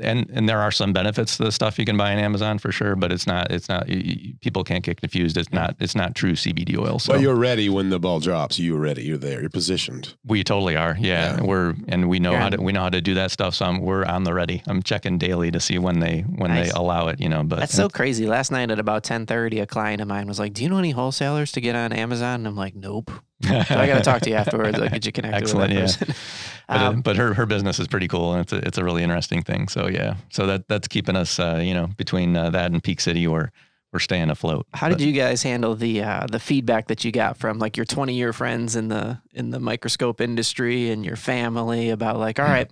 and 0.00 0.28
and 0.32 0.48
there 0.48 0.58
are 0.60 0.70
some 0.70 0.92
benefits 0.92 1.36
to 1.36 1.44
the 1.44 1.52
stuff 1.52 1.78
you 1.78 1.84
can 1.84 1.96
buy 1.96 2.12
on 2.12 2.18
Amazon 2.18 2.58
for 2.58 2.72
sure, 2.72 2.96
but 2.96 3.12
it's 3.12 3.26
not. 3.26 3.50
It's 3.50 3.68
not. 3.68 3.88
y- 3.88 4.02
y- 4.06 4.32
People 4.40 4.64
can't 4.64 4.82
get 4.84 5.00
confused. 5.00 5.36
It's 5.36 5.52
not. 5.52 5.76
It's 5.80 5.94
not 5.94 6.14
true 6.14 6.32
CBD 6.32 6.76
oil. 6.78 6.98
So 6.98 7.12
But 7.12 7.20
you're 7.20 7.34
ready 7.36 7.68
when 7.68 7.90
the 7.90 7.98
ball 8.00 8.20
drops. 8.20 8.58
You're 8.58 8.78
ready. 8.80 9.02
You're 9.04 9.18
there. 9.18 9.40
You're 9.40 9.50
positioned. 9.50 10.14
we 10.24 10.42
totally 10.44 10.76
are. 10.76 10.96
Yeah, 10.98 11.36
Yeah. 11.36 11.42
we're 11.42 11.74
and 11.88 12.08
we 12.08 12.18
know 12.18 12.32
Yeah. 12.32 12.40
how 12.42 12.48
to 12.50 12.62
we 12.62 12.72
know 12.72 12.82
how 12.82 12.88
to 12.90 13.00
do 13.00 13.14
that 13.14 13.30
stuff. 13.30 13.54
So 13.54 13.66
I'm, 13.66 13.80
we're 13.80 14.04
on 14.04 14.24
the 14.24 14.34
ready. 14.34 14.62
I'm 14.66 14.82
checking 14.82 15.18
daily 15.18 15.50
to 15.50 15.60
see 15.60 15.78
when 15.78 16.00
they 16.00 16.22
when 16.22 16.50
Nice. 16.50 16.72
they 16.72 16.78
allow 16.78 17.08
it. 17.08 17.20
You 17.20 17.28
know, 17.28 17.42
but 17.42 17.58
That's 17.60 17.74
so 17.74 17.88
crazy. 17.88 18.26
Last 18.26 18.50
night 18.50 18.70
at 18.70 18.78
about 18.78 19.04
10:30, 19.04 19.60
a 19.62 19.66
client 19.66 20.00
of 20.00 20.08
mine 20.08 20.26
was 20.26 20.38
like, 20.38 20.52
"Do 20.54 20.62
you 20.62 20.68
know 20.68 20.78
any 20.78 20.90
wholesalers 20.92 21.52
to 21.52 21.60
get 21.60 21.74
on 21.76 21.92
Amazon?" 21.92 22.40
And 22.40 22.46
I'm 22.48 22.56
like, 22.56 22.74
"Nope." 22.74 23.10
So 23.42 23.74
I 23.76 23.86
got 23.86 23.98
to 23.98 24.02
talk 24.02 24.22
to 24.22 24.30
you 24.30 24.36
afterwards. 24.36 24.78
I'll 24.78 24.88
get 24.88 25.06
you 25.06 25.12
connected 25.12 25.42
Excellent, 25.42 25.72
yeah. 25.72 25.82
with 25.82 25.98
that 25.98 26.06
person. 26.08 26.14
but, 26.68 26.76
uh, 26.76 26.88
Um, 26.90 27.00
but 27.00 27.16
her 27.16 27.34
her 27.34 27.46
business 27.46 27.78
is 27.78 27.88
pretty 27.88 28.06
cool 28.08 28.32
and 28.32 28.42
it's 28.42 28.52
a, 28.52 28.56
it's 28.66 28.78
a 28.78 28.84
really 28.84 29.02
interesting 29.02 29.42
thing. 29.42 29.68
So 29.68 29.88
yeah, 29.88 30.16
so 30.28 30.46
that 30.46 30.68
that's 30.68 30.88
keeping 30.88 31.16
us 31.16 31.38
uh, 31.38 31.60
you 31.62 31.72
know 31.74 31.86
between 31.96 32.36
uh, 32.36 32.50
that 32.50 32.70
and 32.70 32.82
Peak 32.82 33.00
City, 33.00 33.26
we're 33.26 33.50
we're 33.92 33.98
staying 33.98 34.30
afloat. 34.30 34.66
How 34.74 34.88
did 34.88 35.00
you 35.00 35.12
guys 35.12 35.42
handle 35.42 35.74
the 35.74 36.02
uh, 36.02 36.26
the 36.30 36.38
feedback 36.38 36.88
that 36.88 37.04
you 37.04 37.10
got 37.12 37.36
from 37.38 37.58
like 37.58 37.76
your 37.76 37.86
20 37.86 38.14
year 38.14 38.32
friends 38.32 38.76
in 38.76 38.88
the 38.88 39.20
in 39.32 39.50
the 39.50 39.58
microscope 39.58 40.20
industry 40.20 40.90
and 40.90 41.04
your 41.04 41.16
family 41.16 41.90
about 41.90 42.18
like, 42.18 42.38
all 42.38 42.44
right, 42.46 42.70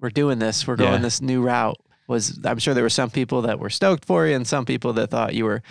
we're 0.00 0.10
doing 0.10 0.38
this, 0.38 0.66
we're 0.66 0.76
going 0.76 0.94
Yeah. 0.94 0.98
this 0.98 1.20
new 1.22 1.42
route? 1.42 1.76
Was 2.12 2.38
I'm 2.44 2.58
sure 2.58 2.74
there 2.74 2.84
were 2.84 2.90
some 2.90 3.10
people 3.10 3.42
that 3.42 3.58
were 3.58 3.70
stoked 3.70 4.04
for 4.04 4.26
you 4.26 4.36
and 4.36 4.46
some 4.46 4.64
people 4.64 4.92
that 4.94 5.10
thought 5.10 5.34
you 5.34 5.44
were 5.44 5.62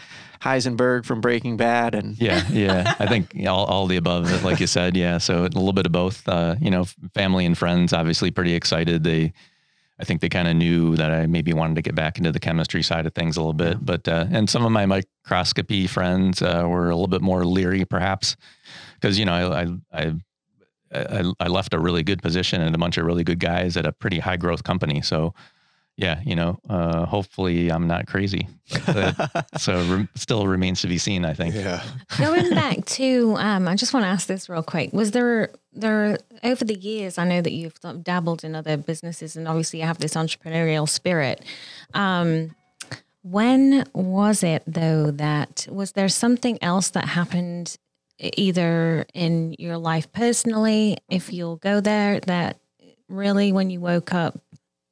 Heisenberg 0.42 1.06
from 1.06 1.22
Breaking 1.22 1.56
Bad 1.56 1.94
and 1.96 2.20
Yeah, 2.20 2.44
yeah. 2.50 2.96
I 3.00 3.06
think 3.06 3.34
all, 3.48 3.66
all 3.66 3.88
the 3.88 3.98
above, 3.98 4.44
like 4.44 4.60
you 4.60 4.68
said. 4.68 4.98
Yeah. 4.98 5.20
So 5.20 5.44
a 5.44 5.44
little 5.44 5.74
bit 5.74 5.86
of 5.86 5.92
both. 5.92 6.28
Uh, 6.28 6.56
you 6.60 6.72
know, 6.72 6.86
family 7.14 7.46
and 7.46 7.58
friends, 7.58 7.94
obviously 7.94 8.32
pretty 8.32 8.54
excited. 8.54 9.04
They, 9.04 9.34
I 10.00 10.04
think 10.04 10.22
they 10.22 10.30
kind 10.30 10.48
of 10.48 10.56
knew 10.56 10.96
that 10.96 11.12
I 11.12 11.28
maybe 11.28 11.54
wanted 11.54 11.76
to 11.76 11.84
get 11.84 11.94
back 11.94 12.18
into 12.18 12.32
the 12.32 12.40
chemistry 12.40 12.82
side 12.82 13.06
of 13.06 13.14
things 13.14 13.38
a 13.38 13.40
little 13.40 13.54
bit. 13.54 13.86
But 13.86 14.08
uh, 14.08 14.26
and 14.32 14.50
some 14.50 14.66
of 14.66 14.72
my 14.72 14.88
microscopy 14.88 15.86
friends 15.86 16.42
uh, 16.42 16.66
were 16.68 16.90
a 16.90 16.96
little 16.96 17.08
bit 17.08 17.22
more 17.22 17.46
leery, 17.46 17.86
perhaps, 17.86 18.36
because 18.96 19.20
you 19.20 19.26
know 19.26 19.34
I, 19.34 19.62
I 19.62 19.68
I 19.94 20.14
I 20.92 21.34
I 21.40 21.48
left 21.50 21.76
a 21.76 21.80
really 21.80 22.02
good 22.02 22.24
position 22.24 22.62
and 22.62 22.74
a 22.74 22.80
bunch 22.80 22.98
of 22.98 23.06
really 23.06 23.24
good 23.24 23.40
guys 23.40 23.78
at 23.78 23.86
a 23.86 23.92
pretty 23.92 24.20
high 24.20 24.38
growth 24.38 24.64
company. 24.64 25.02
So. 25.02 25.36
Yeah, 26.02 26.20
you 26.26 26.36
know, 26.36 26.60
uh, 26.70 27.06
hopefully 27.06 27.72
I'm 27.72 27.88
not 27.88 28.08
crazy. 28.08 28.48
But- 28.86 29.46
so 29.58 29.82
re- 29.84 30.08
still 30.16 30.48
remains 30.48 30.82
to 30.82 30.88
be 30.88 30.98
seen. 30.98 31.26
I 31.26 31.34
think. 31.34 31.56
Yeah. 31.56 31.84
Going 32.18 32.50
back 32.52 32.86
to, 32.86 33.36
um, 33.38 33.68
I 33.68 33.76
just 33.76 33.94
want 33.94 34.04
to 34.04 34.08
ask 34.08 34.28
this 34.28 34.50
real 34.50 34.64
quick. 34.64 34.92
Was 34.94 35.12
there 35.12 35.52
there 35.74 36.18
over 36.44 36.66
the 36.66 36.76
years? 36.76 37.18
I 37.18 37.26
know 37.26 37.42
that 37.42 37.52
you've 37.52 37.80
dabbled 38.04 38.44
in 38.44 38.56
other 38.56 38.78
businesses, 38.78 39.36
and 39.36 39.48
obviously 39.48 39.80
you 39.80 39.86
have 39.86 40.00
this 40.00 40.16
entrepreneurial 40.16 40.88
spirit. 40.90 41.44
Um, 41.94 42.56
when 43.24 43.86
was 43.94 44.42
it 44.42 44.64
though 44.66 45.12
that 45.12 45.68
was 45.70 45.92
there 45.92 46.10
something 46.10 46.58
else 46.64 46.90
that 46.90 47.06
happened 47.06 47.78
either 48.20 49.06
in 49.14 49.56
your 49.58 49.78
life 49.78 50.12
personally, 50.12 50.98
if 51.10 51.32
you'll 51.34 51.58
go 51.58 51.80
there, 51.82 52.20
that 52.22 52.58
really 53.10 53.52
when 53.52 53.70
you 53.70 53.80
woke 53.80 54.14
up, 54.14 54.40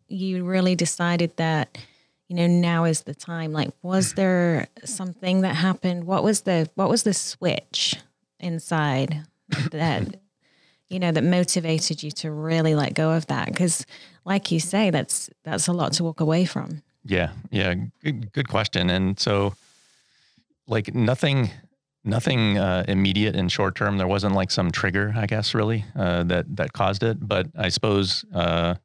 you 0.10 0.44
really 0.44 0.76
decided 0.76 1.36
that 1.38 1.78
you 2.28 2.36
know 2.36 2.48
now 2.48 2.84
is 2.84 3.04
the 3.04 3.16
time 3.16 3.52
like 3.52 3.70
was 3.82 4.14
there 4.14 4.68
something 4.84 5.42
that 5.42 5.56
happened 5.56 6.06
what 6.06 6.24
was 6.24 6.42
the 6.42 6.70
what 6.76 6.90
was 6.90 7.04
the 7.04 7.14
switch 7.14 7.96
inside 8.40 9.24
that 9.72 10.20
you 10.90 11.00
know 11.00 11.12
that 11.12 11.24
motivated 11.24 12.04
you 12.04 12.12
to 12.12 12.32
really 12.32 12.76
let 12.76 12.94
go 12.94 13.12
of 13.12 13.26
that 13.28 13.48
because 13.48 13.86
like 14.26 14.52
you 14.52 14.60
say 14.60 14.90
that's 14.90 15.30
that's 15.44 15.68
a 15.68 15.74
lot 15.74 15.94
to 15.94 16.04
walk 16.04 16.20
away 16.20 16.46
from 16.46 16.82
Yeah, 17.06 17.32
yeah, 17.50 17.74
good, 18.04 18.32
good 18.34 18.50
question. 18.50 18.90
And 18.90 19.20
so, 19.20 19.56
like 20.68 20.94
nothing, 20.94 21.50
nothing 22.04 22.58
uh, 22.58 22.84
immediate 22.88 23.36
and 23.36 23.52
short 23.52 23.76
term. 23.76 23.98
There 23.98 24.08
wasn't 24.08 24.36
like 24.36 24.52
some 24.52 24.72
trigger, 24.72 25.14
I 25.16 25.26
guess, 25.26 25.56
really 25.56 25.86
uh, 25.96 26.24
that 26.24 26.56
that 26.58 26.74
caused 26.74 27.04
it. 27.04 27.18
But 27.20 27.48
I 27.58 27.70
suppose 27.70 28.26
uh, 28.34 28.76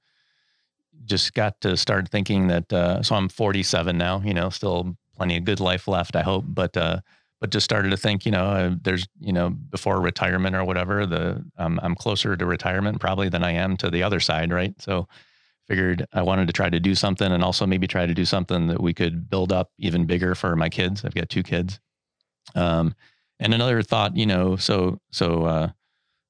just 1.05 1.35
got 1.35 1.61
to 1.63 1.77
start 1.77 2.09
thinking 2.09 2.49
that. 2.49 2.73
Uh, 2.73 3.03
so 3.03 3.15
I'm 3.15 3.29
47 3.29 3.97
now. 3.97 4.21
You 4.25 4.35
know, 4.35 4.51
still 4.51 4.97
plenty 5.17 5.37
of 5.37 5.45
good 5.45 5.61
life 5.61 5.89
left. 5.89 6.17
I 6.17 6.23
hope, 6.23 6.45
but. 6.49 6.77
Uh, 6.77 7.01
but 7.41 7.51
just 7.51 7.65
started 7.65 7.91
to 7.91 7.97
think, 7.99 8.25
you 8.25 8.33
know, 8.33 8.47
uh, 8.47 8.75
there's, 8.81 9.07
you 9.21 9.33
know, 9.33 9.51
before 9.51 10.01
retirement 10.01 10.57
or 10.57 10.65
whatever, 10.65 11.05
the 11.05 11.45
um, 11.59 11.79
I'm 11.83 11.95
closer 11.95 12.35
to 12.35 12.47
retirement 12.47 13.01
probably 13.01 13.29
than 13.29 13.45
I 13.45 13.51
am 13.51 13.77
to 13.79 13.91
the 13.91 14.03
other 14.03 14.19
side, 14.19 14.51
right? 14.51 14.73
So, 14.81 15.09
figured 15.67 16.07
I 16.13 16.23
wanted 16.23 16.47
to 16.47 16.53
try 16.53 16.69
to 16.71 16.81
do 16.81 16.95
something 16.95 17.31
and 17.31 17.43
also 17.43 17.67
maybe 17.67 17.87
try 17.87 18.07
to 18.07 18.15
do 18.15 18.25
something 18.25 18.69
that 18.69 18.81
we 18.81 18.95
could 18.95 19.29
build 19.29 19.53
up 19.53 19.71
even 19.79 20.07
bigger 20.07 20.35
for 20.35 20.57
my 20.57 20.69
kids. 20.69 21.05
I've 21.05 21.15
got 21.15 21.29
two 21.29 21.43
kids. 21.43 21.81
Um, 22.55 22.95
and 23.41 23.55
another 23.55 23.83
thought, 23.83 24.17
you 24.17 24.27
know, 24.27 24.57
so 24.57 25.01
so 25.11 25.45
uh, 25.45 25.71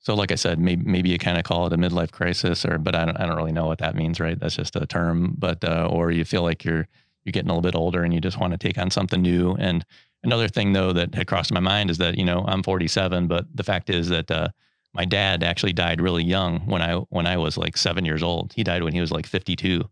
so 0.05 0.15
like 0.15 0.31
I 0.31 0.35
said, 0.35 0.59
maybe 0.59 0.85
maybe 0.85 1.09
you 1.09 1.19
kind 1.19 1.39
of 1.39 1.45
call 1.45 1.67
it 1.67 1.73
a 1.73 1.79
midlife 1.79 2.13
crisis, 2.13 2.67
or 2.67 2.77
but 2.77 2.95
I 2.95 3.07
don't 3.07 3.19
I 3.19 3.27
don't 3.27 3.37
really 3.37 3.53
know 3.53 3.67
what 3.67 3.79
that 3.79 3.97
means, 3.97 4.21
right? 4.21 4.39
That's 4.39 4.57
just 4.57 4.77
a 4.77 4.87
term. 4.87 5.35
But 5.39 5.65
uh, 5.65 5.89
or 5.91 6.11
you 6.11 6.27
feel 6.27 6.43
like 6.43 6.63
you're 6.63 6.87
you're 7.25 7.33
getting 7.33 7.49
a 7.49 7.55
little 7.55 7.63
bit 7.63 7.75
older 7.75 8.05
and 8.05 8.13
you 8.13 8.21
just 8.21 8.39
want 8.39 8.53
to 8.53 8.59
take 8.59 8.77
on 8.77 8.91
something 8.91 9.23
new. 9.23 9.55
And 9.59 9.83
another 10.23 10.47
thing 10.49 10.75
though 10.75 10.93
that 10.93 11.15
had 11.15 11.27
crossed 11.27 11.53
my 11.53 11.61
mind 11.61 11.91
is 11.91 11.97
that 11.99 12.19
you 12.19 12.25
know 12.25 12.45
I'm 12.47 12.63
47, 12.63 13.29
but 13.29 13.47
the 13.55 13.65
fact 13.65 13.89
is 13.89 14.11
that 14.11 14.31
uh, 14.31 14.49
my 14.93 15.07
dad 15.07 15.43
actually 15.43 15.73
died 15.73 16.03
really 16.03 16.23
young 16.23 16.61
when 16.67 16.83
I 16.83 16.97
when 17.09 17.27
I 17.27 17.39
was 17.39 17.57
like 17.57 17.79
seven 17.79 18.05
years 18.05 18.23
old. 18.23 18.53
He 18.55 18.63
died 18.63 18.83
when 18.83 18.93
he 18.93 19.01
was 19.01 19.11
like 19.11 19.27
52. 19.27 19.89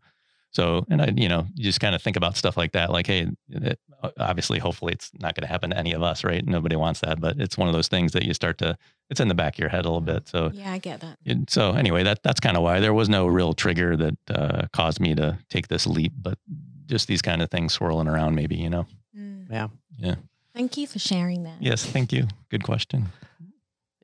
So, 0.53 0.85
and 0.91 1.01
I, 1.01 1.13
you 1.17 1.29
know, 1.29 1.47
you 1.55 1.65
just 1.65 1.81
kind 1.81 1.95
of 1.95 2.03
think 2.03 2.17
about 2.17 2.37
stuff 2.37 2.57
like 2.59 2.73
that. 2.73 2.91
Like, 2.91 3.07
hey, 3.07 3.27
it, 3.49 3.79
obviously, 4.19 4.59
hopefully, 4.59 4.93
it's 4.93 5.11
not 5.19 5.35
going 5.35 5.43
to 5.43 5.49
happen 5.49 5.71
to 5.71 5.79
any 5.79 5.93
of 5.93 6.03
us, 6.03 6.25
right? 6.25 6.45
Nobody 6.47 6.77
wants 6.77 7.01
that, 7.01 7.21
but 7.21 7.41
it's 7.41 7.57
one 7.57 7.69
of 7.69 7.75
those 7.75 7.89
things 7.89 8.13
that 8.13 8.25
you 8.25 8.35
start 8.35 8.59
to. 8.59 8.77
It's 9.09 9.19
in 9.21 9.29
the 9.29 9.35
back 9.35 9.55
of 9.55 9.59
your 9.61 9.71
head 9.71 9.87
a 9.87 9.89
little 9.89 10.01
bit. 10.03 10.29
So, 10.29 10.51
Yeah, 10.53 10.71
I 10.73 10.79
get 10.79 11.01
that. 11.01 11.19
it, 11.25 11.49
so 11.51 11.73
anyway, 11.73 12.03
that 12.03 12.23
that's 12.23 12.39
kind 12.41 12.57
of 12.57 12.63
why 12.63 12.81
there 12.81 12.93
was 12.95 13.09
no 13.09 13.27
real 13.27 13.55
trigger 13.55 13.97
that 13.97 14.17
uh, 14.31 14.67
caused 14.73 15.01
me 15.01 15.15
to 15.15 15.39
take 15.49 15.69
this 15.69 15.87
leap, 15.87 16.13
but 16.21 16.39
just 16.87 17.09
these 17.09 17.23
kind 17.23 17.41
of 17.41 17.51
things 17.51 17.73
swirling 17.73 18.09
around, 18.09 18.35
maybe, 18.35 18.57
you 18.57 18.69
know. 18.69 18.87
Mm. 19.19 19.71
Yeah. 19.99 20.17
Thank 20.55 20.77
you 20.77 20.87
for 20.87 20.99
sharing 20.99 21.45
that. 21.45 21.57
Yes, 21.61 21.85
thank 21.87 22.13
you. 22.13 22.29
Good 22.51 22.63
question. 22.63 23.07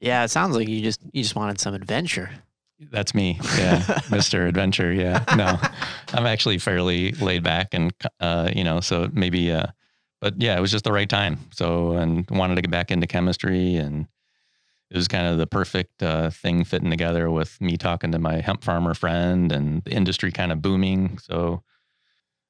Yeah, 0.01 0.25
it 0.25 0.29
sounds 0.29 0.57
like 0.57 0.69
you 0.69 0.81
just 0.81 1.01
you 1.13 1.23
just 1.23 1.35
wanted 1.35 1.61
some 1.61 1.75
adventure. 1.75 2.31
That's 2.79 3.15
me. 3.15 3.39
Yeah. 3.57 3.81
Mr. 4.11 4.47
Adventure. 4.49 4.93
Yeah. 4.93 5.25
No, 5.37 5.59
I'm 6.13 6.27
actually 6.27 6.59
fairly 6.59 7.13
laid 7.13 7.43
back 7.43 7.75
and, 7.75 7.93
uh, 8.21 8.51
you 8.55 8.65
know, 8.65 8.81
so 8.81 9.09
maybe, 9.13 9.51
uh, 9.51 9.67
but 10.21 10.41
yeah, 10.41 10.57
it 10.57 10.61
was 10.61 10.71
just 10.71 10.85
the 10.85 10.93
right 10.93 11.09
time. 11.09 11.39
So, 11.53 11.93
and 11.93 12.29
wanted 12.31 12.55
to 12.57 12.63
get 12.63 12.71
back 12.71 12.91
into 12.91 13.07
chemistry 13.07 13.77
and 13.77 14.07
it 14.91 14.97
was 14.97 15.09
kind 15.09 15.27
of 15.27 15.39
the 15.39 15.47
perfect 15.47 16.03
uh, 16.03 16.31
thing 16.31 16.65
fitting 16.65 16.91
together 16.91 17.31
with 17.31 17.61
me 17.61 17.77
talking 17.77 18.13
to 18.13 18.19
my 18.19 18.41
hemp 18.41 18.65
farmer 18.65 18.95
friend 18.95 19.53
and 19.53 19.83
the 19.85 19.93
industry 19.93 20.33
kind 20.33 20.53
of 20.53 20.63
booming. 20.63 21.19
So, 21.19 21.63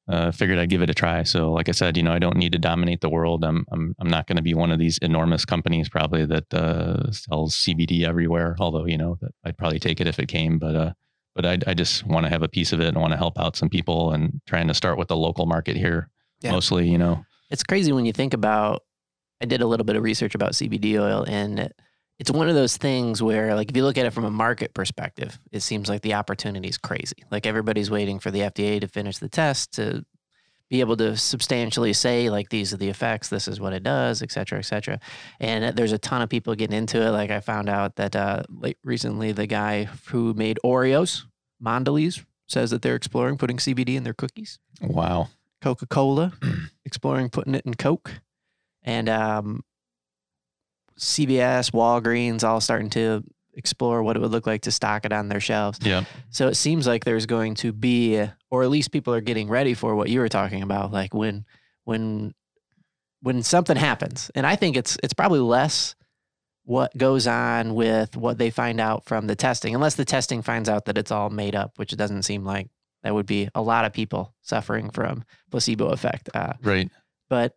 uh, 0.08 0.30
figured 0.32 0.58
I'd 0.58 0.70
give 0.70 0.82
it 0.82 0.90
a 0.90 0.94
try. 0.94 1.22
So, 1.22 1.52
like 1.52 1.68
I 1.68 1.72
said, 1.72 1.96
you 1.96 2.02
know, 2.02 2.12
I 2.12 2.18
don't 2.18 2.36
need 2.36 2.52
to 2.52 2.58
dominate 2.58 3.00
the 3.00 3.10
world. 3.10 3.44
I'm 3.44 3.64
I'm 3.70 3.94
I'm 3.98 4.08
not 4.08 4.26
going 4.26 4.36
to 4.36 4.42
be 4.42 4.54
one 4.54 4.70
of 4.70 4.78
these 4.78 4.98
enormous 4.98 5.44
companies 5.44 5.88
probably 5.88 6.24
that 6.26 6.52
uh, 6.54 7.10
sells 7.12 7.54
CBD 7.56 8.04
everywhere. 8.06 8.56
Although 8.58 8.86
you 8.86 8.96
know, 8.98 9.18
that 9.20 9.32
I'd 9.44 9.58
probably 9.58 9.78
take 9.78 10.00
it 10.00 10.06
if 10.06 10.18
it 10.18 10.26
came. 10.28 10.58
But 10.58 10.74
uh, 10.76 10.92
but 11.34 11.44
I 11.46 11.58
I 11.66 11.74
just 11.74 12.06
want 12.06 12.24
to 12.24 12.30
have 12.30 12.42
a 12.42 12.48
piece 12.48 12.72
of 12.72 12.80
it 12.80 12.88
and 12.88 12.96
want 12.96 13.12
to 13.12 13.18
help 13.18 13.38
out 13.38 13.56
some 13.56 13.68
people 13.68 14.12
and 14.12 14.40
trying 14.46 14.68
to 14.68 14.74
start 14.74 14.98
with 14.98 15.08
the 15.08 15.16
local 15.16 15.46
market 15.46 15.76
here 15.76 16.08
Yeah. 16.40 16.52
mostly. 16.52 16.88
You 16.88 16.98
know, 16.98 17.24
It's 17.50 17.62
crazy 17.62 17.92
when 17.92 18.06
you 18.06 18.12
think 18.12 18.34
about. 18.34 18.82
I 19.40 19.44
did 19.46 19.60
a 19.60 19.66
little 19.66 19.84
bit 19.84 19.94
of 19.94 20.02
research 20.02 20.34
about 20.34 20.52
CBD 20.52 20.98
oil, 20.98 21.24
and 21.28 21.72
it's 22.18 22.30
one 22.30 22.48
of 22.48 22.54
those 22.54 22.76
things 22.76 23.22
where, 23.22 23.54
like, 23.54 23.70
if 23.70 23.76
you 23.76 23.84
look 23.84 23.96
at 23.96 24.06
it 24.06 24.12
from 24.12 24.24
a 24.24 24.30
market 24.30 24.74
perspective, 24.74 25.38
it 25.52 25.60
seems 25.60 25.88
like 25.88 26.02
the 26.02 26.14
opportunity 26.14 26.68
is 26.68 26.78
crazy. 26.78 27.24
Like 27.30 27.46
everybody's 27.46 27.90
waiting 27.90 28.18
for 28.18 28.30
the 28.30 28.40
FDA 28.40 28.80
to 28.80 28.88
finish 28.88 29.18
the 29.18 29.28
test 29.28 29.72
to 29.74 30.04
be 30.68 30.80
able 30.80 30.96
to 30.96 31.16
substantially 31.16 31.92
say, 31.92 32.28
like, 32.28 32.50
these 32.50 32.74
are 32.74 32.76
the 32.76 32.88
effects, 32.88 33.28
this 33.28 33.48
is 33.48 33.60
what 33.60 33.72
it 33.72 33.82
does, 33.82 34.20
et 34.20 34.30
cetera, 34.30 34.58
et 34.58 34.62
cetera. 34.62 35.00
And 35.40 35.76
there's 35.76 35.92
a 35.92 35.98
ton 35.98 36.20
of 36.20 36.28
people 36.28 36.54
getting 36.54 36.76
into 36.76 37.00
it. 37.00 37.10
Like 37.10 37.30
I 37.30 37.40
found 37.40 37.68
out 37.68 37.96
that 37.96 38.14
uh, 38.14 38.42
like 38.50 38.76
recently, 38.84 39.32
the 39.32 39.46
guy 39.46 39.84
who 40.08 40.34
made 40.34 40.58
Oreos, 40.64 41.24
Mondelez, 41.62 42.24
says 42.48 42.70
that 42.70 42.82
they're 42.82 42.96
exploring 42.96 43.38
putting 43.38 43.58
CBD 43.58 43.94
in 43.94 44.04
their 44.04 44.14
cookies. 44.14 44.58
wow. 44.80 45.28
Coca 45.60 45.86
Cola, 45.86 46.32
exploring 46.84 47.30
putting 47.30 47.54
it 47.54 47.66
in 47.66 47.74
Coke, 47.74 48.20
and 48.82 49.08
um, 49.08 49.64
CVS, 50.98 51.70
Walgreens, 51.72 52.44
all 52.44 52.60
starting 52.60 52.90
to 52.90 53.22
explore 53.54 54.02
what 54.02 54.16
it 54.16 54.20
would 54.20 54.30
look 54.30 54.46
like 54.46 54.62
to 54.62 54.70
stock 54.70 55.04
it 55.04 55.12
on 55.12 55.28
their 55.28 55.40
shelves. 55.40 55.78
Yeah. 55.82 56.04
So 56.30 56.46
it 56.48 56.54
seems 56.54 56.86
like 56.86 57.04
there's 57.04 57.26
going 57.26 57.54
to 57.56 57.72
be, 57.72 58.24
or 58.50 58.62
at 58.62 58.70
least 58.70 58.92
people 58.92 59.12
are 59.14 59.20
getting 59.20 59.48
ready 59.48 59.74
for 59.74 59.94
what 59.96 60.08
you 60.10 60.20
were 60.20 60.28
talking 60.28 60.62
about, 60.62 60.92
like 60.92 61.12
when 61.14 61.44
when 61.84 62.34
when 63.20 63.42
something 63.42 63.76
happens, 63.76 64.30
and 64.36 64.46
I 64.46 64.54
think 64.56 64.76
it's 64.76 64.96
it's 65.02 65.12
probably 65.14 65.40
less 65.40 65.96
what 66.64 66.96
goes 66.96 67.26
on 67.26 67.74
with 67.74 68.16
what 68.16 68.38
they 68.38 68.50
find 68.50 68.78
out 68.78 69.04
from 69.06 69.26
the 69.26 69.34
testing, 69.34 69.74
unless 69.74 69.94
the 69.96 70.04
testing 70.04 70.42
finds 70.42 70.68
out 70.68 70.84
that 70.84 70.98
it's 70.98 71.10
all 71.10 71.30
made 71.30 71.56
up, 71.56 71.72
which 71.76 71.92
it 71.92 71.96
doesn't 71.96 72.22
seem 72.22 72.44
like 72.44 72.68
that 73.02 73.14
would 73.14 73.26
be 73.26 73.48
a 73.54 73.62
lot 73.62 73.84
of 73.86 73.92
people 73.92 74.34
suffering 74.42 74.90
from 74.90 75.24
placebo 75.50 75.88
effect. 75.88 76.28
Uh, 76.34 76.52
Right. 76.62 76.90
but 77.30 77.54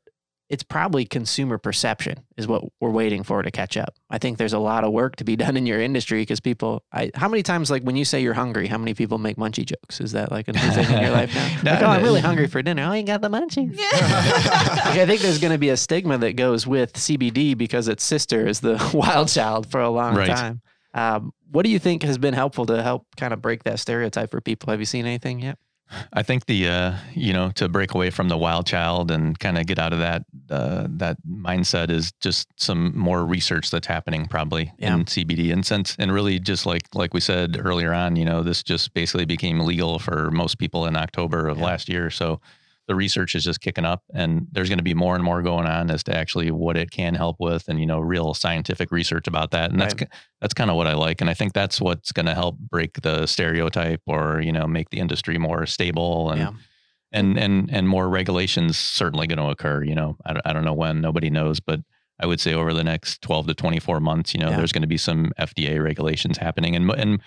it's 0.52 0.64
probably 0.64 1.06
consumer 1.06 1.58
perception 1.58 2.16
is 2.36 2.46
what 2.46 2.62
we're 2.82 2.90
waiting 2.92 3.24
for 3.24 3.42
to 3.42 3.50
catch 3.52 3.78
up. 3.78 3.94
I 4.10 4.18
think 4.18 4.38
there's 4.38 4.52
a 4.52 4.60
lot 4.60 4.84
of 4.84 4.92
work 4.92 5.16
to 5.16 5.24
be 5.24 5.36
done 5.44 5.56
in 5.56 5.66
your 5.66 5.80
industry 5.82 6.22
because 6.24 6.42
people. 6.42 6.84
I 6.92 7.10
how 7.16 7.30
many 7.30 7.42
times 7.42 7.72
like 7.72 7.84
when 7.84 7.96
you 7.96 8.04
say 8.04 8.22
you're 8.22 8.34
hungry, 8.34 8.68
how 8.68 8.78
many 8.78 8.94
people 8.94 9.18
make 9.18 9.38
munchie 9.38 9.66
jokes? 9.66 10.02
Is 10.02 10.12
that 10.12 10.30
like 10.30 10.50
a 10.50 10.52
new 10.54 10.60
thing 10.60 10.92
in 10.94 11.02
your 11.02 11.12
life 11.12 11.34
now? 11.34 11.62
No, 11.64 11.72
like, 11.76 11.82
oh, 11.84 11.86
I'm 11.88 12.04
really 12.04 12.20
hungry 12.22 12.48
for 12.48 12.62
dinner. 12.62 12.84
Oh, 12.84 12.94
you 12.94 13.04
got 13.04 13.22
the 13.22 13.30
munchies. 13.30 13.78
Like, 14.82 15.00
I 15.00 15.06
think 15.06 15.22
there's 15.22 15.40
going 15.40 15.54
to 15.54 15.58
be 15.58 15.70
a 15.70 15.78
stigma 15.78 16.18
that 16.18 16.36
goes 16.36 16.68
with 16.68 16.94
CBD 16.94 17.58
because 17.58 17.88
its 17.88 18.04
sister 18.04 18.46
is 18.48 18.60
the 18.60 18.78
wild 18.94 19.30
child 19.30 19.72
for 19.72 19.80
a 19.80 19.90
long 19.90 20.16
Right. 20.16 20.28
time. 20.28 20.62
Um, 20.94 21.32
what 21.50 21.64
do 21.64 21.70
you 21.72 21.80
think 21.80 22.04
has 22.04 22.18
been 22.18 22.34
helpful 22.34 22.66
to 22.66 22.84
help 22.84 23.06
kind 23.16 23.32
of 23.34 23.42
break 23.42 23.64
that 23.64 23.80
stereotype 23.80 24.32
for 24.32 24.42
people? 24.42 24.70
Have 24.72 24.80
you 24.82 24.86
seen 24.86 25.06
anything 25.06 25.40
yet? 25.40 25.58
I 26.14 26.24
think 26.24 26.46
the 26.46 26.68
uh, 26.68 26.94
you 27.14 27.34
know 27.34 27.52
to 27.52 27.68
break 27.70 27.94
away 27.94 28.10
from 28.10 28.30
the 28.30 28.38
wild 28.38 28.66
child 28.66 29.12
and 29.12 29.38
kind 29.40 29.58
of 29.58 29.66
get 29.66 29.80
out 29.80 29.94
of 29.94 30.00
that 30.00 30.24
uh, 30.50 30.88
that 30.90 31.18
mindset 31.28 31.90
is 31.90 32.12
just 32.22 32.48
some 32.58 32.98
more 32.98 33.26
research 33.26 33.70
that's 33.72 33.88
happening 33.88 34.28
probably 34.28 34.72
Yeah. 34.78 34.96
in 34.96 35.06
CBD 35.06 35.52
and 35.52 35.66
since 35.66 35.96
and 36.00 36.12
really 36.14 36.40
just 36.40 36.66
like 36.66 36.84
like 36.94 37.14
we 37.14 37.20
said 37.20 37.58
earlier 37.60 37.94
on, 37.94 38.16
you 38.16 38.26
know, 38.26 38.44
this 38.44 38.64
just 38.64 38.94
basically 38.94 39.26
became 39.26 39.60
legal 39.60 40.00
for 40.00 40.32
most 40.32 40.58
people 40.58 40.86
in 40.86 40.96
October 40.96 41.48
of 41.48 41.58
Yeah. 41.58 41.66
last 41.66 41.90
year. 41.90 42.10
So 42.10 42.40
the 42.92 42.96
research 42.96 43.36
is 43.36 43.44
just 43.46 43.62
kicking 43.62 43.86
up 43.86 44.04
and 44.14 44.48
there's 44.52 44.68
going 44.68 44.78
to 44.78 44.84
be 44.84 44.94
more 44.94 45.16
and 45.16 45.24
more 45.24 45.42
going 45.42 45.66
on 45.66 45.90
as 45.90 46.04
to 46.04 46.14
actually 46.14 46.52
what 46.52 46.76
it 46.76 46.92
can 46.92 47.14
help 47.16 47.38
with 47.40 47.70
and 47.70 47.80
you 47.80 47.86
know 47.86 48.00
real 48.02 48.34
scientific 48.34 48.92
research 48.92 49.28
about 49.28 49.52
that 49.52 49.72
and 49.72 49.80
that's 49.80 49.96
Right. 49.98 50.10
that's 50.42 50.54
kind 50.54 50.70
of 50.70 50.76
what 50.76 50.88
I 50.88 50.94
like 50.94 51.22
and 51.22 51.30
I 51.30 51.34
think 51.34 51.54
that's 51.54 51.80
what's 51.80 52.12
going 52.12 52.26
to 52.26 52.34
help 52.34 52.58
break 52.58 53.02
the 53.02 53.26
stereotype 53.28 54.02
or 54.08 54.42
you 54.42 54.52
know 54.52 54.68
make 54.68 54.90
the 54.90 55.00
industry 55.00 55.38
more 55.38 55.66
stable 55.66 56.32
and 56.32 56.42
Yeah. 56.42 56.52
and 57.14 57.38
and 57.40 57.70
and 57.72 57.88
more 57.88 58.10
regulations 58.10 58.78
certainly 58.78 59.26
going 59.26 59.38
to 59.46 59.50
occur 59.56 59.84
you 59.86 59.96
know 59.96 60.18
I, 60.26 60.34
don't- 60.34 60.46
I 60.48 60.52
don't 60.52 60.66
know 60.66 60.74
when 60.84 61.00
nobody 61.00 61.30
knows 61.30 61.62
but 61.62 61.80
I 62.24 62.28
would 62.28 62.42
say 62.42 62.54
over 62.54 62.74
the 62.74 62.84
next 62.84 63.22
12 63.24 63.48
to 63.48 63.54
24 63.54 64.02
months 64.02 64.34
you 64.34 64.40
know 64.42 64.50
Yeah. 64.50 64.58
there's 64.58 64.74
going 64.74 64.84
to 64.84 64.88
be 64.96 64.98
some 64.98 65.32
FDA 65.40 65.82
regulations 65.82 66.38
happening 66.38 66.76
and 66.76 66.92
and 66.92 67.22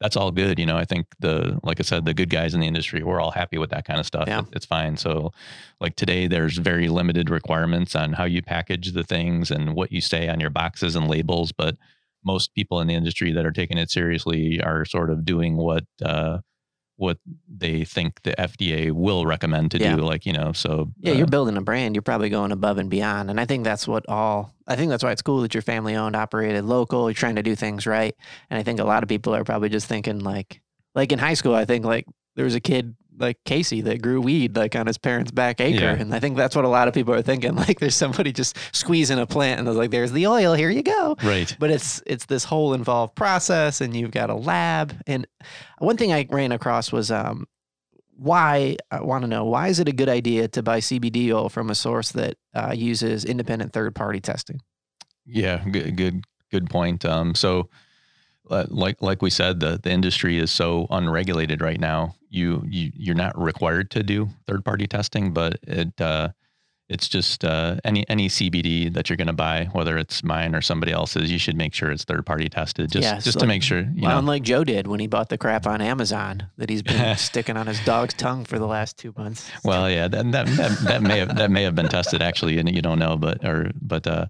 that's 0.00 0.16
all 0.16 0.30
good 0.30 0.58
you 0.58 0.66
know 0.66 0.76
I 0.76 0.84
think 0.84 1.06
the 1.20 1.58
like 1.62 1.78
I 1.80 1.82
said 1.82 2.04
the 2.04 2.14
good 2.14 2.30
guys 2.30 2.54
in 2.54 2.60
the 2.60 2.66
industry 2.66 3.02
we're 3.02 3.20
all 3.20 3.30
happy 3.30 3.58
with 3.58 3.70
that 3.70 3.84
kind 3.84 4.00
of 4.00 4.06
stuff 4.06 4.24
Yeah. 4.26 4.40
It- 4.40 4.46
it's 4.52 4.66
fine 4.66 4.96
so 4.96 5.32
like 5.80 5.96
today 5.96 6.26
there's 6.26 6.56
very 6.58 6.88
limited 6.88 7.30
requirements 7.30 7.94
on 7.94 8.14
how 8.14 8.24
you 8.24 8.42
package 8.42 8.92
the 8.92 9.04
things 9.04 9.50
and 9.50 9.74
what 9.74 9.92
you 9.92 10.00
say 10.00 10.28
on 10.28 10.40
your 10.40 10.50
boxes 10.50 10.96
and 10.96 11.08
labels 11.08 11.52
but 11.52 11.76
most 12.24 12.54
people 12.54 12.80
in 12.80 12.86
the 12.86 12.94
industry 12.94 13.32
that 13.32 13.46
are 13.46 13.52
taking 13.52 13.78
it 13.78 13.90
seriously 13.90 14.60
are 14.62 14.84
sort 14.84 15.10
of 15.10 15.24
doing 15.24 15.56
what 15.56 15.84
uh, 16.04 16.38
what 17.00 17.16
they 17.48 17.82
think 17.82 18.20
the 18.24 18.32
FDA 18.38 18.92
will 18.92 19.24
recommend 19.24 19.70
to 19.70 19.78
Yeah. 19.78 19.96
do. 19.96 20.02
Like 20.02 20.26
you 20.26 20.34
know, 20.34 20.52
so 20.52 20.92
Yeah, 21.00 21.12
uh, 21.12 21.16
you're 21.16 21.26
building 21.26 21.56
a 21.56 21.62
brand. 21.62 21.94
You're 21.94 22.02
probably 22.02 22.28
going 22.28 22.52
above 22.52 22.76
and 22.76 22.90
beyond. 22.90 23.30
And 23.30 23.40
I 23.40 23.46
think 23.46 23.64
that's 23.64 23.88
what 23.88 24.04
all, 24.06 24.54
I 24.68 24.76
think 24.76 24.90
that's 24.90 25.02
why 25.02 25.10
it's 25.10 25.22
cool 25.22 25.40
that 25.40 25.54
you're 25.54 25.62
family 25.62 25.96
owned, 25.96 26.14
operated, 26.14 26.64
local. 26.66 27.08
You're 27.08 27.14
trying 27.14 27.36
to 27.36 27.42
do 27.42 27.54
things 27.56 27.86
right. 27.86 28.14
And 28.50 28.58
I 28.60 28.62
think 28.62 28.80
a 28.80 28.84
lot 28.84 29.02
of 29.02 29.08
people 29.08 29.34
are 29.34 29.44
probably 29.44 29.70
just 29.70 29.86
thinking 29.86 30.18
like, 30.18 30.60
like 30.94 31.10
in 31.10 31.18
high 31.18 31.34
school, 31.34 31.54
I 31.54 31.64
think 31.64 31.86
like 31.86 32.04
there 32.36 32.44
was 32.44 32.54
a 32.54 32.60
kid 32.60 32.94
like 33.18 33.38
Casey 33.44 33.80
that 33.82 34.00
grew 34.00 34.20
weed 34.20 34.56
like 34.56 34.74
on 34.76 34.86
his 34.86 34.98
parents' 34.98 35.30
back 35.30 35.60
acre. 35.60 35.80
Yeah. 35.80 35.92
And 35.94 36.14
I 36.14 36.20
think 36.20 36.36
that's 36.36 36.56
what 36.56 36.64
a 36.64 36.68
lot 36.68 36.88
of 36.88 36.94
people 36.94 37.14
are 37.14 37.22
thinking. 37.22 37.54
Like 37.60 37.78
there's 37.78 37.96
somebody 37.96 38.32
just 38.32 38.56
squeezing 38.72 39.18
a 39.18 39.26
plant 39.26 39.58
and 39.58 39.68
was 39.68 39.76
like, 39.76 39.90
there's 39.90 40.12
the 40.12 40.26
oil. 40.26 40.54
Here 40.54 40.70
you 40.70 40.82
go 40.82 41.16
right. 41.22 41.54
but 41.58 41.70
it's 41.70 42.02
it's 42.06 42.26
this 42.26 42.44
whole 42.44 42.74
involved 42.74 43.14
process 43.14 43.80
and 43.80 43.94
you've 43.96 44.10
got 44.10 44.30
a 44.30 44.34
lab 44.34 44.94
and 45.06 45.26
one 45.78 45.96
thing 45.96 46.12
i 46.12 46.26
ran 46.30 46.52
across 46.52 46.92
was 46.92 47.10
um 47.10 47.46
why 48.16 48.76
i 48.90 49.00
want 49.00 49.22
to 49.22 49.28
know 49.28 49.44
why 49.44 49.68
is 49.68 49.78
it 49.78 49.88
a 49.88 49.92
good 49.92 50.08
idea 50.08 50.48
to 50.48 50.62
buy 50.62 50.78
cbd 50.78 51.32
oil 51.32 51.48
from 51.48 51.70
a 51.70 51.74
source 51.74 52.12
that 52.12 52.36
uh, 52.54 52.72
uses 52.74 53.24
independent 53.24 53.72
third 53.72 53.94
party 53.94 54.20
testing 54.20 54.60
Yeah, 55.26 55.62
good, 55.70 55.96
good, 55.96 56.24
good 56.50 56.68
point. 56.70 57.04
Um, 57.04 57.34
so, 57.34 57.68
like 58.50 59.00
like 59.00 59.22
we 59.22 59.30
said, 59.30 59.60
the 59.60 59.78
the 59.82 59.90
industry 59.90 60.38
is 60.38 60.50
so 60.50 60.86
unregulated 60.90 61.60
right 61.60 61.80
now. 61.80 62.14
You 62.28 62.64
you 62.66 62.90
you're 62.94 63.14
not 63.14 63.40
required 63.40 63.90
to 63.92 64.02
do 64.02 64.28
third 64.46 64.64
party 64.64 64.86
testing, 64.86 65.32
but 65.32 65.58
it 65.62 66.00
uh, 66.00 66.30
it's 66.88 67.08
just 67.08 67.44
uh, 67.44 67.76
any 67.84 68.06
any 68.08 68.28
CBD 68.28 68.92
that 68.92 69.08
you're 69.08 69.16
going 69.16 69.28
to 69.28 69.32
buy, 69.32 69.68
whether 69.72 69.96
it's 69.96 70.24
mine 70.24 70.56
or 70.56 70.60
somebody 70.60 70.90
else's, 70.90 71.30
you 71.30 71.38
should 71.38 71.56
make 71.56 71.72
sure 71.72 71.92
it's 71.92 72.02
third 72.02 72.26
party 72.26 72.48
tested, 72.48 72.90
just 72.90 73.04
Yeah, 73.04 73.14
just 73.20 73.34
so 73.34 73.40
to 73.40 73.46
make 73.46 73.62
sure. 73.62 73.82
You 73.82 74.02
well, 74.02 74.10
know, 74.10 74.18
unlike 74.18 74.42
joe 74.42 74.64
did 74.64 74.88
when 74.88 74.98
he 74.98 75.06
bought 75.06 75.28
the 75.28 75.38
crap 75.38 75.66
on 75.66 75.80
amazon 75.80 76.48
that 76.58 76.68
he's 76.68 76.82
been 76.82 77.16
sticking 77.30 77.56
on 77.56 77.68
his 77.68 77.78
dog's 77.84 78.14
tongue 78.14 78.44
for 78.44 78.58
the 78.58 78.66
last 78.66 78.98
two 78.98 79.14
months 79.16 79.48
Well, 79.64 79.88
yeah, 79.88 80.08
that, 80.08 80.32
that 80.32 80.46
that 80.48 80.78
that 80.80 81.02
may 81.02 81.20
have 81.20 81.36
that 81.36 81.50
may 81.50 81.62
have 81.62 81.76
been 81.76 81.88
tested 81.88 82.22
actually, 82.22 82.58
and 82.58 82.74
you 82.74 82.82
don't 82.82 82.98
know, 82.98 83.16
but 83.16 83.44
or 83.44 83.70
but 83.80 84.06
uh, 84.08 84.26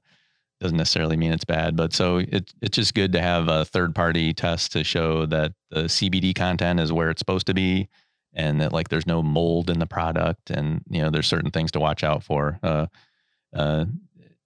doesn't 0.60 0.76
necessarily 0.76 1.16
mean 1.16 1.32
it's 1.32 1.44
bad. 1.44 1.76
But 1.76 1.92
so 1.92 2.18
it, 2.18 2.52
it's 2.60 2.76
just 2.76 2.94
good 2.94 3.12
to 3.12 3.20
have 3.20 3.48
a 3.48 3.64
third 3.64 3.94
party 3.94 4.34
test 4.34 4.72
to 4.72 4.84
show 4.84 5.26
that 5.26 5.52
the 5.70 5.84
CBD 5.84 6.34
content 6.34 6.80
is 6.80 6.92
where 6.92 7.10
it's 7.10 7.20
supposed 7.20 7.46
to 7.46 7.54
be 7.54 7.88
and 8.32 8.60
that 8.60 8.72
like 8.72 8.88
there's 8.88 9.06
no 9.06 9.22
mold 9.22 9.70
in 9.70 9.78
the 9.78 9.86
product 9.86 10.50
and 10.50 10.82
you 10.88 11.00
know 11.02 11.10
there's 11.10 11.26
certain 11.26 11.50
things 11.50 11.70
to 11.72 11.80
watch 11.80 12.04
out 12.04 12.22
for. 12.22 12.58
Uh, 12.62 12.86
uh, 13.54 13.86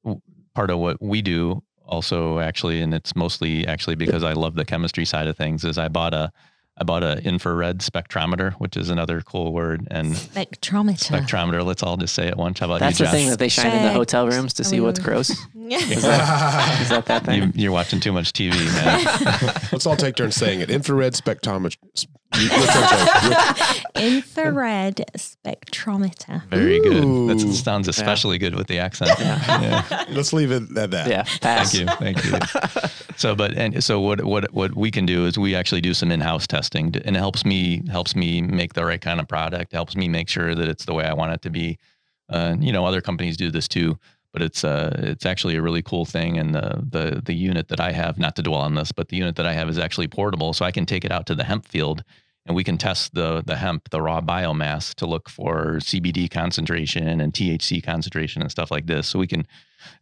w- 0.05 0.23
part 0.55 0.71
of 0.71 0.79
what 0.79 1.03
we 1.03 1.21
do 1.21 1.63
also 1.87 2.39
actually, 2.39 2.81
and 2.81 2.95
it's 2.95 3.15
mostly 3.15 3.67
actually 3.67 3.97
because 3.97 4.23
I 4.23 4.33
love 4.33 4.55
the 4.55 4.65
chemistry 4.65 5.05
side 5.05 5.27
of 5.27 5.37
things, 5.37 5.65
is 5.65 5.79
I 5.79 5.89
bought 5.89 6.15
a 6.15 6.33
I 6.77 6.83
bought 6.83 7.05
a 7.05 7.23
infrared 7.25 7.79
spectrometer, 7.79 8.53
which 8.55 8.77
is 8.77 8.91
another 8.91 9.21
cool 9.23 9.53
word, 9.53 9.87
and 9.93 10.15
Spectrometer. 10.15 10.99
spectrometer. 11.09 11.65
Let's 11.65 11.85
all 11.85 11.97
just 11.97 12.15
say 12.15 12.27
it 12.27 12.37
once. 12.37 12.59
How 12.59 12.67
about 12.67 12.81
That's 12.81 12.99
you, 12.99 13.07
the 13.07 13.13
thing 13.13 13.25
Josh? 13.27 13.31
that 13.31 13.39
they 13.39 13.49
shine 13.49 13.71
in 13.77 13.83
the 13.85 13.93
hotel 13.93 14.27
rooms 14.27 14.55
to 14.55 14.65
see 14.65 14.81
what's 14.81 14.99
gross. 14.99 15.31
Is 15.31 15.39
Yeah. 15.57 15.79
that, 15.79 16.81
is 16.83 16.89
that 16.91 17.07
that 17.07 17.23
You, 17.35 17.43
thing? 17.43 17.53
you're 17.55 17.71
watching 17.73 18.01
too 18.01 18.13
much 18.13 18.33
TV, 18.33 18.51
man. 18.75 19.05
Let's 19.73 19.87
all 19.87 19.97
take 19.97 20.17
turns 20.17 20.35
saying 20.35 20.61
it. 20.61 20.71
Infrared 20.71 21.13
spectrometer. 21.15 21.77
You- 22.39 22.49
your 22.49 22.67
turn, 22.67 22.89
Jay. 22.89 23.81
Your- 24.01 24.15
Infrared 24.17 25.05
spectrometer. 25.17 26.43
Very 26.51 26.81
good. 26.81 27.29
That 27.29 27.41
sounds 27.55 27.89
especially 27.89 28.39
good 28.39 28.55
with 28.55 28.67
the 28.67 28.79
accent. 28.79 29.11
Yeah. 29.19 30.05
Let's 30.11 30.33
leave 30.33 30.51
it 30.51 30.77
at 30.77 30.91
that. 30.91 31.09
Yeah, 31.09 31.23
pass. 31.41 31.73
Thank 31.73 31.89
you, 31.91 31.97
thank 31.97 32.25
you. 32.25 32.39
So, 33.17 33.37
but 33.37 33.55
and 33.57 33.83
so 33.85 34.01
what 34.01 34.25
what 34.25 34.53
what 34.53 34.75
we 34.75 34.91
can 34.91 35.07
do 35.07 35.25
is 35.27 35.39
we 35.39 35.55
actually 35.55 35.81
do 35.81 35.95
some 35.95 36.11
in-house 36.11 36.49
testing, 36.49 36.91
to- 36.93 37.07
and 37.07 37.15
it 37.15 37.21
helps 37.21 37.45
me 37.45 37.83
helps 37.89 38.17
me 38.17 38.43
make 38.43 38.75
the 38.75 38.85
right 38.85 39.01
kind 39.01 39.21
of 39.21 39.29
product. 39.29 39.73
Helps 39.73 39.95
me 39.95 40.09
make 40.09 40.29
sure 40.29 40.53
that 40.53 40.69
it's 40.69 40.85
the 40.85 40.95
way 40.95 41.05
I 41.05 41.15
want 41.15 41.33
it 41.33 41.41
to 41.43 41.51
be. 41.51 41.79
Uh, 42.29 42.57
you 42.59 42.73
know, 42.73 42.85
other 42.85 43.01
companies 43.01 43.37
do 43.37 43.53
this 43.53 43.69
too, 43.69 43.97
but 44.33 44.43
it's 44.43 44.65
uh 44.65 44.91
it's 44.99 45.25
actually 45.25 45.55
a 45.55 45.63
really 45.63 45.81
cool 45.81 46.05
thing. 46.05 46.37
And 46.39 46.57
the 46.57 46.83
the 46.91 47.23
the 47.25 47.35
unit 47.35 47.69
that 47.69 47.79
I 47.81 47.93
have, 47.93 48.19
not 48.19 48.35
to 48.35 48.43
dwell 48.43 48.61
on 48.61 48.75
this, 48.75 48.91
but 48.91 49.11
the 49.11 49.17
unit 49.17 49.37
that 49.37 49.47
I 49.47 49.53
have 49.53 49.69
is 49.69 49.79
actually 49.79 50.09
portable, 50.09 50.53
so 50.53 50.65
I 50.65 50.73
can 50.73 50.85
take 50.85 51.05
it 51.05 51.13
out 51.13 51.25
to 51.27 51.37
the 51.37 51.45
hemp 51.45 51.67
field. 51.67 52.03
And 52.47 52.55
we 52.55 52.65
can 52.65 52.77
test 52.77 53.15
the 53.15 53.43
the 53.45 53.57
hemp, 53.57 53.91
the 53.91 54.03
raw 54.03 54.21
biomass, 54.21 54.95
to 54.97 55.07
look 55.07 55.29
for 55.31 55.77
CBD 55.77 56.31
concentration 56.31 57.21
and 57.21 57.33
THC 57.33 57.83
concentration 57.83 58.43
and 58.43 58.51
stuff 58.51 58.71
like 58.71 58.87
this. 58.87 59.09
So 59.09 59.19
we 59.19 59.27
can 59.27 59.47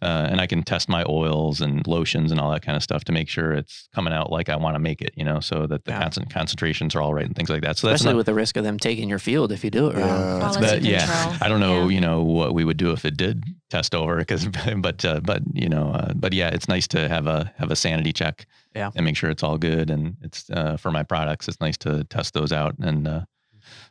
uh, 0.00 0.28
and 0.30 0.40
I 0.40 0.46
can 0.46 0.62
test 0.62 0.88
my 0.88 1.04
oils 1.08 1.60
and 1.60 1.86
lotions 1.86 2.30
and 2.30 2.40
all 2.40 2.50
that 2.52 2.62
kind 2.62 2.76
of 2.76 2.82
stuff 2.82 3.04
to 3.04 3.12
make 3.12 3.28
sure 3.28 3.52
it's 3.52 3.88
coming 3.94 4.12
out 4.12 4.30
like 4.30 4.48
I 4.48 4.56
want 4.56 4.74
to 4.74 4.78
make 4.78 5.00
it, 5.02 5.12
you 5.16 5.24
know, 5.24 5.40
so 5.40 5.66
that 5.66 5.84
the 5.84 5.90
Yeah. 5.92 6.02
concent- 6.02 6.30
concentrations 6.30 6.94
are 6.94 7.02
all 7.02 7.14
right 7.14 7.26
and 7.26 7.34
things 7.36 7.50
like 7.50 7.62
that. 7.62 7.78
So 7.78 7.86
that's 7.88 8.00
Especially 8.00 8.14
not, 8.14 8.18
with 8.18 8.26
the 8.26 8.34
risk 8.34 8.56
of 8.56 8.64
them 8.64 8.78
taking 8.78 9.08
your 9.08 9.18
field 9.18 9.52
if 9.52 9.64
you 9.64 9.70
do 9.70 9.88
it 9.88 9.96
wrong. 9.96 10.08
Yeah. 10.08 10.38
Quality 10.40 10.60
but 10.60 10.82
yeah. 10.82 11.38
I 11.40 11.48
don't 11.48 11.60
know, 11.60 11.88
Yeah. 11.88 11.94
you 11.94 12.00
know, 12.00 12.22
what 12.22 12.54
we 12.54 12.64
would 12.64 12.76
do 12.76 12.92
if 12.92 13.04
it 13.04 13.16
did 13.16 13.44
test 13.70 13.94
over 13.94 14.16
because, 14.16 14.46
but, 14.78 15.04
uh, 15.04 15.20
but, 15.20 15.42
you 15.52 15.68
know, 15.68 15.90
uh, 15.92 16.12
but 16.14 16.32
yeah, 16.32 16.48
it's 16.48 16.68
nice 16.68 16.86
to 16.88 17.08
have 17.08 17.26
a, 17.26 17.52
have 17.56 17.70
a 17.70 17.76
sanity 17.76 18.12
check 18.12 18.46
Yeah. 18.74 18.90
and 18.94 19.04
make 19.04 19.16
sure 19.16 19.30
it's 19.30 19.42
all 19.42 19.58
good. 19.58 19.90
And 19.90 20.16
it's, 20.22 20.48
uh, 20.50 20.76
for 20.76 20.90
my 20.90 21.02
products, 21.02 21.48
it's 21.48 21.60
nice 21.60 21.76
to 21.78 22.04
test 22.04 22.34
those 22.34 22.52
out. 22.52 22.74
And, 22.78 23.06
uh, 23.08 23.20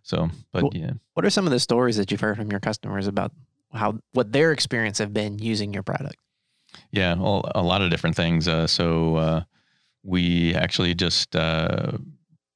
so, 0.03 0.29
but 0.51 0.61
Cool. 0.61 0.71
yeah, 0.73 0.91
What 1.13 1.25
are 1.25 1.29
some 1.29 1.45
of 1.45 1.51
the 1.51 1.59
stories 1.59 1.97
that 1.97 2.11
you've 2.11 2.21
heard 2.21 2.37
from 2.37 2.49
your 2.51 2.59
customers 2.59 3.07
about 3.07 3.31
how 3.73 3.99
what 4.13 4.31
their 4.31 4.51
experience 4.51 4.97
have 4.97 5.13
been 5.13 5.39
using 5.39 5.73
your 5.73 5.83
product? 5.83 6.17
Yeah, 6.91 7.15
well, 7.15 7.49
a 7.55 7.61
lot 7.61 7.81
of 7.81 7.89
different 7.89 8.15
things. 8.15 8.47
Uh, 8.47 8.67
so 8.67 9.15
uh, 9.15 9.43
we 10.03 10.55
actually 10.55 10.93
just 10.95 11.35
uh, 11.35 11.91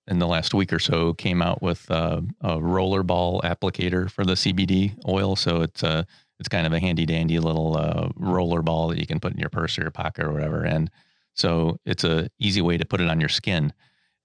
in 0.07 0.19
the 0.19 0.27
last 0.27 0.53
week 0.53 0.71
or 0.71 0.79
so 0.79 1.13
came 1.13 1.41
out 1.41 1.61
with 1.61 1.89
uh, 1.89 2.21
a 2.41 2.57
rollerball 2.57 3.41
applicator 3.41 4.09
for 4.09 4.23
the 4.25 4.33
CBD 4.33 4.95
oil. 5.07 5.35
So 5.35 5.61
it's 5.61 5.83
a 5.83 6.05
it's 6.39 6.49
kind 6.49 6.67
of 6.67 6.73
a 6.73 6.79
handy 6.79 7.05
dandy 7.05 7.39
little 7.39 7.77
uh, 7.77 8.09
roller 8.17 8.61
ball 8.61 8.89
that 8.89 8.99
you 8.99 9.07
can 9.07 9.19
put 9.19 9.33
in 9.33 9.39
your 9.39 9.49
purse 9.49 9.77
or 9.77 9.83
your 9.83 9.91
pocket 9.91 10.25
or 10.25 10.33
whatever. 10.33 10.63
And 10.63 10.91
so 11.33 11.79
it's 11.85 12.03
a 12.03 12.29
easy 12.39 12.61
way 12.61 12.77
to 12.77 12.85
put 12.85 12.99
it 13.01 13.09
on 13.09 13.19
your 13.19 13.29
skin. 13.29 13.73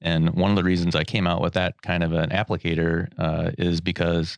And 0.00 0.30
one 0.34 0.50
of 0.50 0.56
the 0.56 0.64
reasons 0.64 0.96
I 0.96 1.04
came 1.04 1.26
out 1.26 1.40
with 1.40 1.52
that 1.54 1.80
kind 1.82 2.02
of 2.02 2.12
an 2.12 2.30
applicator 2.30 3.08
uh, 3.18 3.52
is 3.58 3.80
because 3.80 4.36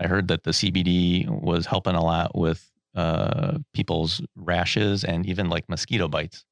I 0.00 0.06
heard 0.08 0.28
that 0.28 0.42
the 0.44 0.50
CBD 0.50 1.28
was 1.28 1.66
helping 1.66 1.94
a 1.94 2.02
lot 2.02 2.36
with 2.36 2.70
uh, 2.94 3.58
people's 3.72 4.20
rashes 4.36 5.04
and 5.04 5.26
even 5.26 5.48
like 5.48 5.68
mosquito 5.68 6.08
bites. 6.08 6.44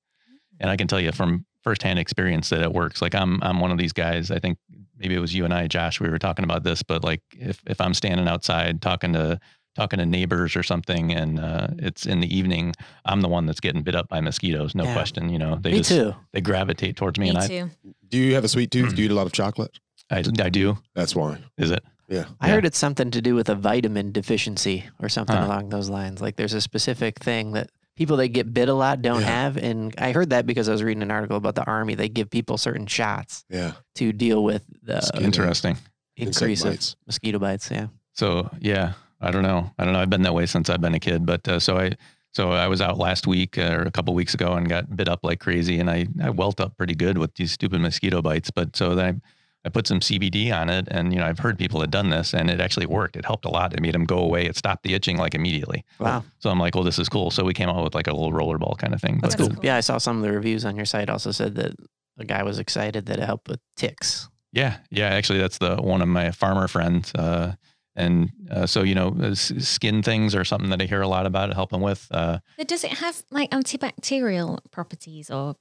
And 0.61 0.70
I 0.70 0.76
can 0.76 0.86
tell 0.88 1.01
you 1.01 1.12
from 1.12 1.45
firsthand 1.64 1.99
experience 1.99 2.49
that 2.51 2.62
it 2.62 2.72
works. 2.72 3.01
Like 3.03 3.14
I'm 3.14 3.43
I'm 3.43 3.61
one 3.61 3.70
of 3.70 3.78
these 3.78 3.93
guys. 3.93 4.30
I 4.30 4.38
think 4.38 4.59
maybe 4.99 5.14
it 5.14 5.20
was 5.20 5.34
you 5.34 5.45
and 5.45 5.55
I, 5.55 5.66
Josh. 5.66 6.01
We 6.01 6.09
were 6.09 6.18
talking 6.18 6.45
about 6.45 6.62
this, 6.64 6.82
but 6.82 7.03
like 7.05 7.22
if 7.36 7.61
if 7.66 7.80
I'm 7.80 7.95
standing 7.95 8.28
outside 8.28 8.80
talking 8.82 9.12
to 9.14 9.40
talking 9.74 9.99
to 9.99 10.05
neighbors 10.07 10.55
or 10.55 10.62
something, 10.62 11.12
and 11.12 11.40
uh, 11.40 11.68
it's 11.78 12.05
in 12.07 12.20
the 12.20 12.36
evening, 12.36 12.74
I'm 13.07 13.22
the 13.22 13.28
one 13.28 13.47
that's 13.47 13.61
getting 13.61 13.82
bit 13.82 13.95
up 13.95 14.09
by 14.09 14.20
mosquitoes. 14.20 14.74
No 14.74 14.84
Yeah. 14.84 14.93
question. 14.95 15.30
You 15.30 15.38
know, 15.38 15.57
they 15.61 15.70
Me 15.72 15.78
just 15.78 15.90
too. 15.90 16.14
they 16.32 16.40
gravitate 16.40 16.97
towards 16.97 17.18
me, 17.18 17.24
Me 17.26 17.30
and 17.30 17.38
I, 17.38 17.47
too. 17.49 17.70
Do 18.09 18.18
you 18.18 18.34
have 18.34 18.45
a 18.45 18.49
sweet 18.49 18.70
tooth? 18.70 18.95
Do 18.95 19.01
you 19.03 19.07
eat 19.07 19.11
a 19.12 19.14
lot 19.14 19.26
of 19.26 19.32
chocolate? 19.32 19.78
I 20.11 20.18
I 20.40 20.51
do. 20.51 20.76
That's 20.95 21.16
why. 21.16 21.38
Is 21.57 21.70
it? 21.70 21.82
Yeah. 22.12 22.24
I 22.40 22.48
Yeah. 22.48 22.54
heard 22.54 22.66
it's 22.66 22.78
something 22.78 23.10
to 23.10 23.20
do 23.22 23.34
with 23.34 23.48
a 23.48 23.54
vitamin 23.54 24.12
deficiency 24.12 24.84
or 25.00 25.08
something 25.08 25.36
Huh. 25.36 25.46
along 25.46 25.70
those 25.70 25.88
lines. 25.88 26.20
Like 26.20 26.36
there's 26.36 26.52
a 26.54 26.60
specific 26.60 27.18
thing 27.20 27.52
that 27.52 27.70
people 27.96 28.16
that 28.18 28.28
get 28.28 28.52
bit 28.52 28.68
a 28.68 28.74
lot 28.74 29.02
don't 29.02 29.20
Yeah. 29.22 29.26
have. 29.26 29.56
And 29.56 29.94
I 29.98 30.12
heard 30.12 30.30
that 30.30 30.46
because 30.46 30.68
I 30.68 30.72
was 30.72 30.82
reading 30.82 31.02
an 31.02 31.10
article 31.10 31.36
about 31.36 31.54
the 31.54 31.64
army. 31.64 31.94
They 31.94 32.08
give 32.08 32.30
people 32.30 32.58
certain 32.58 32.86
shots 32.86 33.44
Yeah. 33.50 33.72
to 33.96 34.12
deal 34.12 34.44
with 34.44 34.64
the 34.82 35.00
Skin. 35.00 35.22
Interesting. 35.24 35.76
Insect 36.16 36.42
increase 36.42 36.64
of 36.64 36.70
bites. 36.72 36.96
mosquito 37.06 37.38
bites. 37.38 37.70
Yeah. 37.70 37.86
So 38.12 38.50
yeah, 38.60 38.92
I 39.20 39.30
don't 39.30 39.42
know. 39.42 39.72
I 39.78 39.84
don't 39.84 39.92
know. 39.94 40.00
I've 40.00 40.10
been 40.10 40.22
that 40.22 40.34
way 40.34 40.46
since 40.46 40.68
I've 40.68 40.80
been 40.82 40.94
a 40.94 41.00
kid. 41.00 41.24
But 41.24 41.46
uh, 41.48 41.58
so 41.58 41.78
I 41.78 41.92
so 42.34 42.50
I 42.52 42.66
was 42.66 42.80
out 42.80 42.98
last 42.98 43.26
week 43.26 43.56
uh, 43.58 43.76
or 43.78 43.82
a 43.82 43.90
couple 43.90 44.12
weeks 44.14 44.34
ago 44.34 44.52
and 44.54 44.68
got 44.68 44.94
bit 44.96 45.08
up 45.08 45.20
like 45.22 45.40
crazy, 45.40 45.78
and 45.80 45.88
I 45.90 46.06
I 46.22 46.30
welt 46.30 46.60
up 46.60 46.76
pretty 46.76 46.94
good 46.94 47.16
with 47.18 47.34
these 47.36 47.52
stupid 47.52 47.80
mosquito 47.80 48.20
bites. 48.22 48.50
But 48.50 48.76
so 48.76 48.94
then 48.94 49.06
I. 49.24 49.28
I 49.64 49.68
put 49.68 49.86
some 49.86 50.00
CBD 50.00 50.52
on 50.52 50.68
it, 50.68 50.88
and 50.90 51.12
you 51.12 51.18
know 51.20 51.26
I've 51.26 51.38
heard 51.38 51.56
people 51.58 51.80
had 51.80 51.90
done 51.90 52.10
this, 52.10 52.34
and 52.34 52.50
it 52.50 52.60
actually 52.60 52.86
worked. 52.86 53.16
It 53.16 53.24
helped 53.24 53.44
a 53.44 53.48
lot. 53.48 53.72
It 53.72 53.80
made 53.80 53.94
them 53.94 54.04
go 54.04 54.18
away. 54.18 54.46
It 54.46 54.56
stopped 54.56 54.82
the 54.82 54.94
itching 54.94 55.16
like 55.18 55.34
immediately. 55.34 55.84
Wow. 56.00 56.24
So 56.40 56.50
I'm 56.50 56.58
like, 56.58 56.74
well, 56.74 56.84
this 56.84 56.98
is 56.98 57.08
cool. 57.08 57.30
So 57.30 57.44
we 57.44 57.54
came 57.54 57.68
out 57.68 57.82
with 57.84 57.94
like 57.94 58.08
a 58.08 58.12
little 58.12 58.32
rollerball 58.32 58.76
kind 58.78 58.92
of 58.94 59.00
thing. 59.00 59.20
That's 59.22 59.36
But, 59.36 59.42
cool. 59.46 59.54
cool. 59.56 59.64
Yeah. 59.64 59.76
I 59.76 59.80
saw 59.80 59.98
some 59.98 60.16
of 60.16 60.22
the 60.22 60.32
reviews 60.32 60.64
on 60.64 60.74
your 60.76 60.84
site 60.86 61.08
also 61.08 61.30
said 61.30 61.54
that 61.54 61.72
a 62.18 62.24
guy 62.24 62.42
was 62.42 62.58
excited 62.58 63.06
that 63.06 63.18
it 63.18 63.24
helped 63.24 63.48
with 63.48 63.60
ticks. 63.76 64.28
Yeah, 64.52 64.78
yeah. 64.90 65.06
Actually, 65.08 65.38
that's 65.38 65.58
the 65.58 65.76
one 65.76 66.02
of 66.02 66.08
my 66.08 66.30
farmer 66.32 66.66
friends. 66.68 67.12
Uh, 67.14 67.54
and 67.94 68.30
uh, 68.50 68.66
so 68.66 68.82
you 68.82 68.94
know, 68.94 69.32
skin 69.34 70.02
things 70.02 70.34
are 70.34 70.44
something 70.44 70.70
that 70.70 70.82
I 70.82 70.86
hear 70.86 71.02
a 71.02 71.08
lot 71.08 71.24
about 71.26 71.52
helping 71.54 71.80
with. 71.82 72.06
Uh, 72.10 72.38
But 72.58 72.66
does 72.68 72.84
it 72.84 72.94
have 72.98 73.22
like 73.30 73.50
antibacterial 73.50 74.58
properties 74.70 75.30
or 75.30 75.56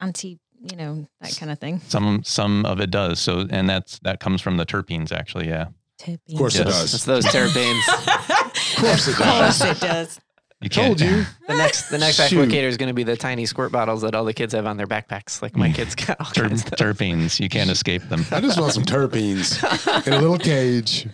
anti, 0.00 0.38
you 0.70 0.76
know, 0.76 1.08
that 1.20 1.36
kind 1.36 1.50
of 1.52 1.58
thing? 1.58 1.80
some 1.88 2.22
some 2.24 2.64
of 2.66 2.80
it 2.80 2.90
does. 2.90 3.18
So 3.20 3.46
and 3.50 3.68
that's 3.68 3.98
that 4.00 4.20
comes 4.20 4.40
from 4.40 4.56
the 4.56 4.66
terpenes 4.66 5.12
actually. 5.12 5.48
Yeah, 5.48 5.66
Of 6.06 6.18
course 6.38 6.56
it 6.58 6.64
does. 6.64 6.94
It's 6.94 7.04
those 7.04 7.24
terpenes. 7.26 7.82
Of 8.74 8.88
course 8.88 9.06
it 9.08 9.12
Of 9.12 9.16
course 9.18 9.58
does. 9.60 9.62
it 9.62 9.80
does. 9.80 10.20
you 10.60 10.68
Told 10.68 11.00
you. 11.00 11.24
the 11.48 11.54
next 11.56 11.88
the 11.90 11.98
next 11.98 12.16
Shoot. 12.28 12.48
applicator 12.48 12.64
is 12.64 12.76
going 12.76 12.88
to 12.88 12.94
be 12.94 13.02
the 13.04 13.16
tiny 13.16 13.46
squirt 13.46 13.70
bottles 13.70 14.02
that 14.02 14.14
all 14.14 14.24
the 14.24 14.32
kids 14.32 14.52
have 14.54 14.66
on 14.66 14.76
their 14.76 14.86
backpacks. 14.88 15.40
Like 15.42 15.56
my 15.56 15.70
kids 15.70 15.94
got 15.94 16.18
all 16.20 16.26
Ter- 16.26 16.48
kinds 16.48 16.64
of 16.64 16.70
terpenes. 16.72 17.38
You 17.40 17.48
can't 17.48 17.70
escape 17.70 18.02
them. 18.08 18.24
I 18.32 18.40
just 18.40 18.58
want 18.60 18.72
some 18.72 18.84
terpenes 18.84 19.62
in 20.06 20.12
a 20.14 20.18
little 20.20 20.38
cage 20.38 21.06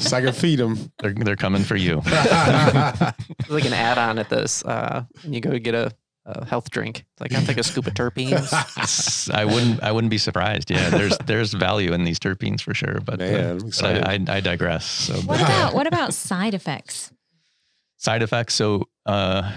so 0.00 0.16
I 0.16 0.20
can 0.22 0.32
feed 0.32 0.58
them. 0.58 0.90
they're 0.98 1.12
they're 1.14 1.36
coming 1.36 1.62
for 1.64 1.76
you. 1.76 2.02
Like 3.48 3.64
an 3.64 3.72
add-on 3.72 4.18
at 4.18 4.28
this. 4.28 4.64
Uh, 4.64 5.04
when 5.22 5.32
you 5.32 5.40
go 5.40 5.56
get 5.58 5.74
a, 5.74 5.92
a 6.26 6.44
health 6.44 6.70
drink. 6.70 7.04
It's 7.12 7.20
like 7.20 7.32
I'll 7.34 7.46
take 7.46 7.56
a 7.58 7.62
scoop 7.62 7.86
of 7.86 7.94
terpenes. 8.02 8.52
S- 8.78 9.30
I 9.32 9.44
wouldn't 9.44 9.82
I 9.82 9.92
wouldn't 9.92 10.10
be 10.10 10.18
surprised. 10.18 10.70
Yeah, 10.70 10.90
there's 10.90 11.16
there's 11.26 11.52
value 11.54 11.92
in 11.92 12.04
these 12.04 12.18
terpenes 12.18 12.60
for 12.60 12.74
sure. 12.74 12.98
But, 13.04 13.20
uh, 13.22 13.24
Man, 13.24 13.50
I'm 13.50 13.58
but. 13.58 13.84
I, 13.84 14.12
I 14.14 14.36
I 14.36 14.40
digress. 14.40 14.84
So 14.84 15.14
What 15.22 15.40
about 15.40 15.74
what 15.74 15.86
about 15.86 16.12
side 16.14 16.52
effects? 16.54 17.12
side 17.96 18.22
effects. 18.22 18.54
So 18.54 18.88
uh, 19.06 19.52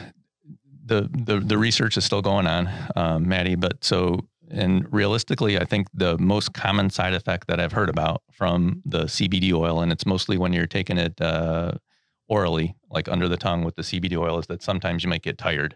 the 0.86 1.10
the 1.12 1.40
the 1.40 1.58
research 1.58 1.98
is 1.98 2.06
still 2.06 2.22
going 2.22 2.48
on, 2.48 2.70
um, 2.96 3.28
Maddie. 3.28 3.56
But 3.56 3.84
so 3.84 4.20
and 4.52 4.92
realistically, 4.92 5.60
I 5.60 5.66
think 5.66 5.88
the 5.94 6.18
most 6.18 6.54
common 6.54 6.90
side 6.90 7.14
effect 7.14 7.48
that 7.48 7.60
I've 7.60 7.72
heard 7.74 7.90
about 7.90 8.22
from 8.32 8.82
the 8.86 9.04
CBD 9.04 9.54
oil, 9.54 9.82
and 9.82 9.92
it's 9.92 10.06
mostly 10.06 10.38
when 10.38 10.54
you're 10.54 10.68
taking 10.68 10.98
it 10.98 11.20
uh, 11.22 11.74
orally, 12.28 12.76
like 12.90 13.08
under 13.10 13.28
the 13.28 13.38
tongue 13.38 13.64
with 13.64 13.76
the 13.76 13.84
CBD 13.84 14.18
oil, 14.18 14.40
is 14.40 14.48
that 14.48 14.62
sometimes 14.64 15.04
you 15.04 15.10
might 15.10 15.22
get 15.22 15.38
tired. 15.38 15.76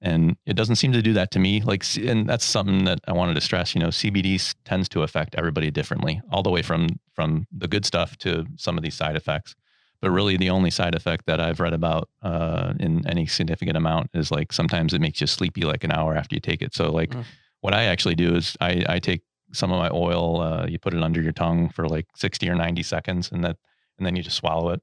And 0.00 0.36
it 0.46 0.54
doesn't 0.54 0.76
seem 0.76 0.92
to 0.92 1.02
do 1.02 1.12
that 1.14 1.30
to 1.32 1.38
me. 1.40 1.60
Like, 1.60 1.84
and 1.96 2.28
that's 2.28 2.44
something 2.44 2.84
that 2.84 3.00
I 3.08 3.12
wanted 3.12 3.34
to 3.34 3.40
stress. 3.40 3.74
You 3.74 3.80
know, 3.80 3.88
CBD 3.88 4.54
tends 4.64 4.88
to 4.90 5.02
affect 5.02 5.34
everybody 5.34 5.70
differently, 5.70 6.20
all 6.30 6.42
the 6.42 6.50
way 6.50 6.62
from 6.62 7.00
from 7.14 7.46
the 7.50 7.66
good 7.66 7.84
stuff 7.84 8.16
to 8.18 8.46
some 8.56 8.76
of 8.76 8.84
these 8.84 8.94
side 8.94 9.16
effects 9.16 9.54
but 10.00 10.10
really 10.10 10.36
the 10.36 10.50
only 10.50 10.70
side 10.70 10.94
effect 10.94 11.26
that 11.26 11.40
I've 11.40 11.60
read 11.60 11.72
about 11.72 12.08
uh, 12.22 12.74
in 12.78 13.06
any 13.08 13.26
significant 13.26 13.76
amount 13.76 14.10
is 14.14 14.30
like 14.30 14.52
sometimes 14.52 14.94
it 14.94 15.00
makes 15.00 15.20
you 15.20 15.26
sleepy 15.26 15.62
like 15.62 15.84
an 15.84 15.92
hour 15.92 16.14
after 16.14 16.36
you 16.36 16.40
take 16.40 16.62
it. 16.62 16.74
So 16.74 16.90
like 16.90 17.10
Mm. 17.10 17.24
what 17.60 17.74
I 17.74 17.84
actually 17.84 18.14
do 18.14 18.36
is 18.36 18.56
I, 18.60 18.84
I 18.88 18.98
take 19.00 19.22
some 19.52 19.72
of 19.72 19.78
my 19.78 19.90
oil, 19.92 20.40
uh, 20.40 20.66
you 20.66 20.78
put 20.78 20.94
it 20.94 21.02
under 21.02 21.20
your 21.20 21.32
tongue 21.32 21.70
for 21.70 21.88
like 21.88 22.06
60 22.14 22.48
or 22.48 22.54
90 22.54 22.82
seconds 22.82 23.32
and 23.32 23.42
that, 23.44 23.56
and 23.98 24.06
then 24.06 24.14
you 24.14 24.22
just 24.22 24.36
swallow 24.36 24.70
it. 24.70 24.80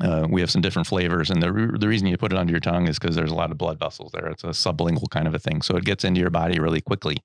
Uh, 0.00 0.26
we 0.30 0.40
have 0.40 0.50
some 0.50 0.62
different 0.62 0.88
flavors, 0.88 1.30
and 1.30 1.42
the 1.42 1.52
re- 1.52 1.78
the 1.78 1.88
reason 1.88 2.06
you 2.06 2.16
put 2.16 2.32
it 2.32 2.38
under 2.38 2.52
your 2.52 2.60
tongue 2.60 2.88
is 2.88 2.98
because 2.98 3.14
there's 3.14 3.30
a 3.30 3.34
lot 3.34 3.50
of 3.50 3.58
blood 3.58 3.78
vessels 3.78 4.12
there. 4.12 4.26
It's 4.26 4.44
a 4.44 4.48
sublingual 4.48 5.10
kind 5.10 5.26
of 5.26 5.34
a 5.34 5.38
thing, 5.38 5.62
so 5.62 5.76
it 5.76 5.84
gets 5.84 6.04
into 6.04 6.20
your 6.20 6.30
body 6.30 6.58
really 6.58 6.80
quickly 6.80 7.18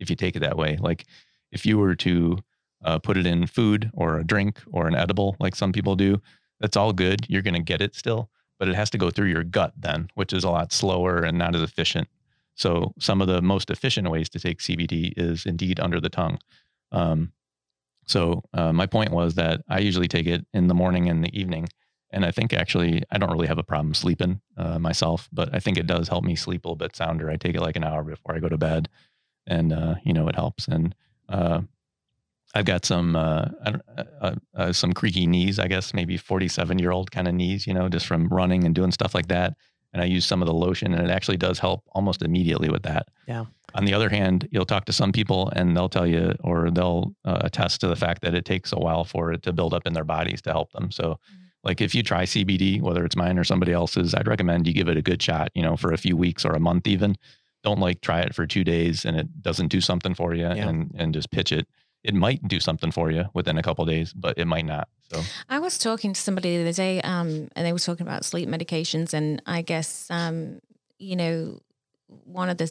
if 0.00 0.10
you 0.10 0.16
take 0.16 0.36
it 0.36 0.40
that 0.40 0.56
way. 0.56 0.78
Like 0.80 1.06
if 1.52 1.64
you 1.64 1.78
were 1.78 1.94
to 1.96 2.38
uh, 2.84 2.98
put 2.98 3.16
it 3.16 3.26
in 3.26 3.46
food 3.46 3.90
or 3.94 4.18
a 4.18 4.24
drink 4.24 4.60
or 4.72 4.86
an 4.86 4.94
edible, 4.94 5.36
like 5.40 5.54
some 5.54 5.72
people 5.72 5.96
do, 5.96 6.20
that's 6.60 6.76
all 6.76 6.92
good. 6.92 7.26
You're 7.28 7.42
going 7.42 7.54
to 7.54 7.62
get 7.62 7.80
it 7.80 7.94
still, 7.94 8.30
but 8.58 8.68
it 8.68 8.74
has 8.74 8.90
to 8.90 8.98
go 8.98 9.10
through 9.10 9.28
your 9.28 9.44
gut 9.44 9.72
then, 9.76 10.08
which 10.14 10.32
is 10.32 10.44
a 10.44 10.50
lot 10.50 10.72
slower 10.72 11.18
and 11.18 11.38
not 11.38 11.54
as 11.54 11.62
efficient. 11.62 12.08
So 12.54 12.92
some 12.98 13.20
of 13.20 13.28
the 13.28 13.40
most 13.40 13.70
efficient 13.70 14.10
ways 14.10 14.28
to 14.30 14.40
take 14.40 14.58
CBD 14.58 15.12
is 15.16 15.46
indeed 15.46 15.78
under 15.80 16.00
the 16.00 16.08
tongue. 16.08 16.38
Um, 16.90 17.32
so 18.06 18.42
uh, 18.54 18.72
my 18.72 18.86
point 18.86 19.10
was 19.10 19.34
that 19.34 19.60
I 19.68 19.78
usually 19.78 20.08
take 20.08 20.26
it 20.26 20.44
in 20.52 20.66
the 20.66 20.74
morning 20.74 21.08
and 21.08 21.22
the 21.22 21.38
evening 21.38 21.68
and 22.10 22.24
I 22.24 22.30
think 22.30 22.52
actually, 22.52 23.02
I 23.10 23.18
don't 23.18 23.30
really 23.30 23.46
have 23.48 23.58
a 23.58 23.62
problem 23.62 23.94
sleeping 23.94 24.40
uh, 24.56 24.78
myself, 24.78 25.28
but 25.32 25.54
I 25.54 25.58
think 25.58 25.76
it 25.76 25.86
does 25.86 26.08
help 26.08 26.24
me 26.24 26.36
sleep 26.36 26.64
a 26.64 26.68
little 26.68 26.76
bit 26.76 26.96
sounder. 26.96 27.30
I 27.30 27.36
take 27.36 27.54
it 27.54 27.60
like 27.60 27.76
an 27.76 27.84
hour 27.84 28.02
before 28.02 28.34
I 28.34 28.40
go 28.40 28.48
to 28.48 28.56
bed, 28.56 28.88
and 29.46 29.72
uh, 29.72 29.96
you 30.04 30.12
know 30.14 30.28
it 30.28 30.34
helps. 30.34 30.68
And 30.68 30.94
uh, 31.28 31.60
I've 32.54 32.64
got 32.64 32.86
some 32.86 33.14
uh, 33.14 33.48
uh, 34.20 34.34
uh, 34.54 34.72
some 34.72 34.94
creaky 34.94 35.26
knees, 35.26 35.58
I 35.58 35.68
guess, 35.68 35.92
maybe 35.92 36.16
forty-seven 36.16 36.78
year 36.78 36.92
old 36.92 37.10
kind 37.10 37.28
of 37.28 37.34
knees, 37.34 37.66
you 37.66 37.74
know, 37.74 37.88
just 37.88 38.06
from 38.06 38.28
running 38.28 38.64
and 38.64 38.74
doing 38.74 38.92
stuff 38.92 39.14
like 39.14 39.28
that. 39.28 39.54
And 39.92 40.02
I 40.02 40.06
use 40.06 40.24
some 40.24 40.42
of 40.42 40.46
the 40.46 40.54
lotion, 40.54 40.94
and 40.94 41.06
it 41.06 41.10
actually 41.10 41.38
does 41.38 41.58
help 41.58 41.82
almost 41.92 42.22
immediately 42.22 42.70
with 42.70 42.82
that. 42.84 43.08
Yeah. 43.26 43.46
On 43.74 43.84
the 43.84 43.92
other 43.92 44.08
hand, 44.08 44.48
you'll 44.50 44.64
talk 44.64 44.86
to 44.86 44.92
some 44.92 45.12
people, 45.12 45.50
and 45.54 45.76
they'll 45.76 45.90
tell 45.90 46.06
you, 46.06 46.34
or 46.40 46.70
they'll 46.70 47.14
attest 47.24 47.82
to 47.82 47.86
the 47.86 47.96
fact 47.96 48.22
that 48.22 48.34
it 48.34 48.46
takes 48.46 48.72
a 48.72 48.78
while 48.78 49.04
for 49.04 49.30
it 49.32 49.42
to 49.42 49.52
build 49.52 49.74
up 49.74 49.86
in 49.86 49.92
their 49.92 50.04
bodies 50.04 50.40
to 50.42 50.52
help 50.52 50.72
them. 50.72 50.90
So. 50.90 51.04
Mm-hmm 51.04 51.44
like 51.64 51.80
if 51.80 51.94
you 51.94 52.02
try 52.02 52.24
CBD, 52.24 52.80
whether 52.80 53.04
it's 53.04 53.16
mine 53.16 53.38
or 53.38 53.44
somebody 53.44 53.72
else's, 53.72 54.14
I'd 54.14 54.28
recommend 54.28 54.66
you 54.66 54.72
give 54.72 54.88
it 54.88 54.96
a 54.96 55.02
good 55.02 55.22
shot, 55.22 55.50
you 55.54 55.62
know, 55.62 55.76
for 55.76 55.92
a 55.92 55.98
few 55.98 56.16
weeks 56.16 56.44
or 56.44 56.52
a 56.52 56.60
month 56.60 56.86
even. 56.86 57.16
Don't 57.64 57.80
like 57.80 58.00
try 58.00 58.20
it 58.20 58.34
for 58.34 58.46
two 58.46 58.64
days 58.64 59.04
and 59.04 59.16
it 59.16 59.42
doesn't 59.42 59.68
do 59.68 59.80
something 59.80 60.14
for 60.14 60.34
you 60.34 60.42
yeah. 60.42 60.68
and, 60.68 60.94
and 60.96 61.12
just 61.12 61.30
pitch 61.30 61.52
it. 61.52 61.66
It 62.04 62.14
might 62.14 62.46
do 62.46 62.60
something 62.60 62.92
for 62.92 63.10
you 63.10 63.24
within 63.34 63.58
a 63.58 63.62
couple 63.62 63.84
days, 63.84 64.12
but 64.12 64.38
it 64.38 64.46
might 64.46 64.64
not. 64.64 64.88
So 65.12 65.22
I 65.48 65.58
was 65.58 65.78
talking 65.78 66.12
to 66.12 66.20
somebody 66.20 66.56
the 66.56 66.62
other 66.62 66.72
day, 66.72 67.00
um, 67.02 67.48
and 67.56 67.66
they 67.66 67.72
were 67.72 67.78
talking 67.78 68.06
about 68.06 68.24
sleep 68.24 68.48
medications, 68.48 69.12
and 69.12 69.42
I 69.46 69.62
guess 69.62 70.06
um, 70.08 70.60
you 70.98 71.16
know, 71.16 71.60
one 72.06 72.50
of 72.50 72.56
the 72.56 72.70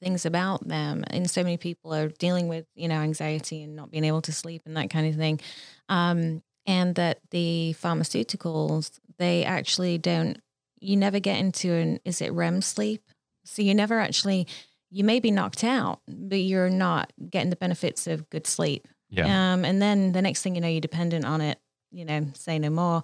things 0.00 0.24
about 0.24 0.66
them, 0.66 1.04
and 1.08 1.28
so 1.28 1.42
many 1.42 1.56
people 1.56 1.92
are 1.92 2.08
dealing 2.08 2.46
with 2.46 2.66
you 2.76 2.86
know 2.86 3.00
anxiety 3.00 3.62
and 3.62 3.74
not 3.74 3.90
being 3.90 4.04
able 4.04 4.22
to 4.22 4.32
sleep 4.32 4.62
and 4.64 4.76
that 4.76 4.90
kind 4.90 5.08
of 5.08 5.16
thing. 5.16 5.40
Um, 5.88 6.42
and 6.68 6.94
that 6.96 7.18
the 7.30 7.74
pharmaceuticals 7.80 9.00
they 9.18 9.42
actually 9.44 9.98
don't 9.98 10.40
you 10.78 10.96
never 10.96 11.18
get 11.18 11.40
into 11.40 11.72
an 11.72 11.98
is 12.04 12.20
it 12.20 12.32
REM 12.32 12.62
sleep? 12.62 13.02
So 13.44 13.62
you 13.62 13.74
never 13.74 13.98
actually 13.98 14.46
you 14.90 15.02
may 15.02 15.18
be 15.18 15.32
knocked 15.32 15.64
out 15.64 16.00
but 16.06 16.38
you're 16.38 16.70
not 16.70 17.12
getting 17.28 17.50
the 17.50 17.56
benefits 17.56 18.06
of 18.06 18.30
good 18.30 18.46
sleep. 18.46 18.86
Yeah. 19.08 19.54
um 19.54 19.64
and 19.64 19.82
then 19.82 20.12
the 20.12 20.22
next 20.22 20.42
thing 20.42 20.54
you 20.54 20.60
know 20.60 20.68
you're 20.68 20.80
dependent 20.80 21.24
on 21.24 21.40
it 21.40 21.58
you 21.90 22.04
know 22.04 22.26
say 22.34 22.58
no 22.60 22.70
more. 22.70 23.00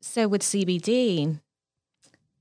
So 0.00 0.26
with 0.26 0.42
CBD 0.42 1.38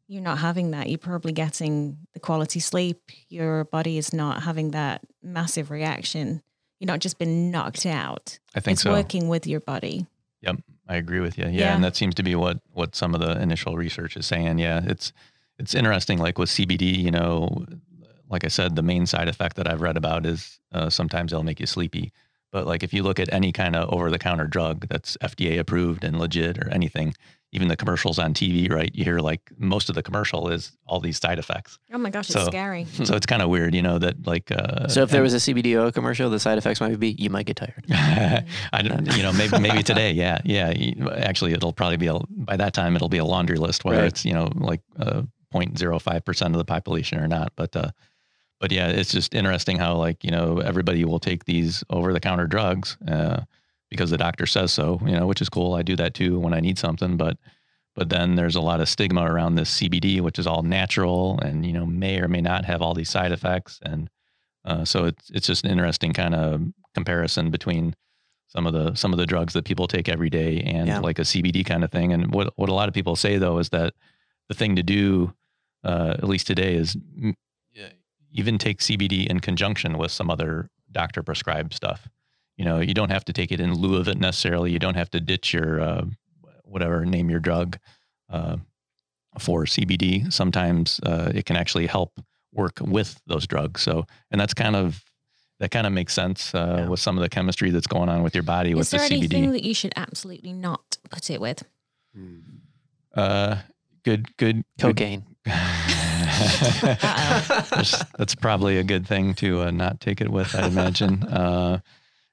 you're 0.08 0.24
not 0.24 0.39
having 0.39 0.72
that. 0.72 0.89
You're 0.89 0.97
probably 0.97 1.34
getting 1.34 2.00
the 2.14 2.20
quality 2.20 2.60
sleep. 2.60 3.12
Your 3.28 3.66
body 3.66 4.00
is 4.00 4.12
not 4.12 4.41
having 4.41 4.72
that 4.72 5.02
massive 5.22 5.70
reaction 5.70 6.41
you're 6.80 6.88
not 6.88 7.00
just 7.00 7.18
been 7.20 7.52
knocked 7.52 7.86
out. 7.86 8.40
I 8.56 8.60
think 8.60 8.76
it's 8.76 8.84
so. 8.84 8.92
working 8.92 9.28
with 9.28 9.46
your 9.46 9.60
body. 9.60 10.06
Yep, 10.42 10.58
I 10.88 10.96
agree 10.96 11.20
with 11.20 11.38
you. 11.38 11.46
Yeah, 11.46 11.50
Yeah. 11.52 11.76
and 11.76 11.84
that 11.84 11.96
seems 11.96 12.16
to 12.16 12.24
be 12.24 12.36
what 12.36 12.60
what 12.74 12.96
some 12.96 13.14
of 13.14 13.22
the 13.22 13.40
initial 13.42 13.76
research 13.76 14.16
is 14.18 14.26
saying. 14.26 14.60
Yeah, 14.60 14.82
it's 14.86 15.12
it's 15.58 15.76
interesting. 15.76 16.20
Like 16.20 16.38
with 16.38 16.50
CBD, 16.50 16.98
you 16.98 17.12
know, 17.12 17.66
like 18.30 18.46
I 18.46 18.48
said, 18.48 18.76
the 18.76 18.82
main 18.84 19.06
side 19.06 19.28
effect 19.28 19.56
that 19.58 19.70
I've 19.70 19.82
read 19.82 19.98
about 19.98 20.26
is 20.26 20.60
uh, 20.72 20.90
sometimes 20.90 21.34
it'll 21.34 21.44
make 21.44 21.60
you 21.60 21.66
sleepy. 21.66 22.12
But 22.52 22.66
like 22.66 22.82
if 22.82 22.94
you 22.94 23.04
look 23.04 23.20
at 23.20 23.32
any 23.34 23.52
kind 23.52 23.76
of 23.76 23.94
over 23.94 24.10
the 24.10 24.18
counter 24.20 24.48
drug 24.48 24.88
that's 24.88 25.18
FDA 25.18 25.60
approved 25.60 26.04
and 26.04 26.18
legit 26.18 26.58
or 26.58 26.70
anything, 26.70 27.14
even 27.52 27.68
the 27.68 27.76
commercials 27.76 28.20
on 28.20 28.34
TV, 28.34 28.72
right? 28.72 28.91
You 28.93 29.04
hear 29.04 29.20
like 29.20 29.52
most 29.58 29.89
of 29.89 29.95
the 29.95 30.04
commercial 30.04 30.50
is 30.50 30.72
all 30.86 31.00
these 31.00 31.18
side 31.20 31.39
effects. 31.39 31.80
Oh 31.91 31.97
my 31.97 32.10
gosh, 32.12 32.28
So- 32.36 32.39
it's 32.41 32.47
scary. 32.47 32.86
So 33.04 33.16
it's 33.16 33.26
kind 33.26 33.41
of 33.41 33.50
weird, 33.50 33.74
you 33.74 33.82
know, 33.82 33.97
that 34.00 34.28
like. 34.28 34.52
Uh, 34.52 34.88
So 34.88 35.02
if 35.02 35.10
there 35.10 35.22
was 35.24 35.34
a 35.34 35.38
CBD 35.38 35.91
commercial, 35.93 36.30
the 36.30 36.39
side 36.39 36.58
effects 36.60 36.80
might 36.80 37.00
be 37.00 37.16
you 37.18 37.30
might 37.32 37.45
get 37.47 37.56
tired. 37.58 37.86
I 38.72 38.82
don't, 38.84 39.16
you 39.18 39.24
know, 39.24 39.34
maybe 39.34 39.60
maybe 39.60 39.82
today, 39.84 40.12
yeah, 40.24 40.39
yeah. 40.45 40.74
Actually, 41.18 41.54
it'll 41.54 41.74
probably 41.74 41.97
be 41.97 42.08
a, 42.08 42.20
by 42.30 42.56
that 42.58 42.74
time 42.74 42.95
it'll 42.95 43.10
be 43.10 43.18
a 43.18 43.26
laundry 43.26 43.58
list 43.58 43.84
whether 43.84 44.00
Right. 44.00 44.08
it's 44.08 44.24
you 44.26 44.34
know 44.34 44.50
like 44.56 44.82
uh, 45.00 45.24
0.05 45.54 46.26
percent 46.26 46.54
of 46.54 46.60
the 46.60 46.66
population 46.66 47.20
or 47.20 47.28
not. 47.28 47.52
But 47.56 47.76
uh, 47.76 47.89
but 48.60 48.72
yeah, 48.72 48.89
it's 48.89 49.12
just 49.12 49.34
interesting 49.34 49.78
how 49.80 49.95
like 49.95 50.24
you 50.24 50.32
know 50.32 50.60
everybody 50.60 51.04
will 51.06 51.20
take 51.20 51.45
these 51.45 51.84
over 51.89 52.14
the 52.14 52.20
counter 52.20 52.45
drugs 52.47 52.95
uh, 53.08 53.41
because 53.90 54.10
the 54.10 54.18
doctor 54.18 54.46
says 54.46 54.72
so. 54.72 55.00
You 55.06 55.14
know, 55.14 55.26
which 55.28 55.42
is 55.42 55.50
cool. 55.50 55.74
I 55.74 55.82
do 55.82 55.96
that 55.98 56.14
too 56.14 56.40
when 56.40 56.54
I 56.54 56.60
need 56.60 56.78
something, 56.78 57.18
but 57.18 57.38
but 57.96 58.10
then 58.10 58.36
there's 58.36 58.56
a 58.56 58.62
lot 58.62 58.80
of 58.82 58.88
stigma 58.88 59.24
around 59.24 59.56
this 59.56 59.80
CBD, 59.80 60.22
which 60.22 60.40
is 60.40 60.48
all 60.48 60.62
natural 60.64 61.40
and 61.42 61.66
you 61.66 61.74
know 61.74 61.86
may 61.86 62.20
or 62.20 62.28
may 62.28 62.42
not 62.42 62.66
have 62.66 62.82
all 62.82 62.94
these 62.94 63.10
side 63.10 63.32
effects, 63.32 63.80
and 63.84 64.10
uh, 64.66 64.86
so 64.86 65.06
it's 65.06 65.30
it's 65.32 65.48
just 65.48 65.66
an 65.66 65.72
interesting 65.72 66.14
kind 66.14 66.36
of 66.36 66.62
comparison 66.94 67.50
between 67.52 67.94
some 68.48 68.66
of 68.66 68.74
the 68.74 68.96
some 68.96 69.14
of 69.14 69.20
the 69.20 69.26
drugs 69.26 69.54
that 69.54 69.66
people 69.66 69.88
take 69.88 70.10
every 70.10 70.30
day 70.30 70.62
and 70.62 70.88
Yeah. 70.88 71.00
like 71.00 71.20
a 71.20 71.24
CBD 71.24 71.64
kind 71.66 71.84
of 71.84 71.92
thing. 71.92 72.14
And 72.14 72.34
what 72.34 72.54
what 72.56 72.70
a 72.70 72.74
lot 72.74 72.88
of 72.88 72.94
people 72.94 73.16
say 73.16 73.38
though 73.38 73.60
is 73.60 73.70
that 73.70 73.94
the 74.48 74.56
thing 74.56 74.76
to 74.76 74.84
do, 74.84 75.34
uh, 75.84 76.16
at 76.18 76.24
least 76.28 76.48
today, 76.48 76.74
is 76.76 76.96
mm, 76.96 77.36
even 78.32 78.58
take 78.58 78.80
CBD 78.80 79.28
in 79.28 79.40
conjunction 79.40 79.98
with 79.98 80.12
some 80.12 80.30
other 80.32 80.70
doctor 80.92 81.22
prescribed 81.24 81.74
stuff. 81.74 82.08
You 82.60 82.66
know, 82.66 82.80
you 82.82 82.93
don't 82.93 83.10
have 83.10 83.24
to 83.24 83.32
take 83.34 83.53
it 83.53 83.62
in 83.62 83.74
lieu 83.74 83.95
of 83.95 84.10
it 84.10 84.18
necessarily. 84.20 84.70
You 84.74 84.80
don't 84.80 84.95
have 84.95 85.10
to 85.12 85.22
ditch 85.22 85.53
your 85.53 85.80
uh, 85.80 86.03
whatever 86.66 87.05
name 87.05 87.30
your 87.30 87.39
drug 87.39 87.78
uh, 88.30 88.57
for 89.39 89.64
CBD. 89.64 90.30
Sometimes 90.34 90.99
uh, 91.05 91.32
it 91.34 91.45
can 91.45 91.55
actually 91.55 91.88
help 91.88 92.12
work 92.51 92.80
with 92.82 93.18
those 93.28 93.47
drugs. 93.47 93.82
So, 93.82 94.05
and 94.30 94.41
that's 94.41 94.53
kind 94.53 94.76
of 94.76 95.01
that 95.62 95.72
kind 95.72 95.88
of 95.88 95.93
makes 95.93 96.14
sense 96.14 96.53
uh, 96.53 96.80
Yeah. 96.80 96.88
with 96.89 96.99
some 96.99 97.18
of 97.18 97.22
the 97.22 97.30
chemistry 97.30 97.70
that's 97.72 97.88
going 97.88 98.10
on 98.10 98.24
with 98.24 98.36
your 98.36 98.43
body 98.43 98.74
with 98.74 98.82
Is 98.88 98.91
there 98.91 99.07
the 99.07 99.16
anything 99.16 99.45
CBD. 99.45 99.51
that 99.53 99.64
you 99.64 99.74
should 99.74 99.93
absolutely 99.95 100.51
not 100.51 100.97
put 101.10 101.30
it 101.30 101.39
with? 101.39 101.64
Uh, 103.16 103.55
good, 104.03 104.36
good, 104.36 104.66
good- 104.78 104.97
Cocaine. 104.97 105.24
There's- 106.60 108.03
that's 108.18 108.36
probably 108.36 108.78
a 108.80 108.84
good 108.84 109.07
thing 109.07 109.34
to 109.36 109.62
uh, 109.62 109.72
not 109.72 109.99
take 110.01 110.20
it 110.22 110.30
with, 110.30 110.53
I 110.55 110.68
imagine. 110.68 111.24
Uh, 111.24 111.80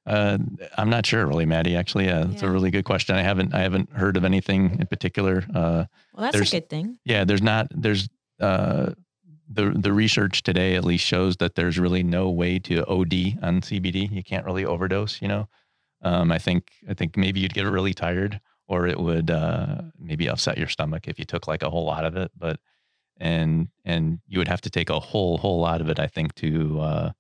uh, 0.07 0.39
I'm 0.79 0.91
not 0.91 1.05
sure, 1.07 1.27
really, 1.27 1.47
Maddie. 1.47 1.77
Actually, 1.77 2.07
yeah, 2.07 2.27
it's 2.31 2.43
a 2.43 2.51
really 2.51 2.71
good 2.71 2.85
question. 2.85 3.17
I 3.17 3.23
haven't, 3.23 3.55
I 3.55 3.61
haven't 3.61 3.91
heard 3.93 4.17
of 4.17 4.25
anything 4.25 4.77
in 4.81 4.87
particular. 4.87 5.45
Uh, 5.55 5.85
Well, 6.15 6.31
that's 6.31 6.49
a 6.51 6.57
good 6.57 6.69
thing. 6.69 6.99
yeah, 7.05 7.25
there's 7.25 7.43
not, 7.43 7.67
there's 7.71 8.09
uh, 8.41 8.93
the 9.49 9.71
the 9.71 9.93
research 9.93 10.43
today 10.43 10.75
at 10.75 10.85
least 10.85 11.05
shows 11.05 11.37
that 11.37 11.55
there's 11.55 11.79
really 11.79 12.03
no 12.03 12.31
way 12.31 12.59
to 12.59 12.85
OD 12.87 13.39
on 13.43 13.61
CBD. 13.61 14.11
You 14.11 14.23
can't 14.25 14.45
really 14.45 14.65
overdose. 14.65 15.23
You 15.23 15.29
know, 15.29 15.49
um, 16.03 16.33
I 16.33 16.39
think 16.39 16.71
I 16.89 16.95
think 16.95 17.17
maybe 17.17 17.41
you'd 17.41 17.55
get 17.55 17.65
really 17.67 17.95
tired, 17.95 18.41
or 18.69 18.87
it 18.87 18.99
would 18.99 19.31
uh, 19.31 19.83
maybe 19.99 20.29
upset 20.29 20.59
your 20.59 20.69
stomach 20.69 21.07
if 21.09 21.19
you 21.19 21.25
took 21.25 21.47
like 21.47 21.63
a 21.63 21.71
whole 21.71 21.85
lot 21.85 22.05
of 22.05 22.17
it. 22.17 22.31
But 22.37 22.59
and 23.19 23.69
and 23.85 24.19
you 24.27 24.39
would 24.39 24.49
have 24.49 24.61
to 24.63 24.71
take 24.71 24.91
a 24.91 24.99
whole 25.01 25.39
whole 25.39 25.61
lot 25.61 25.81
of 25.81 25.89
it, 25.89 25.99
I 26.01 26.09
think, 26.09 26.35
to 26.37 26.81
uh, 26.81 27.11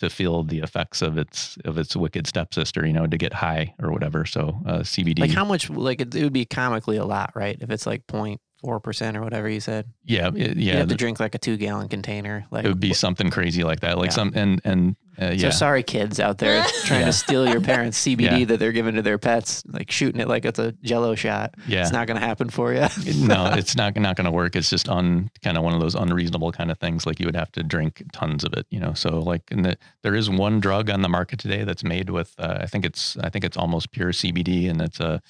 to 0.00 0.10
feel 0.10 0.42
the 0.42 0.58
effects 0.58 1.00
of 1.02 1.16
its 1.18 1.56
of 1.64 1.78
its 1.78 1.94
wicked 1.96 2.26
stepsister. 2.26 2.86
You 2.86 2.92
know, 2.92 3.06
to 3.06 3.16
get 3.16 3.32
high 3.32 3.74
or 3.80 3.92
whatever. 3.92 4.26
So 4.26 4.60
uh, 4.66 4.78
CBD. 4.80 5.20
Like 5.20 5.30
how 5.30 5.44
much? 5.44 5.70
Like 5.70 6.00
it, 6.00 6.14
it 6.14 6.22
would 6.24 6.32
be 6.32 6.44
comically 6.44 6.96
a 6.96 7.04
lot, 7.04 7.32
right? 7.34 7.56
If 7.60 7.70
it's 7.70 7.86
like 7.86 8.02
04 8.10 8.80
percent 8.80 9.16
or 9.16 9.22
whatever 9.22 9.48
you 9.48 9.60
said. 9.60 9.86
yeah, 10.04 10.30
it- 10.34 10.56
You 10.56 10.72
have 10.72 10.88
to 10.88 10.94
drink 10.94 11.20
like 11.20 11.34
a 11.34 11.38
two 11.38 11.56
gallon 11.56 11.88
container. 11.88 12.44
Like 12.50 12.64
it 12.64 12.68
would 12.68 12.80
be 12.80 12.92
something 12.92 13.30
crazy 13.30 13.64
like 13.64 13.80
that, 13.80 13.96
like 13.98 14.10
Yeah. 14.10 14.14
some 14.14 14.32
and 14.34 14.60
and 14.64 14.96
uh, 15.20 15.36
So 15.36 15.50
sorry, 15.50 15.82
kids 15.82 16.18
out 16.18 16.38
there 16.38 16.64
trying 16.84 17.00
Yeah. 17.00 17.06
to 17.06 17.12
steal 17.12 17.48
your 17.48 17.60
parents' 17.60 17.98
CBD 18.06 18.20
Yeah. 18.40 18.44
that 18.46 18.58
they're 18.58 18.72
giving 18.72 18.94
to 18.94 19.02
their 19.02 19.18
pets, 19.18 19.62
like 19.66 19.90
shooting 19.90 20.20
it 20.20 20.28
like 20.28 20.44
it's 20.44 20.58
a 20.58 20.72
Jello 20.82 21.14
shot. 21.14 21.54
Yeah. 21.66 21.82
It's 21.82 21.92
not 21.92 22.06
going 22.06 22.18
to 22.18 22.26
happen 22.26 22.48
for 22.50 22.72
you. 22.72 22.86
no, 23.26 23.52
it's 23.54 23.76
not 23.76 23.96
not 23.96 24.16
going 24.16 24.24
to 24.24 24.30
work. 24.30 24.56
It's 24.56 24.70
just 24.70 24.88
un 24.88 25.30
kind 25.44 25.56
of 25.58 25.62
one 25.64 25.74
of 25.74 25.80
those 25.80 25.94
unreasonable 25.94 26.52
kind 26.52 26.70
of 26.70 26.78
things. 26.78 27.06
Like 27.06 27.20
you 27.20 27.26
would 27.26 27.36
have 27.36 27.52
to 27.52 27.62
drink 27.62 28.02
tons 28.12 28.44
of 28.44 28.52
it, 28.54 28.66
you 28.70 28.80
know. 28.80 28.94
So 28.94 29.18
like, 29.20 29.42
in 29.50 29.62
the, 29.62 29.76
there 30.02 30.14
is 30.14 30.30
one 30.30 30.60
drug 30.60 30.88
on 30.90 31.02
the 31.02 31.08
market 31.08 31.38
today 31.38 31.64
that's 31.64 31.84
made 31.84 32.10
with. 32.10 32.34
Uh, 32.38 32.58
I 32.60 32.66
think 32.66 32.84
it's 32.84 33.16
I 33.18 33.28
think 33.28 33.44
it's 33.44 33.56
almost 33.56 33.92
pure 33.92 34.12
CBD, 34.12 34.70
and 34.70 34.80
it's 34.80 35.00
a 35.00 35.20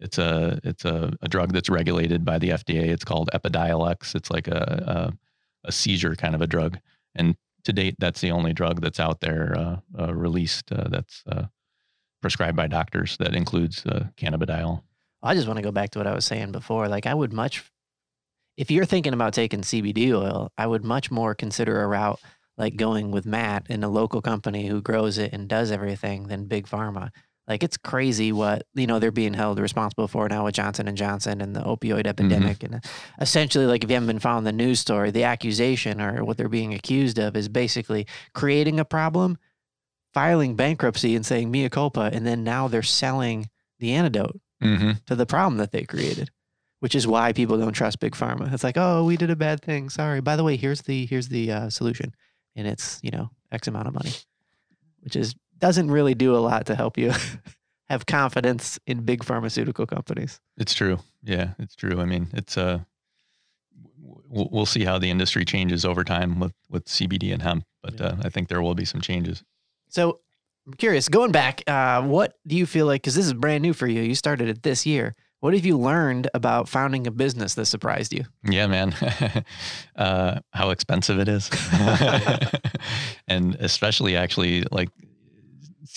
it's 0.00 0.18
a 0.18 0.60
it's 0.64 0.84
a, 0.84 1.12
a 1.22 1.28
drug 1.28 1.52
that's 1.52 1.68
regulated 1.68 2.24
by 2.24 2.38
the 2.38 2.50
FDA. 2.50 2.84
It's 2.88 3.04
called 3.04 3.30
Epidiolex. 3.34 4.14
It's 4.14 4.30
like 4.30 4.48
a, 4.48 5.12
a 5.64 5.68
a 5.68 5.72
seizure 5.72 6.14
kind 6.14 6.34
of 6.34 6.40
a 6.40 6.46
drug, 6.46 6.78
and 7.14 7.34
to 7.68 7.72
date, 7.72 7.96
that's 7.98 8.20
the 8.20 8.30
only 8.30 8.52
drug 8.52 8.80
that's 8.80 8.98
out 8.98 9.20
there 9.20 9.54
uh, 9.56 9.76
uh, 9.98 10.14
released 10.14 10.72
uh, 10.72 10.88
that's 10.88 11.22
uh, 11.30 11.44
prescribed 12.22 12.56
by 12.56 12.66
doctors 12.66 13.16
that 13.18 13.34
includes 13.34 13.82
cannabidiol. 14.16 14.82
I 15.22 15.34
just 15.34 15.46
want 15.46 15.58
to 15.58 15.62
go 15.62 15.70
back 15.70 15.90
to 15.90 15.98
what 15.98 16.06
I 16.06 16.14
was 16.14 16.24
saying 16.24 16.52
before. 16.52 16.88
Like, 16.88 17.06
I 17.06 17.14
would 17.14 17.32
much, 17.32 17.62
if 18.56 18.70
you're 18.70 18.86
thinking 18.86 19.12
about 19.12 19.34
taking 19.34 19.60
CBD 19.60 20.12
oil, 20.12 20.50
I 20.56 20.66
would 20.66 20.84
much 20.84 21.10
more 21.10 21.34
consider 21.34 21.82
a 21.82 21.86
route 21.86 22.20
like 22.56 22.76
going 22.76 23.10
with 23.10 23.26
Matt 23.26 23.66
in 23.68 23.84
a 23.84 23.88
local 23.88 24.20
company 24.20 24.66
who 24.66 24.80
grows 24.80 25.18
it 25.18 25.32
and 25.32 25.48
does 25.48 25.70
everything 25.70 26.28
than 26.28 26.46
big 26.46 26.66
pharma. 26.66 27.10
Like 27.48 27.62
it's 27.62 27.78
crazy 27.78 28.30
what 28.30 28.64
you 28.74 28.86
know 28.86 28.98
they're 28.98 29.10
being 29.10 29.32
held 29.32 29.58
responsible 29.58 30.06
for 30.06 30.28
now 30.28 30.44
with 30.44 30.54
Johnson 30.54 30.86
and 30.86 30.96
Johnson 30.96 31.40
and 31.40 31.56
the 31.56 31.60
opioid 31.60 32.06
epidemic 32.06 32.62
and 32.62 32.74
uh, 32.76 32.80
essentially 33.20 33.64
like 33.64 33.82
if 33.82 33.90
you 33.90 33.94
haven't 33.94 34.06
been 34.06 34.18
following 34.18 34.44
the 34.44 34.52
news 34.52 34.80
story, 34.80 35.10
the 35.10 35.24
accusation 35.24 36.00
or 36.00 36.24
what 36.24 36.36
they're 36.36 36.48
being 36.48 36.74
accused 36.74 37.18
of 37.18 37.36
is 37.36 37.48
basically 37.48 38.06
creating 38.34 38.78
a 38.78 38.84
problem, 38.84 39.38
filing 40.12 40.56
bankruptcy 40.56 41.16
and 41.16 41.24
saying 41.24 41.50
mea 41.50 41.70
culpa, 41.70 42.10
and 42.12 42.26
then 42.26 42.44
now 42.44 42.68
they're 42.68 42.82
selling 42.82 43.48
the 43.78 43.92
antidote 43.92 44.38
hmm 44.60 44.92
to 45.06 45.14
the 45.14 45.24
problem 45.24 45.56
that 45.56 45.72
they 45.72 45.84
created, 45.84 46.30
which 46.80 46.94
is 46.94 47.06
why 47.06 47.32
people 47.32 47.56
don't 47.56 47.72
trust 47.72 48.00
big 48.00 48.14
pharma. 48.14 48.52
It's 48.52 48.64
like, 48.64 48.76
oh, 48.76 49.04
we 49.04 49.16
did 49.16 49.30
a 49.30 49.36
bad 49.36 49.62
thing. 49.62 49.88
Sorry. 49.88 50.20
By 50.20 50.36
the 50.36 50.44
way, 50.44 50.56
here's 50.56 50.82
the 50.82 51.06
here's 51.06 51.28
the 51.28 51.50
uh, 51.50 51.70
solution, 51.70 52.12
and 52.56 52.66
it's 52.66 53.00
you 53.02 53.10
know 53.10 53.30
X 53.50 53.68
amount 53.68 53.88
of 53.88 53.94
money, 53.94 54.12
which 55.00 55.16
is 55.16 55.34
doesn't 55.58 55.90
really 55.90 56.14
do 56.14 56.34
a 56.34 56.38
lot 56.38 56.66
to 56.66 56.74
help 56.74 56.98
you 56.98 57.12
have 57.88 58.06
confidence 58.06 58.78
in 58.86 59.02
big 59.02 59.24
pharmaceutical 59.24 59.86
companies. 59.86 60.40
It's 60.56 60.74
true. 60.74 60.98
Yeah, 61.22 61.50
it's 61.58 61.74
true. 61.74 62.00
I 62.00 62.04
mean, 62.04 62.28
it's 62.32 62.56
uh, 62.56 62.80
we'll, 64.28 64.48
we'll 64.50 64.66
see 64.66 64.84
how 64.84 64.98
the 64.98 65.10
industry 65.10 65.44
changes 65.44 65.84
over 65.84 66.04
time 66.04 66.40
with 66.40 66.54
with 66.68 66.84
CBD 66.86 67.32
and 67.32 67.42
hemp, 67.42 67.64
but 67.82 68.00
uh, 68.00 68.16
I 68.22 68.28
think 68.28 68.48
there 68.48 68.62
will 68.62 68.74
be 68.74 68.84
some 68.84 69.00
changes. 69.00 69.42
So 69.88 70.20
I'm 70.66 70.74
curious, 70.74 71.08
going 71.08 71.32
back, 71.32 71.62
uh, 71.66 72.02
what 72.02 72.34
do 72.46 72.56
you 72.56 72.66
feel 72.66 72.86
like? 72.86 73.02
Because 73.02 73.14
this 73.14 73.26
is 73.26 73.32
brand 73.32 73.62
new 73.62 73.72
for 73.72 73.86
you. 73.86 74.02
You 74.02 74.14
started 74.14 74.48
it 74.48 74.62
this 74.62 74.84
year. 74.84 75.14
What 75.40 75.54
have 75.54 75.64
you 75.64 75.78
learned 75.78 76.28
about 76.34 76.68
founding 76.68 77.06
a 77.06 77.12
business 77.12 77.54
that 77.54 77.66
surprised 77.66 78.12
you? 78.12 78.24
Yeah, 78.42 78.66
man. 78.66 78.92
uh, 79.96 80.40
how 80.52 80.70
expensive 80.70 81.20
it 81.20 81.28
is. 81.28 81.48
and 83.28 83.54
especially 83.60 84.16
actually 84.16 84.64
like 84.72 84.90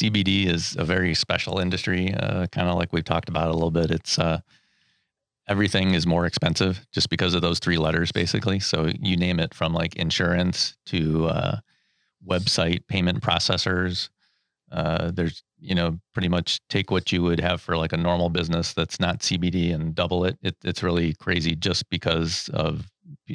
CBD 0.02 0.48
is 0.48 0.76
a 0.80 0.84
very 0.84 1.14
special 1.14 1.60
industry, 1.60 2.12
uh, 2.16 2.48
kind 2.48 2.68
of 2.68 2.76
like 2.76 2.92
we've 2.92 3.04
talked 3.04 3.30
about 3.30 3.50
a 3.50 3.54
little 3.54 3.70
bit. 3.70 3.92
It's 3.92 4.18
uh, 4.18 4.40
everything 5.48 5.94
is 5.94 6.08
more 6.08 6.26
expensive 6.26 6.84
just 6.92 7.10
because 7.10 7.36
of 7.36 7.44
those 7.44 7.60
three 7.60 7.78
letters, 7.78 8.12
basically. 8.12 8.60
So 8.60 8.90
you 9.00 9.16
name 9.16 9.40
it 9.40 9.54
from 9.54 9.74
like 9.74 9.96
insurance 9.98 10.76
to 10.88 11.28
uh, 11.28 11.60
website 12.28 12.88
payment 12.88 13.22
processors. 13.22 14.10
Uh, 14.72 15.12
there's, 15.12 15.44
you 15.60 15.76
know, 15.76 16.00
pretty 16.14 16.30
much 16.30 16.60
take 16.68 16.90
what 16.90 17.12
you 17.12 17.22
would 17.22 17.40
have 17.40 17.62
for 17.62 17.78
like 17.78 17.94
a 17.94 17.98
normal 17.98 18.30
business 18.30 18.74
that's 18.74 19.00
not 19.00 19.20
CBD 19.20 19.72
and 19.72 19.94
double 19.94 20.26
it. 20.26 20.36
it 20.42 20.56
it's 20.64 20.82
really 20.82 21.14
crazy 21.14 21.56
just 21.56 21.88
because 21.92 22.50
of 22.54 22.88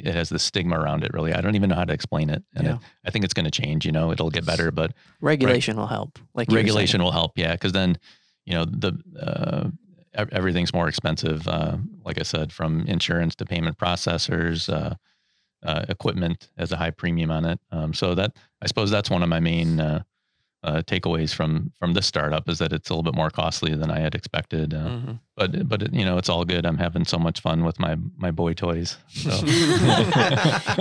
it 0.05 0.13
has 0.15 0.29
the 0.29 0.39
stigma 0.39 0.79
around 0.79 1.03
it. 1.03 1.13
Really, 1.13 1.33
I 1.33 1.41
don't 1.41 1.55
even 1.55 1.69
know 1.69 1.75
how 1.75 1.85
to 1.85 1.93
explain 1.93 2.29
it, 2.29 2.43
and 2.55 2.65
Yeah. 2.67 2.73
it, 2.75 2.79
I 3.05 3.11
think 3.11 3.25
it's 3.25 3.33
going 3.33 3.45
to 3.45 3.51
change. 3.51 3.85
You 3.85 3.91
know, 3.91 4.11
it'll 4.11 4.29
get 4.29 4.45
better, 4.45 4.71
but 4.71 4.93
Regulation 5.21 5.77
will 5.77 5.87
help. 5.87 6.19
Like 6.33 6.49
you 6.49 6.53
were 6.53 6.57
saying. 6.59 6.65
regulation 6.65 7.01
will 7.03 7.11
help 7.11 7.37
yeah 7.37 7.53
because 7.53 7.71
then 7.73 7.97
you 8.45 8.53
know 8.53 8.65
the 8.65 8.93
uh, 9.19 9.69
everything's 10.31 10.73
more 10.73 10.87
expensive 10.87 11.47
uh, 11.47 11.77
like 12.05 12.17
i 12.19 12.23
said 12.23 12.51
from 12.51 12.85
insurance 12.87 13.35
to 13.35 13.45
payment 13.45 13.77
processors 13.77 14.67
uh, 14.71 14.95
uh, 15.63 15.85
equipment 15.89 16.49
has 16.57 16.71
a 16.71 16.77
high 16.77 16.89
premium 16.91 17.29
on 17.29 17.45
it 17.45 17.59
um, 17.71 17.93
so 17.93 18.15
that 18.15 18.31
i 18.61 18.67
suppose 18.67 18.89
that's 18.89 19.09
one 19.11 19.21
of 19.21 19.29
my 19.29 19.39
main 19.39 19.79
uh, 20.67 20.77
uh, 20.77 20.81
takeaways 20.83 21.33
from 21.33 21.71
from 21.79 21.93
this 21.93 22.05
startup 22.05 22.49
is 22.49 22.57
that 22.59 22.73
it's 22.73 22.89
a 22.89 22.93
little 22.93 23.03
bit 23.03 23.15
more 23.15 23.29
costly 23.29 23.73
than 23.75 23.89
i 23.89 23.99
had 23.99 24.13
expected 24.15 24.73
uh, 24.73 24.77
Mhm. 24.87 25.19
but 25.35 25.67
but 25.69 25.93
you 25.93 26.03
know 26.05 26.17
it's 26.17 26.29
all 26.29 26.43
good 26.45 26.65
i'm 26.65 26.77
having 26.77 27.05
so 27.05 27.17
much 27.17 27.39
fun 27.39 27.63
with 27.63 27.79
my 27.79 27.95
my 28.17 28.31
boy 28.31 28.53
toys 28.53 28.97
so 29.07 29.29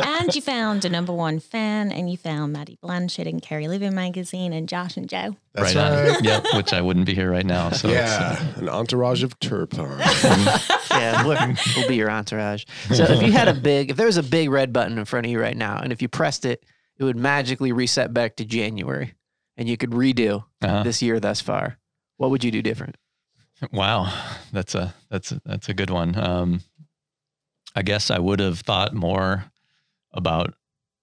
and 0.03 0.35
you 0.35 0.41
found 0.43 0.85
a 0.85 0.89
number 0.89 1.13
one 1.13 1.39
fan, 1.41 1.93
and 1.93 2.11
you 2.11 2.17
found 2.17 2.53
Maddie 2.53 2.79
Blanchett 2.83 3.27
in 3.27 3.41
Cary 3.41 3.69
Living 3.69 3.95
magazine, 3.95 4.53
and 4.53 4.69
Josh 4.69 4.97
and 4.97 5.09
Joe. 5.09 5.37
That's 5.55 5.75
right 5.75 5.91
right. 5.91 6.17
on 6.19 6.25
yep 6.25 6.45
which 6.55 6.73
i 6.73 6.81
wouldn't 6.81 7.07
be 7.07 7.15
here 7.15 7.31
right 7.31 7.47
now 7.47 7.71
so 7.71 7.89
it's, 7.89 7.97
uh, 8.13 8.37
yeah, 8.55 8.59
an 8.61 8.69
entourage 8.69 9.23
of 9.23 9.39
terpenes. 9.41 10.01
yeah, 10.91 11.25
we'll, 11.27 11.55
we'll 11.77 11.89
be 11.89 11.97
your 11.97 12.11
entourage. 12.11 12.65
So 12.93 13.05
if 13.05 13.23
you 13.23 13.33
had 13.33 13.49
a 13.49 13.55
big, 13.55 13.91
if 13.91 13.97
there 13.97 14.07
was 14.07 14.17
a 14.19 14.23
big 14.23 14.51
red 14.51 14.73
button 14.73 14.99
in 14.99 15.05
front 15.05 15.27
of 15.27 15.33
you 15.33 15.41
right 15.41 15.57
now, 15.57 15.79
and 15.79 15.93
if 15.93 16.03
you 16.03 16.09
pressed 16.09 16.45
it, 16.45 16.65
it 16.99 17.05
would 17.05 17.17
magically 17.17 17.73
reset 17.73 18.13
back 18.15 18.37
to 18.37 18.45
January, 18.45 19.15
and 19.57 19.69
you 19.69 19.77
could 19.77 19.91
redo 19.91 20.45
uh-huh. 20.63 20.83
this 20.83 21.03
year 21.03 21.21
thus 21.21 21.41
far. 21.41 21.79
What 22.17 22.31
would 22.31 22.45
you 22.45 22.51
do 22.51 22.63
different? 22.63 22.97
Wow, 23.73 24.13
that's 24.53 24.75
a 24.75 24.95
that's 25.11 25.33
a, 25.33 25.41
that's 25.45 25.69
a 25.69 25.75
good 25.75 25.91
one. 25.91 26.19
Um, 26.19 26.61
I 27.75 27.83
guess 27.83 28.11
I 28.11 28.19
would 28.19 28.41
have 28.41 28.61
thought 28.61 28.95
more 28.95 29.45
about 30.13 30.55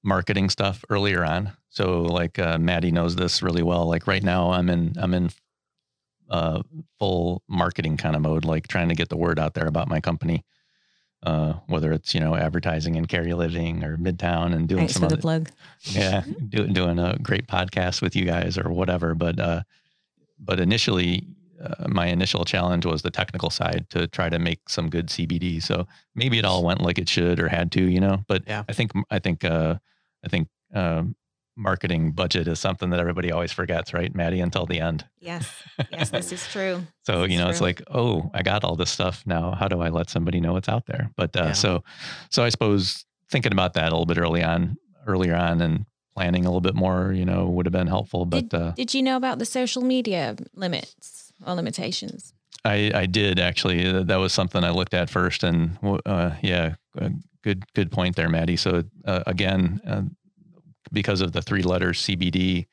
marketing 0.03 0.49
stuff 0.49 0.83
earlier 0.89 1.23
on. 1.23 1.53
So 1.69 2.01
like 2.03 2.37
uh, 2.37 2.57
Maddie 2.59 2.91
knows 2.91 3.15
this 3.15 3.41
really 3.41 3.63
well. 3.63 3.87
Like 3.87 4.05
right 4.05 4.23
now, 4.23 4.51
I'm 4.51 4.69
in 4.69 4.93
I'm 4.97 5.13
in 5.13 5.29
uh, 6.29 6.61
full 6.99 7.41
marketing 7.47 7.97
kind 7.97 8.15
of 8.15 8.21
mode, 8.21 8.45
like 8.45 8.67
trying 8.67 8.89
to 8.89 8.95
get 8.95 9.09
the 9.09 9.17
word 9.17 9.39
out 9.39 9.53
there 9.53 9.67
about 9.67 9.87
my 9.87 9.99
company. 9.99 10.43
Uh, 11.23 11.53
whether 11.67 11.93
it's 11.93 12.13
you 12.13 12.19
know 12.19 12.35
advertising 12.35 12.95
in 12.95 13.05
Cary 13.05 13.33
Living 13.33 13.81
or 13.83 13.95
Midtown 13.97 14.53
and 14.53 14.67
doing 14.67 14.79
Thanks 14.81 14.93
some 14.95 15.03
for 15.03 15.07
the 15.07 15.13
other, 15.15 15.21
plug. 15.21 15.49
yeah, 15.83 16.23
do, 16.49 16.67
doing 16.67 16.99
a 16.99 17.17
great 17.21 17.47
podcast 17.47 18.01
with 18.01 18.13
you 18.15 18.25
guys 18.25 18.57
or 18.57 18.69
whatever. 18.71 19.15
But 19.15 19.39
uh, 19.39 19.61
but 20.37 20.59
initially, 20.59 21.25
uh, 21.63 21.87
my 21.87 22.07
initial 22.07 22.43
challenge 22.43 22.85
was 22.85 23.03
the 23.03 23.09
technical 23.11 23.49
side 23.49 23.85
to 23.91 24.07
try 24.07 24.27
to 24.27 24.37
make 24.37 24.67
some 24.67 24.89
good 24.89 25.07
CBD. 25.07 25.63
So 25.63 25.87
maybe 26.13 26.37
it 26.39 26.43
all 26.45 26.61
went 26.63 26.81
like 26.81 26.97
it 26.99 27.07
should 27.07 27.39
or 27.39 27.47
had 27.47 27.71
to, 27.73 27.81
you 27.81 28.01
know. 28.01 28.25
But 28.27 28.43
Yeah. 28.45 28.63
I 28.67 28.73
think 28.73 28.91
I 29.09 29.19
think 29.19 29.45
uh, 29.45 29.75
I 30.25 30.27
think 30.27 30.49
um, 30.73 31.15
marketing 31.55 32.11
budget 32.11 32.47
is 32.47 32.59
something 32.59 32.89
that 32.89 32.99
everybody 32.99 33.31
always 33.31 33.51
forgets, 33.51 33.93
right, 33.93 34.13
Maddie? 34.15 34.39
Until 34.41 34.65
the 34.65 34.79
end. 34.79 35.05
Yes, 35.19 35.49
yes, 35.91 36.09
this 36.09 36.31
is 36.31 36.47
true. 36.51 36.83
So 37.05 37.21
This 37.21 37.31
you 37.31 37.37
is 37.37 37.43
know, 37.43 37.49
it's 37.49 37.61
like, 37.61 37.81
oh, 37.91 38.29
I 38.33 38.41
got 38.43 38.63
all 38.63 38.75
this 38.75 38.89
stuff 38.91 39.23
now. 39.25 39.51
How 39.51 39.67
do 39.67 39.81
I 39.81 39.89
let 39.89 40.09
somebody 40.09 40.39
know 40.41 40.57
it's 40.57 40.69
out 40.69 40.85
there? 40.87 41.11
But 41.15 41.35
uh, 41.37 41.43
Yeah. 41.45 41.51
so, 41.53 41.83
so 42.29 42.43
I 42.43 42.49
suppose 42.49 43.05
thinking 43.29 43.51
about 43.51 43.73
that 43.73 43.83
a 43.91 43.95
little 43.95 44.05
bit 44.05 44.17
early 44.17 44.43
on, 44.43 44.77
earlier 45.07 45.35
on, 45.35 45.61
and 45.61 45.85
planning 46.15 46.45
a 46.45 46.49
little 46.49 46.61
bit 46.61 46.75
more, 46.75 47.11
you 47.11 47.25
know, 47.25 47.47
would 47.47 47.65
have 47.65 47.73
been 47.73 47.87
helpful. 47.87 48.25
But 48.25 48.49
Did, 48.49 48.53
uh, 48.61 48.71
did 48.71 48.93
you 48.93 49.01
know 49.01 49.17
about 49.17 49.39
the 49.39 49.45
social 49.45 49.81
media 49.83 50.35
limits 50.55 51.31
or 51.45 51.53
limitations? 51.55 52.33
I, 52.65 52.91
I 52.93 53.05
did 53.07 53.39
actually. 53.39 53.87
Uh, 53.87 54.03
That 54.03 54.17
was 54.17 54.31
something 54.33 54.63
I 54.63 54.69
looked 54.69 54.93
at 54.93 55.09
first, 55.09 55.43
and 55.43 55.77
uh, 56.05 56.31
yeah, 56.41 56.75
uh, 56.99 57.09
good 57.43 57.65
good 57.73 57.91
point 57.91 58.15
there, 58.15 58.29
Maddie. 58.29 58.55
So 58.57 58.83
uh, 59.05 59.23
again, 59.27 59.81
uh, 59.85 60.03
because 60.91 61.21
of 61.21 61.31
the 61.31 61.41
three 61.41 61.63
letters 61.63 62.01
CBD, 62.01 62.65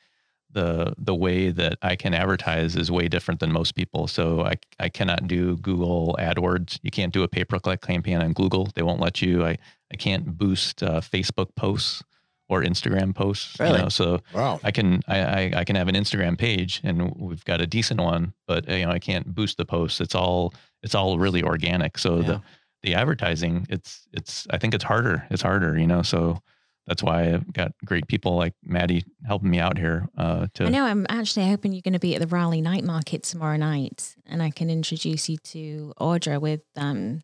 the 0.52 0.94
the 0.98 1.14
way 1.14 1.50
that 1.50 1.78
I 1.82 1.94
can 1.96 2.12
advertise 2.12 2.74
is 2.74 2.90
way 2.90 3.06
different 3.08 3.38
than 3.40 3.52
most 3.52 3.74
people. 3.74 4.06
So 4.08 4.42
I 4.44 4.54
I 4.80 4.88
cannot 4.88 5.28
do 5.28 5.56
Google 5.58 6.16
AdWords. 6.18 6.80
You 6.82 6.90
can't 6.90 7.12
do 7.12 7.22
a 7.22 7.28
pay 7.28 7.44
per 7.44 7.58
click 7.58 7.82
campaign 7.82 8.18
on 8.18 8.32
Google. 8.32 8.68
They 8.74 8.82
won't 8.82 9.00
let 9.00 9.22
you. 9.22 9.44
I 9.44 9.58
I 9.92 9.96
can't 9.96 10.36
boost 10.38 10.82
uh, 10.82 11.00
Facebook 11.00 11.54
posts 11.56 12.02
or 12.48 12.62
Instagram 12.62 13.14
posts. 13.14 13.56
you 13.60 13.66
Really? 13.66 13.82
know, 13.82 13.88
so 13.88 14.20
Wow. 14.34 14.58
I 14.64 14.72
can 14.72 15.02
I, 15.06 15.20
I 15.20 15.52
I 15.60 15.64
can 15.64 15.76
have 15.76 15.86
an 15.86 15.94
Instagram 15.94 16.36
page 16.36 16.80
and 16.82 17.12
we've 17.16 17.44
got 17.44 17.60
a 17.60 17.66
decent 17.66 18.00
one, 18.00 18.34
but 18.48 18.68
you 18.68 18.84
know 18.84 18.90
I 18.90 18.98
can't 18.98 19.32
boost 19.32 19.56
the 19.56 19.64
posts. 19.64 20.00
It's 20.00 20.16
all 20.16 20.52
it's 20.82 20.96
all 20.96 21.16
really 21.18 21.44
organic. 21.44 21.96
So 21.96 22.16
Yeah. 22.18 22.26
the 22.26 22.42
the 22.82 22.94
advertising 22.94 23.66
it's 23.70 24.08
it's 24.12 24.48
I 24.50 24.58
think 24.58 24.74
it's 24.74 24.82
harder. 24.84 25.26
It's 25.30 25.42
harder, 25.42 25.78
you 25.78 25.86
know. 25.86 26.02
So 26.02 26.42
that's 26.90 27.04
why 27.04 27.32
I've 27.32 27.52
got 27.52 27.70
great 27.84 28.08
people 28.08 28.34
like 28.34 28.52
Maddie 28.64 29.04
helping 29.24 29.48
me 29.48 29.60
out 29.60 29.78
here 29.78 30.08
uh, 30.18 30.48
to 30.54 30.64
I 30.64 30.70
know 30.70 30.84
I'm 30.84 31.06
actually 31.08 31.48
hoping 31.48 31.72
you're 31.72 31.82
going 31.82 31.92
to 31.92 32.00
be 32.00 32.16
at 32.16 32.20
the 32.20 32.26
Raleigh 32.26 32.60
Night 32.60 32.82
Market 32.82 33.22
tomorrow 33.22 33.56
night, 33.56 34.16
and 34.26 34.42
I 34.42 34.50
can 34.50 34.68
introduce 34.68 35.28
you 35.28 35.36
to 35.36 35.92
Audra 36.00 36.40
with 36.40 36.62
um, 36.76 37.20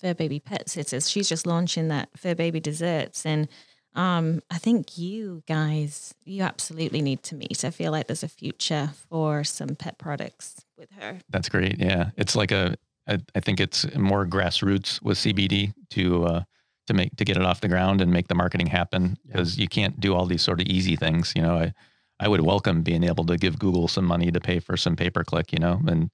Fur 0.00 0.14
Baby 0.14 0.40
Pet 0.40 0.70
Sitters. 0.70 1.10
She's 1.10 1.28
just 1.28 1.46
launching 1.46 1.88
that 1.88 2.08
Fur 2.16 2.34
Baby 2.34 2.60
desserts, 2.60 3.26
and 3.26 3.46
um, 3.94 4.40
I 4.50 4.56
think 4.56 4.96
you 4.96 5.42
guys, 5.46 6.14
you 6.24 6.42
absolutely 6.42 7.02
need 7.02 7.22
to 7.24 7.34
meet. 7.34 7.62
I 7.62 7.70
feel 7.70 7.92
like 7.92 8.06
there's 8.06 8.22
a 8.22 8.28
future 8.28 8.92
for 9.10 9.44
some 9.44 9.76
pet 9.76 9.98
products 9.98 10.64
with 10.78 10.88
her. 10.98 11.18
That's 11.28 11.50
great. 11.50 11.78
Yeah, 11.78 12.12
it's 12.16 12.34
like 12.34 12.52
a. 12.52 12.74
I, 13.06 13.18
I 13.34 13.40
think 13.40 13.60
it's 13.60 13.84
more 13.96 14.24
grassroots 14.24 15.02
with 15.02 15.18
CBD 15.18 15.74
to 15.90 16.24
uh, 16.24 16.42
to 16.86 16.94
make 16.94 17.14
to 17.16 17.24
get 17.24 17.36
it 17.36 17.42
off 17.44 17.60
the 17.60 17.68
ground 17.68 18.00
and 18.00 18.12
make 18.12 18.28
the 18.28 18.34
marketing 18.34 18.66
happen 18.68 19.16
Yeah. 19.24 19.32
because 19.32 19.58
you 19.58 19.68
can't 19.68 20.00
do 20.00 20.14
all 20.14 20.26
these 20.26 20.42
sort 20.42 20.60
of 20.60 20.66
easy 20.66 20.96
things. 20.96 21.32
You 21.36 21.42
know, 21.42 21.56
I 21.56 21.72
I 22.18 22.28
would 22.28 22.42
welcome 22.42 22.82
being 22.82 23.02
able 23.04 23.24
to 23.26 23.36
give 23.36 23.58
Google 23.58 23.88
some 23.88 24.04
money 24.04 24.30
to 24.30 24.40
pay 24.40 24.58
for 24.60 24.76
some 24.76 24.96
pay 24.96 25.10
per 25.10 25.24
click. 25.24 25.52
You 25.52 25.58
know, 25.58 25.80
and 25.86 26.10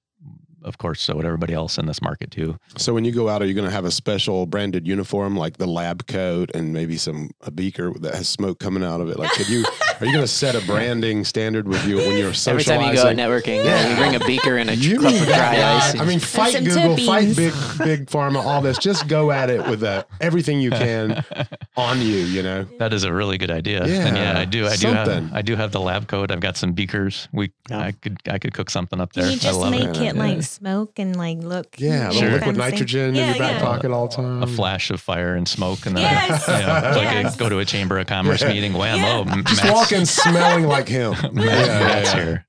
of 0.63 0.77
course, 0.77 1.01
so 1.01 1.15
would 1.15 1.25
everybody 1.25 1.53
else 1.53 1.77
in 1.77 1.85
this 1.85 2.01
market 2.01 2.31
too. 2.31 2.57
So 2.77 2.93
when 2.93 3.05
you 3.05 3.11
go 3.11 3.29
out, 3.29 3.41
are 3.41 3.45
you 3.45 3.53
going 3.53 3.67
to 3.67 3.71
have 3.71 3.85
a 3.85 3.91
special 3.91 4.45
branded 4.45 4.87
uniform 4.87 5.37
like 5.37 5.57
the 5.57 5.67
lab 5.67 6.07
coat 6.07 6.51
and 6.53 6.73
maybe 6.73 6.97
some 6.97 7.29
a 7.41 7.51
beaker 7.51 7.93
that 7.99 8.15
has 8.15 8.27
smoke 8.27 8.59
coming 8.59 8.83
out 8.83 8.99
of 9.01 9.09
it? 9.09 9.17
Like, 9.19 9.31
could 9.31 9.47
you 9.49 9.63
are 9.99 10.05
you 10.05 10.11
going 10.11 10.23
to 10.23 10.27
set 10.27 10.55
a 10.55 10.65
branding 10.65 11.23
standard 11.23 11.67
with 11.67 11.85
you 11.85 11.97
when 11.97 12.11
you're 12.17 12.27
Every 12.27 12.33
socializing? 12.63 12.79
time 12.81 12.89
you 12.89 12.95
go 12.95 13.07
out 13.07 13.15
networking, 13.15 13.63
yeah, 13.63 13.89
you 13.89 13.95
bring 13.95 14.15
a 14.15 14.19
beaker 14.25 14.57
and 14.57 14.69
a 14.69 14.75
You 14.75 14.99
cup 14.99 15.13
of 15.13 15.19
dry 15.19 15.35
guy. 15.55 15.77
ice. 15.77 15.99
I 15.99 16.05
mean, 16.05 16.19
fight 16.19 16.53
some 16.53 16.63
Google, 16.65 16.97
fight 16.97 17.35
big, 17.35 17.53
big 17.77 18.05
pharma, 18.07 18.43
all 18.43 18.61
this. 18.61 18.77
Just 18.77 19.07
go 19.07 19.31
at 19.31 19.49
it 19.49 19.65
with 19.67 19.83
uh, 19.83 20.03
everything 20.21 20.59
you 20.59 20.71
can 20.71 21.23
on 21.77 22.01
you. 22.01 22.07
You 22.17 22.43
know, 22.43 22.63
That 22.79 22.93
is 22.93 23.03
a 23.03 23.13
really 23.13 23.37
good 23.37 23.51
idea. 23.51 23.83
And 23.83 23.89
Yeah, 24.17 24.33
yeah, 24.33 24.39
I 24.39 24.45
do. 24.45 24.65
I 24.65 24.71
do 24.71 24.75
something. 24.77 25.27
have. 25.27 25.33
I 25.33 25.41
do 25.41 25.55
have 25.55 25.71
the 25.71 25.79
lab 25.79 26.07
coat. 26.07 26.31
I've 26.31 26.39
got 26.41 26.57
some 26.57 26.73
beakers. 26.73 27.27
We. 27.31 27.51
Yeah. 27.69 27.79
I 27.79 27.91
could. 27.93 28.17
I 28.29 28.37
could 28.39 28.53
cook 28.53 28.69
something 28.69 28.99
up 28.99 29.13
there. 29.13 29.23
Can 29.23 29.31
you 29.33 29.37
I 29.37 29.39
just 29.39 29.59
love 29.59 29.71
make 29.71 29.83
it. 29.89 29.97
it, 30.01 30.15
like 30.15 30.37
smoke 30.47 30.97
and 30.99 31.15
like 31.15 31.37
look? 31.39 31.75
yeah, 31.77 32.09
Sure. 32.09 32.21
little 32.23 32.37
liquid 32.39 32.57
nitrogen 32.57 33.15
Yeah, 33.15 33.21
in 33.21 33.27
your 33.35 33.37
back 33.39 33.59
yeah. 33.61 33.65
pocket 33.67 33.91
all 33.91 34.07
the 34.07 34.15
time. 34.15 34.43
a 34.43 34.47
flash 34.47 34.89
of 34.89 34.99
fire 35.01 35.35
and 35.35 35.47
smoke, 35.47 35.85
and 35.85 35.95
then 35.95 36.03
Yes. 36.03 36.47
you 36.47 36.53
know, 36.53 36.91
like 36.97 37.13
Yes. 37.23 37.35
a, 37.35 37.37
go 37.37 37.49
to 37.49 37.59
a 37.59 37.65
chamber 37.65 37.99
of 37.99 38.07
commerce 38.07 38.41
Yeah. 38.41 38.49
meeting. 38.53 38.73
Wham! 38.73 38.99
Yeah. 38.99 39.17
Oh, 39.27 39.31
M- 39.31 39.43
Just 39.45 39.63
Matt's- 39.63 39.73
walking 39.75 40.05
smelling 40.05 40.65
like 40.67 40.87
him. 40.87 41.11
Matt- 41.11 41.33
yeah, 41.33 41.43
yeah, 41.43 41.79
Matt's 41.79 42.13
yeah. 42.13 42.23
here, 42.23 42.45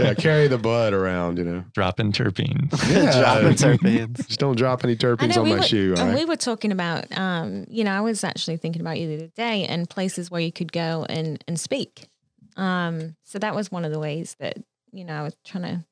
Yeah, 0.00 0.14
carry 0.14 0.48
the 0.48 0.58
bud 0.58 0.92
around. 0.92 1.38
You 1.38 1.44
know, 1.44 1.64
dropping 1.74 2.10
terpenes. 2.12 2.72
yeah. 2.90 3.12
Dropping 3.20 3.54
terpenes. 3.56 4.26
Just 4.26 4.40
don't 4.40 4.56
drop 4.56 4.82
any 4.84 4.96
terpenes 4.96 5.36
on 5.36 5.44
we 5.44 5.50
my 5.50 5.56
were, 5.58 5.62
shoe. 5.62 5.94
All 5.96 6.02
and 6.02 6.10
right? 6.10 6.18
we 6.18 6.24
were 6.24 6.36
talking 6.36 6.72
about, 6.72 7.06
um, 7.16 7.64
you 7.68 7.84
know, 7.84 7.92
I 7.92 8.00
was 8.00 8.24
actually 8.24 8.56
thinking 8.56 8.80
about 8.82 8.98
you 8.98 9.06
the 9.08 9.14
other 9.16 9.32
day 9.36 9.64
and 9.66 9.88
places 9.88 10.28
where 10.30 10.40
you 10.40 10.50
could 10.52 10.72
go 10.72 11.06
and 11.08 11.42
and 11.46 11.58
speak. 11.60 12.08
Um, 12.56 13.16
so 13.24 13.38
that 13.38 13.54
was 13.54 13.70
one 13.70 13.84
of 13.84 13.92
the 13.92 13.98
ways 14.00 14.36
that 14.40 14.58
you 14.92 15.04
know 15.04 15.14
I 15.14 15.22
was 15.22 15.36
trying 15.44 15.64
to 15.64 15.84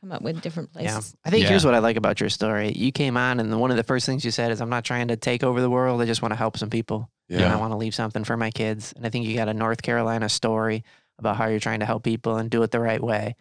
come 0.00 0.12
up 0.12 0.22
with 0.22 0.40
different 0.40 0.72
places. 0.72 0.86
Yeah. 0.86 0.94
places. 0.94 1.16
I 1.24 1.30
think 1.30 1.42
Yeah. 1.42 1.48
here's 1.50 1.64
what 1.64 1.74
I 1.74 1.78
like 1.78 1.96
about 1.96 2.20
your 2.20 2.30
story. 2.30 2.72
You 2.72 2.90
came 2.92 3.16
on, 3.16 3.38
and 3.38 3.60
one 3.60 3.70
of 3.70 3.76
the 3.76 3.82
first 3.84 4.06
things 4.06 4.24
you 4.24 4.30
said 4.30 4.50
is, 4.50 4.60
I'm 4.60 4.70
not 4.70 4.84
trying 4.84 5.08
to 5.08 5.16
take 5.16 5.44
over 5.44 5.60
the 5.60 5.70
world. 5.70 6.00
I 6.00 6.06
just 6.06 6.22
want 6.22 6.32
to 6.32 6.36
help 6.38 6.56
some 6.56 6.70
people. 6.70 7.10
Yeah. 7.28 7.42
And 7.42 7.52
I 7.52 7.56
want 7.56 7.72
to 7.72 7.76
leave 7.76 7.94
something 7.94 8.24
for 8.24 8.36
my 8.36 8.50
kids. 8.50 8.92
And 8.96 9.06
I 9.06 9.10
think 9.10 9.26
you 9.26 9.36
got 9.36 9.48
a 9.48 9.54
North 9.54 9.82
Carolina 9.82 10.28
story 10.28 10.84
about 11.18 11.36
how 11.36 11.46
you're 11.46 11.60
trying 11.60 11.80
to 11.80 11.86
help 11.86 12.02
people 12.02 12.36
and 12.38 12.50
do 12.50 12.62
it 12.62 12.70
the 12.70 12.80
right 12.80 13.02
way. 13.02 13.36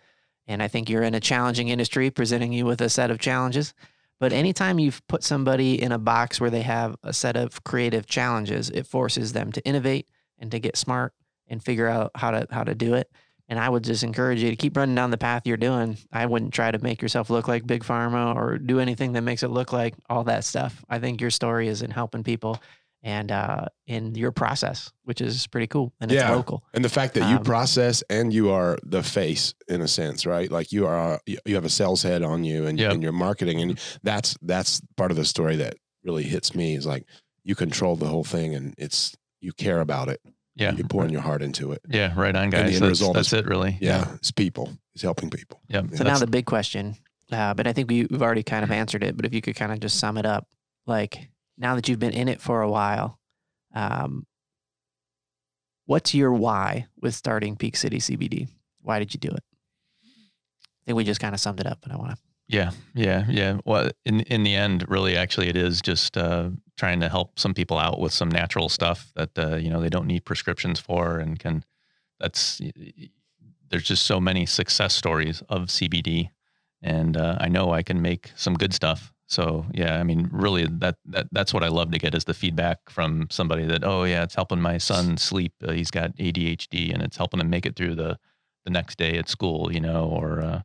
And 0.47 0.61
I 0.61 0.67
think 0.67 0.89
you're 0.89 1.03
in 1.03 1.15
a 1.15 1.19
challenging 1.19 1.69
industry, 1.69 2.09
presenting 2.11 2.51
you 2.53 2.65
with 2.65 2.81
a 2.81 2.89
set 2.89 3.09
of 3.09 3.19
challenges. 3.19 3.73
But 4.19 4.33
anytime 4.33 4.79
you've 4.79 5.05
put 5.07 5.23
somebody 5.23 5.81
in 5.81 5.91
a 5.93 5.97
box 5.97 6.41
where 6.41 6.49
they 6.49 6.63
have 6.63 6.97
a 7.03 7.13
set 7.13 7.37
of 7.37 7.63
creative 7.63 8.05
challenges, 8.05 8.69
it 8.69 8.85
forces 8.85 9.31
them 9.31 9.51
to 9.53 9.65
innovate 9.65 10.09
and 10.37 10.51
to 10.51 10.59
get 10.59 10.75
smart 10.75 11.13
and 11.47 11.63
figure 11.63 11.87
out 11.87 12.11
how 12.15 12.31
to 12.31 12.45
how 12.51 12.63
to 12.65 12.75
do 12.75 12.95
it. 12.95 13.09
And 13.49 13.59
I 13.59 13.67
would 13.67 13.83
just 13.83 14.03
encourage 14.03 14.41
you 14.43 14.49
to 14.51 14.55
keep 14.55 14.77
running 14.77 14.93
down 14.95 15.09
the 15.09 15.17
path 15.17 15.45
you're 15.45 15.57
doing. 15.57 15.97
I 16.13 16.25
wouldn't 16.27 16.53
try 16.53 16.69
to 16.71 16.77
make 16.79 17.01
yourself 17.01 17.29
look 17.31 17.47
like 17.47 17.65
big 17.65 17.83
pharma 17.83 18.35
or 18.35 18.57
do 18.59 18.79
anything 18.79 19.13
that 19.13 19.21
makes 19.23 19.41
it 19.43 19.47
look 19.49 19.73
like 19.73 19.95
all 20.09 20.23
that 20.25 20.43
stuff. 20.45 20.85
I 20.87 20.99
think 20.99 21.19
your 21.19 21.31
story 21.31 21.67
is 21.67 21.81
in 21.81 21.89
helping 21.89 22.23
people 22.23 22.61
and 23.01 23.31
uh, 23.31 23.65
in 23.87 24.13
your 24.13 24.31
process, 24.31 24.91
which 25.03 25.19
is 25.19 25.47
pretty 25.47 25.65
cool 25.67 25.91
and 25.99 26.11
it's 26.11 26.21
Yeah. 26.21 26.31
local. 26.31 26.63
And 26.75 26.85
the 26.85 26.89
fact 26.89 27.15
that 27.15 27.27
you 27.29 27.37
Um, 27.37 27.43
process 27.43 28.03
and 28.09 28.31
you 28.31 28.51
are 28.51 28.77
the 28.83 29.01
face 29.01 29.55
in 29.67 29.81
a 29.81 29.87
sense, 29.87 30.25
right? 30.27 30.51
Like 30.51 30.71
you 30.71 30.85
are, 30.85 31.19
you 31.25 31.39
you 31.45 31.55
have 31.55 31.65
a 31.65 31.69
sales 31.69 32.03
head 32.03 32.21
on 32.21 32.43
you 32.43 32.67
and, 32.67 32.77
Yep. 32.79 32.93
and 32.93 33.01
you're 33.03 33.11
marketing, 33.13 33.61
and 33.61 33.79
that's 34.03 34.35
that's 34.43 34.79
part 34.95 35.09
of 35.11 35.17
the 35.17 35.25
story 35.25 35.55
that 35.55 35.75
really 36.03 36.23
hits 36.23 36.53
me 36.53 36.75
is 36.75 36.85
like 36.85 37.05
you 37.43 37.55
control 37.55 37.95
the 37.95 38.07
whole 38.07 38.23
thing, 38.25 38.53
and 38.53 38.75
it's 38.77 39.15
you 39.41 39.53
care 39.53 39.79
about 39.79 40.09
it. 40.09 40.19
Yeah, 40.59 40.73
you're 40.73 40.87
pouring 40.87 41.11
your 41.11 41.21
heart 41.21 41.41
into 41.41 41.71
it. 41.71 41.81
yeah, 41.89 42.13
right 42.15 42.35
on, 42.35 42.49
the 42.49 42.57
guys. 42.57 42.73
end 42.75 42.83
That's, 42.83 42.89
result 42.89 43.13
that's 43.15 43.31
is- 43.33 43.39
it, 43.39 43.45
really. 43.45 43.77
Yeah, 43.81 44.13
it's 44.15 44.31
people. 44.31 44.77
It's 44.93 45.03
helping 45.03 45.29
people. 45.29 45.61
yeah. 45.69 45.83
So 45.95 46.03
now 46.03 46.17
the 46.17 46.27
big 46.27 46.45
question, 46.45 46.95
uh, 47.31 47.53
but 47.53 47.65
I 47.67 47.73
think 47.73 47.89
we, 47.89 48.05
we've 48.09 48.21
already 48.21 48.43
kind 48.43 48.63
of 48.63 48.71
answered 48.71 49.03
it. 49.03 49.15
But 49.15 49.25
if 49.25 49.33
you 49.33 49.41
could 49.41 49.55
kind 49.55 49.71
of 49.71 49.79
just 49.79 49.97
sum 49.99 50.17
it 50.17 50.25
up, 50.25 50.47
like 50.85 51.29
now 51.57 51.75
that 51.75 51.87
you've 51.87 51.99
been 51.99 52.11
in 52.13 52.27
it 52.27 52.41
for 52.41 52.61
a 52.61 52.69
while, 52.69 53.17
um, 53.73 54.25
what's 55.85 56.13
your 56.13 56.33
why 56.33 56.87
with 56.99 57.15
starting 57.15 57.55
Peak 57.55 57.75
City 57.77 57.99
CBD? 57.99 58.47
Why 58.81 58.99
did 58.99 59.13
you 59.13 59.19
do 59.19 59.29
it? 59.29 59.43
I 60.03 60.85
think 60.85 60.97
we 60.97 61.03
just 61.03 61.21
kind 61.21 61.33
of 61.35 61.39
summed 61.39 61.59
it 61.59 61.67
up, 61.67 61.79
but 61.81 61.91
I 61.91 61.97
want 61.97 62.11
to. 62.11 62.17
Yeah, 62.49 62.71
yeah, 62.95 63.25
yeah. 63.29 63.59
Well, 63.63 63.91
in 64.05 64.21
in 64.21 64.41
the 64.43 64.55
end, 64.55 64.83
really, 64.89 65.15
actually, 65.15 65.49
it 65.49 65.55
is 65.55 65.81
just 65.81 66.17
uh, 66.17 66.49
trying 66.77 66.99
to 67.01 67.07
help 67.07 67.37
some 67.37 67.53
people 67.53 67.77
out 67.77 67.99
with 67.99 68.11
some 68.11 68.29
natural 68.29 68.69
stuff 68.69 69.11
that 69.15 69.37
uh, 69.37 69.57
you 69.57 69.69
know 69.69 69.79
they 69.79 69.89
don't 69.89 70.07
need 70.07 70.25
prescriptions 70.25 70.79
for, 70.79 71.19
and 71.19 71.37
can. 71.37 71.63
That's 72.19 72.59
there's 73.69 73.83
just 73.83 74.05
so 74.05 74.19
many 74.19 74.45
success 74.47 74.95
stories 74.95 75.43
of 75.47 75.69
CBD, 75.69 76.31
and 76.81 77.15
uh, 77.15 77.37
I 77.39 77.49
know 77.49 77.71
I 77.71 77.83
can 77.83 78.01
make 78.01 78.31
some 78.35 78.55
good 78.55 78.73
stuff. 78.73 79.13
So 79.27 79.67
yeah, 79.71 79.99
I 79.99 80.03
mean, 80.03 80.27
really, 80.31 80.65
that 80.65 80.97
that 81.05 81.27
that's 81.31 81.53
what 81.53 81.63
I 81.63 81.67
love 81.67 81.91
to 81.91 81.99
get 81.99 82.15
is 82.15 82.23
the 82.25 82.33
feedback 82.33 82.89
from 82.89 83.27
somebody 83.29 83.65
that 83.65 83.83
oh 83.83 84.05
yeah, 84.05 84.23
it's 84.23 84.33
helping 84.35 84.59
my 84.59 84.79
son 84.79 85.17
sleep. 85.17 85.53
Uh, 85.63 85.73
he's 85.73 85.91
got 85.91 86.17
ADHD, 86.17 86.91
and 86.91 87.03
it's 87.03 87.17
helping 87.17 87.39
him 87.39 87.49
make 87.51 87.67
it 87.67 87.75
through 87.75 87.93
the 87.93 88.17
the 88.65 88.71
next 88.71 88.97
day 88.97 89.17
at 89.19 89.29
school, 89.29 89.71
you 89.71 89.79
know, 89.79 90.05
or 90.05 90.41
uh, 90.41 90.61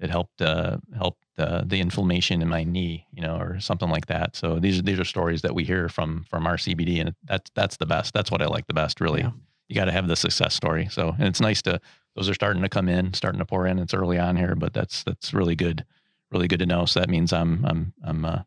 it 0.00 0.10
helped 0.10 0.40
uh, 0.42 0.78
helped 0.96 1.24
uh, 1.38 1.62
the 1.66 1.80
inflammation 1.80 2.42
in 2.42 2.48
my 2.48 2.64
knee, 2.64 3.06
you 3.12 3.22
know, 3.22 3.36
or 3.36 3.58
something 3.60 3.90
like 3.90 4.06
that. 4.06 4.36
So 4.36 4.58
these 4.58 4.78
are 4.78 4.82
these 4.82 4.98
are 5.00 5.04
stories 5.04 5.42
that 5.42 5.54
we 5.54 5.64
hear 5.64 5.88
from 5.88 6.24
from 6.30 6.46
our 6.46 6.56
CBD, 6.56 7.00
and 7.00 7.14
that's 7.24 7.50
that's 7.54 7.76
the 7.76 7.86
best. 7.86 8.12
That's 8.14 8.30
what 8.30 8.42
I 8.42 8.46
like 8.46 8.66
the 8.66 8.74
best. 8.74 9.00
Really, 9.00 9.20
Yeah. 9.22 9.30
you 9.68 9.74
got 9.74 9.86
to 9.86 9.92
have 9.92 10.08
the 10.08 10.16
success 10.16 10.54
story. 10.54 10.88
So 10.90 11.14
and 11.18 11.26
it's 11.28 11.40
nice 11.40 11.62
to 11.62 11.80
those 12.16 12.28
are 12.28 12.34
starting 12.34 12.62
to 12.62 12.68
come 12.68 12.88
in, 12.88 13.12
starting 13.14 13.38
to 13.38 13.44
pour 13.46 13.66
in. 13.66 13.78
It's 13.78 13.94
early 13.94 14.18
on 14.18 14.36
here, 14.36 14.54
but 14.56 14.72
that's 14.72 15.04
that's 15.04 15.32
really 15.34 15.54
good, 15.56 15.84
really 16.32 16.48
good 16.48 16.58
to 16.60 16.66
know. 16.66 16.84
So 16.86 17.00
that 17.00 17.08
means 17.08 17.32
I'm 17.32 17.64
I'm 17.64 17.92
I'm 18.04 18.24
uh, 18.24 18.42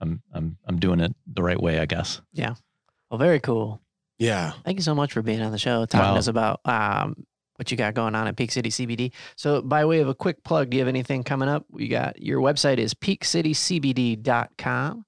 I'm 0.00 0.22
I'm 0.32 0.56
I'm 0.66 0.78
doing 0.78 1.00
it 1.00 1.14
the 1.26 1.42
right 1.42 1.60
way, 1.60 1.78
I 1.80 1.86
guess. 1.86 2.20
Yeah. 2.32 2.54
Well, 3.10 3.18
very 3.18 3.40
cool. 3.40 3.80
Yeah. 4.18 4.52
Thank 4.64 4.78
you 4.78 4.82
so 4.82 4.94
much 4.94 5.12
for 5.12 5.22
being 5.22 5.40
on 5.42 5.52
the 5.52 5.58
show, 5.58 5.84
talking 5.86 6.06
Wow. 6.06 6.12
to 6.14 6.18
us 6.18 6.26
about 6.26 6.60
um, 6.64 7.26
what 7.56 7.70
you 7.70 7.76
got 7.76 7.94
going 7.94 8.14
on 8.14 8.26
at 8.28 8.36
Peak 8.36 8.52
City 8.52 8.70
CBD. 8.70 9.12
So, 9.36 9.60
by 9.62 9.84
way 9.84 10.00
of 10.00 10.08
a 10.08 10.14
quick 10.14 10.42
plug, 10.44 10.70
do 10.70 10.76
you 10.76 10.80
have 10.82 10.88
anything 10.88 11.22
coming 11.24 11.48
up? 11.48 11.64
We 11.70 11.88
got 11.88 12.20
your 12.22 12.40
website 12.40 12.78
is 12.78 12.94
peakcitycbd.com. 12.94 15.04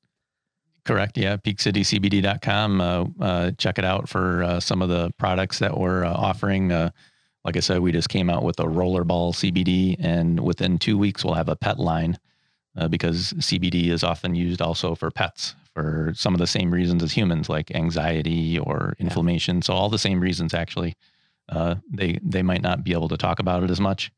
Correct. 0.84 1.18
Yeah. 1.18 1.36
PeakCityCBD.com. 1.36 2.80
Uh, 2.80 3.05
uh, 3.20 3.51
check 3.59 3.78
it 3.78 3.84
out 3.84 4.09
for 4.09 4.42
uh, 4.42 4.61
some 4.61 4.80
of 4.80 4.88
the 4.88 5.11
products 5.18 5.59
that 5.59 5.78
we're 5.78 6.05
uh, 6.05 6.12
offering. 6.12 6.72
Uh, 6.72 6.90
like 7.44 7.57
I 7.57 7.61
said, 7.61 7.80
we 7.80 7.92
just 7.92 8.09
came 8.09 8.30
out 8.30 8.42
with 8.42 8.59
a 8.59 8.64
rollerball 8.64 9.34
CBD, 9.34 9.96
and 9.99 10.40
within 10.40 10.78
two 10.78 10.99
weeks, 10.99 11.24
we'll 11.24 11.34
have 11.34 11.49
a 11.49 11.57
pet 11.57 11.78
line 11.78 12.18
uh, 12.76 12.88
because 12.88 13.32
CBD 13.34 13.88
is 13.90 14.03
often 14.03 14.34
used 14.34 14.62
also 14.62 14.94
for 14.94 15.11
pets 15.11 15.55
for 15.74 16.12
some 16.16 16.34
of 16.34 16.40
the 16.40 16.46
same 16.46 16.70
reasons 16.70 17.03
as 17.03 17.12
humans, 17.12 17.49
like 17.49 17.70
anxiety 17.74 18.59
or 18.59 18.94
Yeah. 18.99 19.05
inflammation. 19.05 19.62
So, 19.62 19.74
all 19.74 19.88
the 19.90 19.99
same 19.99 20.20
reasons, 20.20 20.55
actually. 20.55 20.94
Uh, 21.49 21.76
they 21.90 22.18
they 22.22 22.42
might 22.42 22.62
not 22.62 22.84
be 22.84 22.92
able 22.92 23.09
to 23.09 23.16
talk 23.16 23.38
about 23.38 23.62
it 23.62 23.70
as 23.70 23.80
much, 23.80 24.12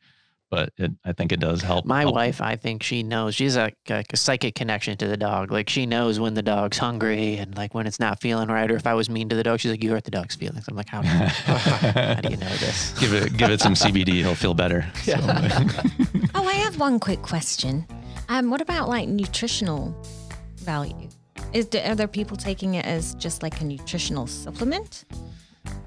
but 0.51 0.73
it, 0.77 0.91
I 1.05 1.13
think 1.13 1.31
it 1.31 1.39
does 1.39 1.63
help. 1.63 1.85
My 1.87 2.01
help. 2.01 2.15
wife, 2.15 2.41
I 2.41 2.57
think 2.57 2.83
she 2.83 3.03
knows. 3.05 3.37
She's 3.37 3.57
a, 3.57 3.71
a, 3.89 4.05
a 4.13 4.17
psychic 4.17 4.57
connection 4.57 4.97
to 4.99 5.07
the 5.07 5.17
dog. 5.17 5.53
Like 5.53 5.69
she 5.69 5.87
knows 5.87 6.19
when 6.19 6.35
the 6.35 6.43
dog's 6.43 6.77
hungry 6.79 7.37
and 7.37 7.57
like 7.57 7.73
when 7.73 7.87
it's 7.87 8.01
not 8.01 8.21
feeling 8.21 8.49
right. 8.49 8.69
Or 8.71 8.75
if 8.75 8.87
I 8.87 8.95
was 8.95 9.09
mean 9.09 9.29
to 9.29 9.37
the 9.37 9.45
dog, 9.45 9.61
she's 9.61 9.71
like, 9.71 9.83
"You 9.85 9.91
hurt 9.93 10.05
the 10.05 10.11
dog's 10.11 10.35
feelings." 10.35 10.65
I'm 10.69 10.77
like, 10.77 10.89
"How 10.89 11.03
do 11.03 11.09
you, 11.09 11.15
how 11.15 12.21
do 12.21 12.31
you 12.31 12.37
know 12.37 12.49
this?" 12.57 12.99
give 12.99 13.15
it 13.15 13.37
give 13.37 13.51
it 13.51 13.61
some 13.61 13.75
CBD, 13.75 14.15
he'll 14.15 14.35
feel 14.35 14.55
better. 14.55 14.87
So, 15.05 15.17
Oh, 16.35 16.47
I 16.47 16.55
have 16.55 16.79
one 16.79 16.99
quick 17.01 17.23
question. 17.23 17.87
Um, 18.29 18.51
what 18.51 18.61
about 18.61 18.89
like 18.89 19.09
nutritional 19.09 19.95
value? 20.57 21.09
Is 21.53 21.67
there, 21.69 21.91
are 21.91 21.95
there 21.97 22.07
people 22.09 22.37
taking 22.37 22.75
it 22.75 22.85
as 22.87 23.15
just 23.17 23.43
like 23.43 23.61
a 23.61 23.65
nutritional 23.65 24.27
supplement? 24.27 25.05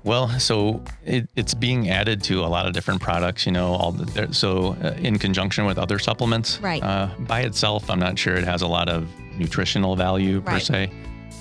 Well, 0.04 0.28
so 0.40 0.84
it, 1.06 1.30
it's 1.36 1.54
being 1.54 1.90
added 1.90 2.22
to 2.24 2.44
a 2.44 2.48
lot 2.48 2.68
of 2.68 2.74
different 2.74 3.02
products, 3.02 3.46
you 3.46 3.52
know, 3.54 3.74
all 3.74 3.92
the, 3.94 4.34
so 4.34 4.74
uh, 4.84 4.96
in 5.00 5.18
conjunction 5.18 5.66
with 5.66 5.78
other 5.78 5.98
supplements. 5.98 6.60
Right. 6.60 6.84
Uh, 6.84 7.10
by 7.20 7.42
itself, 7.42 7.90
I'm 7.90 8.00
not 8.00 8.20
sure 8.20 8.36
it 8.36 8.44
has 8.44 8.62
a 8.62 8.68
lot 8.68 8.90
of 8.90 9.08
nutritional 9.38 9.96
value 9.96 10.42
per 10.42 10.54
Right. 10.54 10.62
se, 10.62 10.92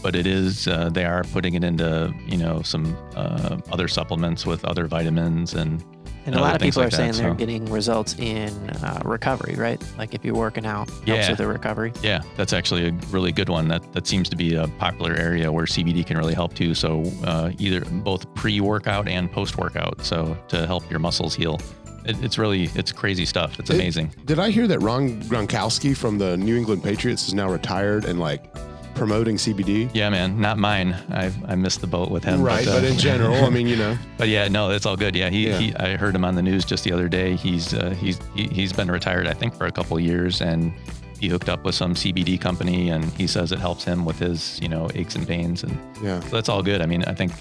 but 0.02 0.14
it 0.14 0.26
is, 0.26 0.68
uh, 0.68 0.90
they 0.90 1.04
are 1.04 1.24
putting 1.24 1.54
it 1.54 1.64
into, 1.64 2.14
you 2.26 2.36
know, 2.36 2.62
some 2.62 2.96
uh, 3.16 3.58
other 3.72 3.88
supplements 3.88 4.46
with 4.46 4.64
other 4.64 4.86
vitamins 4.86 5.54
and, 5.54 5.84
And 6.24 6.34
a 6.36 6.40
lot 6.40 6.54
of 6.54 6.60
things 6.60 6.74
people 6.76 6.82
are 6.82 6.86
like 6.86 6.94
saying 6.94 7.12
that, 7.12 7.18
they're 7.22 7.34
getting 7.34 7.64
results 7.66 8.14
in 8.18 8.52
uh, 8.82 9.02
recovery, 9.04 9.54
right? 9.56 9.82
Like 9.98 10.14
if 10.14 10.24
you're 10.24 10.34
working 10.36 10.64
out, 10.66 10.88
helps 10.90 11.06
Yeah. 11.06 11.28
with 11.30 11.38
the 11.38 11.46
recovery. 11.48 11.92
Yeah, 12.02 12.22
that's 12.36 12.52
actually 12.52 12.88
a 12.88 12.92
really 13.10 13.32
good 13.32 13.48
one. 13.48 13.66
That 13.68 13.92
that 13.92 14.06
seems 14.06 14.28
to 14.28 14.36
be 14.36 14.54
a 14.54 14.68
popular 14.78 15.14
area 15.14 15.50
where 15.50 15.64
CBD 15.66 16.06
can 16.06 16.16
really 16.18 16.34
help 16.34 16.54
too. 16.54 16.74
So 16.74 17.02
uh, 17.24 17.50
either 17.58 17.80
both 17.84 18.32
pre-workout 18.34 19.08
and 19.08 19.30
post-workout, 19.32 20.04
so 20.04 20.36
to 20.48 20.66
help 20.66 20.88
your 20.90 21.00
muscles 21.00 21.34
heal. 21.34 21.60
It, 22.04 22.22
it's 22.22 22.38
really 22.38 22.70
it's 22.74 22.92
crazy 22.92 23.24
stuff. 23.26 23.58
It's 23.60 23.70
It- 23.70 23.74
amazing. 23.74 24.14
Did 24.24 24.38
I 24.38 24.50
hear 24.50 24.66
that 24.68 24.78
Rob 24.80 25.02
Gronkowski 25.30 25.96
from 25.96 26.18
the 26.18 26.36
New 26.36 26.56
England 26.56 26.82
Patriots 26.82 27.26
is 27.28 27.34
now 27.34 27.48
retired 27.50 28.04
and 28.04 28.18
like 28.20 28.44
promoting 28.94 29.36
CBD? 29.36 29.90
Yeah, 29.92 30.10
man, 30.10 30.40
not 30.40 30.58
mine. 30.58 30.94
I 31.10 31.32
I 31.46 31.54
missed 31.54 31.80
the 31.80 31.86
boat 31.86 32.10
with 32.10 32.24
him. 32.24 32.42
Right, 32.42 32.66
uh, 32.66 32.74
but 32.74 32.84
in 32.84 32.98
general, 32.98 33.44
I 33.44 33.50
mean, 33.50 33.66
you 33.66 33.76
know, 33.76 33.96
But 34.18 34.28
yeah, 34.28 34.48
no, 34.48 34.70
it's 34.70 34.86
all 34.86 34.96
good. 34.96 35.14
Yeah, 35.16 35.30
he, 35.30 35.48
Yeah. 35.48 35.58
he 35.58 35.74
I 35.76 35.96
heard 35.96 36.14
him 36.14 36.24
on 36.24 36.34
the 36.34 36.42
news 36.42 36.64
just 36.64 36.84
the 36.84 36.92
other 36.92 37.08
day. 37.08 37.36
He's 37.36 37.74
uh, 37.74 37.90
he's 37.90 38.18
he, 38.34 38.48
he's 38.48 38.72
been 38.72 38.90
retired, 38.90 39.26
I 39.26 39.32
think, 39.34 39.54
for 39.54 39.66
a 39.66 39.72
couple 39.72 39.96
of 39.96 40.02
years, 40.02 40.40
and 40.40 40.72
he 41.20 41.28
hooked 41.28 41.48
up 41.48 41.64
with 41.64 41.74
some 41.74 41.94
CBD 41.94 42.40
company, 42.40 42.90
and 42.90 43.04
he 43.12 43.26
says 43.26 43.52
it 43.52 43.58
helps 43.58 43.84
him 43.84 44.04
with 44.04 44.18
his 44.18 44.58
you 44.60 44.68
know 44.68 44.88
aches 44.94 45.14
and 45.16 45.26
pains, 45.26 45.62
and 45.62 45.78
yeah. 46.02 46.20
so 46.20 46.28
that's 46.30 46.48
all 46.48 46.62
good. 46.62 46.82
I 46.82 46.86
mean, 46.86 47.04
I 47.04 47.14
think 47.14 47.32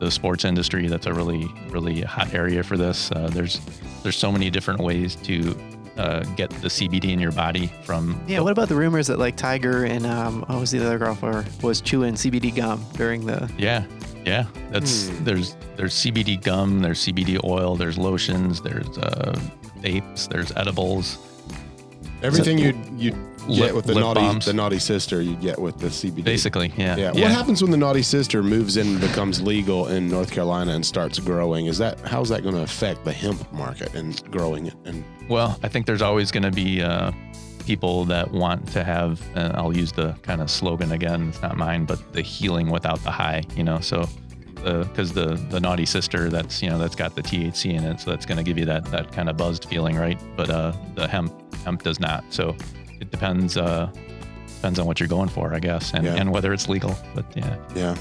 the 0.00 0.10
sports 0.10 0.44
industry 0.44 0.88
that's 0.88 1.06
a 1.06 1.12
really 1.12 1.46
really 1.70 2.02
hot 2.02 2.34
area 2.34 2.62
for 2.62 2.76
this. 2.76 3.10
Uh, 3.12 3.28
there's 3.32 3.60
there's 4.02 4.16
so 4.16 4.30
many 4.30 4.50
different 4.50 4.80
ways 4.80 5.16
to 5.16 5.56
uh, 5.96 6.20
get 6.36 6.50
the 6.50 6.68
CBD 6.68 7.12
in 7.12 7.18
your 7.18 7.32
body 7.32 7.70
from 7.84 8.20
Yeah, 8.26 8.40
what 8.40 8.52
about 8.52 8.68
the 8.68 8.74
rumors 8.76 9.06
that 9.06 9.18
like 9.18 9.36
Tiger 9.36 9.84
and 9.84 10.06
um, 10.06 10.42
what 10.42 10.58
was 10.60 10.70
the 10.70 10.84
other 10.84 10.98
girl 10.98 11.14
for 11.14 11.44
was 11.62 11.80
chewing 11.80 12.14
CBD 12.14 12.54
gum 12.54 12.84
during 12.94 13.24
the? 13.26 13.50
Yeah, 13.58 13.84
yeah. 14.24 14.46
That's 14.70 15.08
Hmm. 15.08 15.24
there's 15.24 15.56
there's 15.76 15.94
CBD 15.94 16.42
gum, 16.42 16.80
there's 16.80 17.04
CBD 17.04 17.42
oil, 17.44 17.76
there's 17.76 17.98
lotions, 17.98 18.60
there's 18.60 18.96
uh, 18.98 19.38
vapes, 19.80 20.28
there's 20.28 20.52
edibles. 20.56 21.18
Everything 22.24 22.58
you 22.58 22.72
you 22.96 23.12
get 23.48 23.74
with 23.74 23.84
the 23.84 23.94
naughty 23.94 24.20
balms. 24.20 24.46
the 24.46 24.52
naughty 24.54 24.78
sister, 24.78 25.20
you 25.20 25.36
get 25.36 25.58
with 25.58 25.78
the 25.78 25.88
CBD. 25.88 26.24
Basically, 26.24 26.72
yeah. 26.76 26.96
Yeah. 26.96 27.12
What 27.12 27.30
happens 27.30 27.60
when 27.62 27.70
the 27.70 27.76
naughty 27.76 28.02
sister 28.02 28.42
moves 28.42 28.76
in 28.78 28.86
and 28.86 29.00
becomes 29.00 29.42
legal 29.42 29.88
in 29.88 30.08
North 30.08 30.30
Carolina 30.30 30.72
and 30.72 30.84
starts 30.84 31.18
growing? 31.18 31.66
Is 31.66 31.76
that 31.78 32.00
how's 32.00 32.30
that 32.30 32.42
going 32.42 32.54
to 32.54 32.62
affect 32.62 33.04
the 33.04 33.12
hemp 33.12 33.52
market 33.52 33.94
and 33.94 34.20
growing 34.30 34.66
it? 34.66 34.74
And 34.86 35.04
Well, 35.28 35.58
I 35.62 35.68
think 35.68 35.84
there's 35.86 36.02
always 36.02 36.30
going 36.32 36.44
to 36.44 36.50
be 36.50 36.82
uh, 36.82 37.12
people 37.66 38.04
that 38.06 38.30
want 38.30 38.66
to 38.72 38.82
have. 38.84 39.20
Uh, 39.36 39.52
I'll 39.54 39.76
use 39.76 39.92
the 39.92 40.12
kind 40.22 40.40
of 40.40 40.50
slogan 40.50 40.92
again. 40.92 41.28
It's 41.28 41.42
not 41.42 41.56
mine, 41.56 41.84
but 41.84 42.12
the 42.14 42.22
healing 42.22 42.70
without 42.70 43.02
the 43.04 43.10
high. 43.10 43.42
You 43.54 43.64
know, 43.64 43.80
so 43.80 44.08
because 44.64 45.12
the 45.12 45.34
the 45.50 45.60
naughty 45.60 45.86
sister 45.86 46.30
that's 46.30 46.62
you 46.62 46.70
know 46.70 46.78
that's 46.78 46.96
got 46.96 47.14
the 47.14 47.22
THC 47.22 47.74
in 47.74 47.84
it, 47.84 48.00
so 48.00 48.10
that's 48.10 48.26
going 48.26 48.38
to 48.38 48.42
give 48.44 48.58
you 48.58 48.64
that 48.64 48.84
that 48.86 49.12
kind 49.12 49.28
of 49.28 49.36
buzzed 49.36 49.66
feeling, 49.66 49.96
right? 49.96 50.18
But 50.36 50.50
uh, 50.50 50.72
the 50.94 51.06
hemp 51.06 51.32
hemp 51.64 51.82
does 51.82 52.00
not. 52.00 52.24
So 52.30 52.56
it 53.00 53.10
depends. 53.10 53.56
Uh, 53.56 53.90
depends 54.56 54.78
on 54.78 54.86
what 54.86 54.98
you're 54.98 55.08
going 55.10 55.28
for, 55.28 55.52
I 55.54 55.58
guess, 55.60 55.92
and, 55.92 56.04
Yeah. 56.06 56.14
and 56.14 56.32
whether 56.32 56.52
it's 56.54 56.68
legal. 56.70 56.96
But 57.14 57.26
yeah, 57.36 57.56
yeah, 57.74 57.96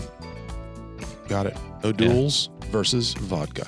got 1.28 1.45
it. 1.45 1.57
O'Doul's 1.84 2.49
versus 2.72 3.14
vodka. 3.16 3.68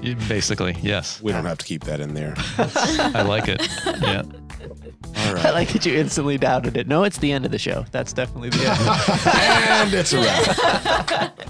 Basically, 0.28 0.76
yes. 0.82 1.22
We 1.22 1.30
don't 1.32 1.44
have 1.44 1.58
to 1.58 1.64
keep 1.64 1.84
that 1.84 2.00
in 2.00 2.12
there. 2.14 2.34
I 2.58 3.22
like 3.22 3.48
it. 3.48 3.62
Yeah. 4.02 4.22
All 5.16 5.36
I 5.46 5.50
like 5.50 5.68
that 5.70 5.84
you 5.86 5.94
instantly 5.94 6.38
doubted 6.38 6.76
it. 6.76 6.86
No, 6.88 7.04
it's 7.04 7.18
the 7.18 7.32
end 7.32 7.44
of 7.44 7.50
the 7.52 7.58
show. 7.58 7.84
That's 7.90 8.12
definitely 8.12 8.50
the 8.50 8.68
end. 8.68 8.80
and 9.84 9.94
it's 9.94 10.12
a 10.12 10.20
wrap. 10.20 11.40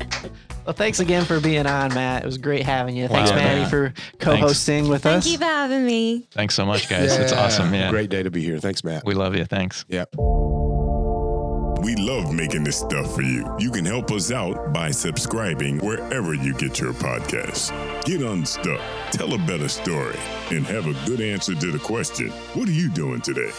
well, 0.67 0.75
thanks 0.75 1.01
again 1.01 1.25
for 1.25 1.41
being 1.41 1.67
on, 1.67 1.93
Matt. 1.95 2.23
It 2.23 2.27
was 2.27 2.39
great 2.39 2.65
having 2.65 2.97
you. 2.97 3.09
Thanks, 3.09 3.31
Wow, 3.31 3.37
Maddie, 3.37 3.61
Matt. 3.63 3.71
for 3.71 3.93
co-hosting 4.19 4.89
with 4.89 5.03
Thank 5.03 5.19
us. 5.19 5.25
Thank 5.25 5.33
you 5.33 5.39
for 5.39 5.45
having 5.45 5.85
me. 5.85 6.27
Thanks 6.33 6.55
so 6.55 6.67
much, 6.67 6.89
guys. 6.89 7.17
It's 7.17 7.33
awesome. 7.33 7.73
Yeah. 7.73 7.91
Great 7.91 8.11
day 8.11 8.23
to 8.23 8.31
be 8.31 8.43
here. 8.43 8.59
Thanks, 8.59 8.85
Matt. 8.85 9.05
We 9.05 9.15
love 9.15 9.35
you. 9.35 9.45
Thanks. 9.45 9.85
yeah. 9.89 10.05
We 11.85 11.95
love 11.97 12.33
making 12.33 12.65
this 12.65 12.79
stuff 12.79 13.15
for 13.15 13.21
you. 13.21 13.45
You 13.59 13.71
can 13.71 13.85
help 13.85 14.11
us 14.11 14.33
out 14.33 14.73
by 14.73 14.91
subscribing 14.91 15.81
wherever 15.81 16.33
you 16.33 16.55
get 16.55 16.81
your 16.81 16.95
podcasts. 16.95 17.71
Get 18.07 18.23
unstuck, 18.23 18.81
tell 19.13 19.35
a 19.35 19.39
better 19.39 19.69
story, 19.69 20.17
and 20.51 20.65
have 20.67 20.87
a 20.87 21.07
good 21.07 21.21
answer 21.21 21.55
to 21.55 21.71
the 21.71 21.79
question 21.79 22.31
what 22.55 22.71
are 22.71 22.73
you 22.73 22.89
doing 22.89 23.21
today? 23.21 23.51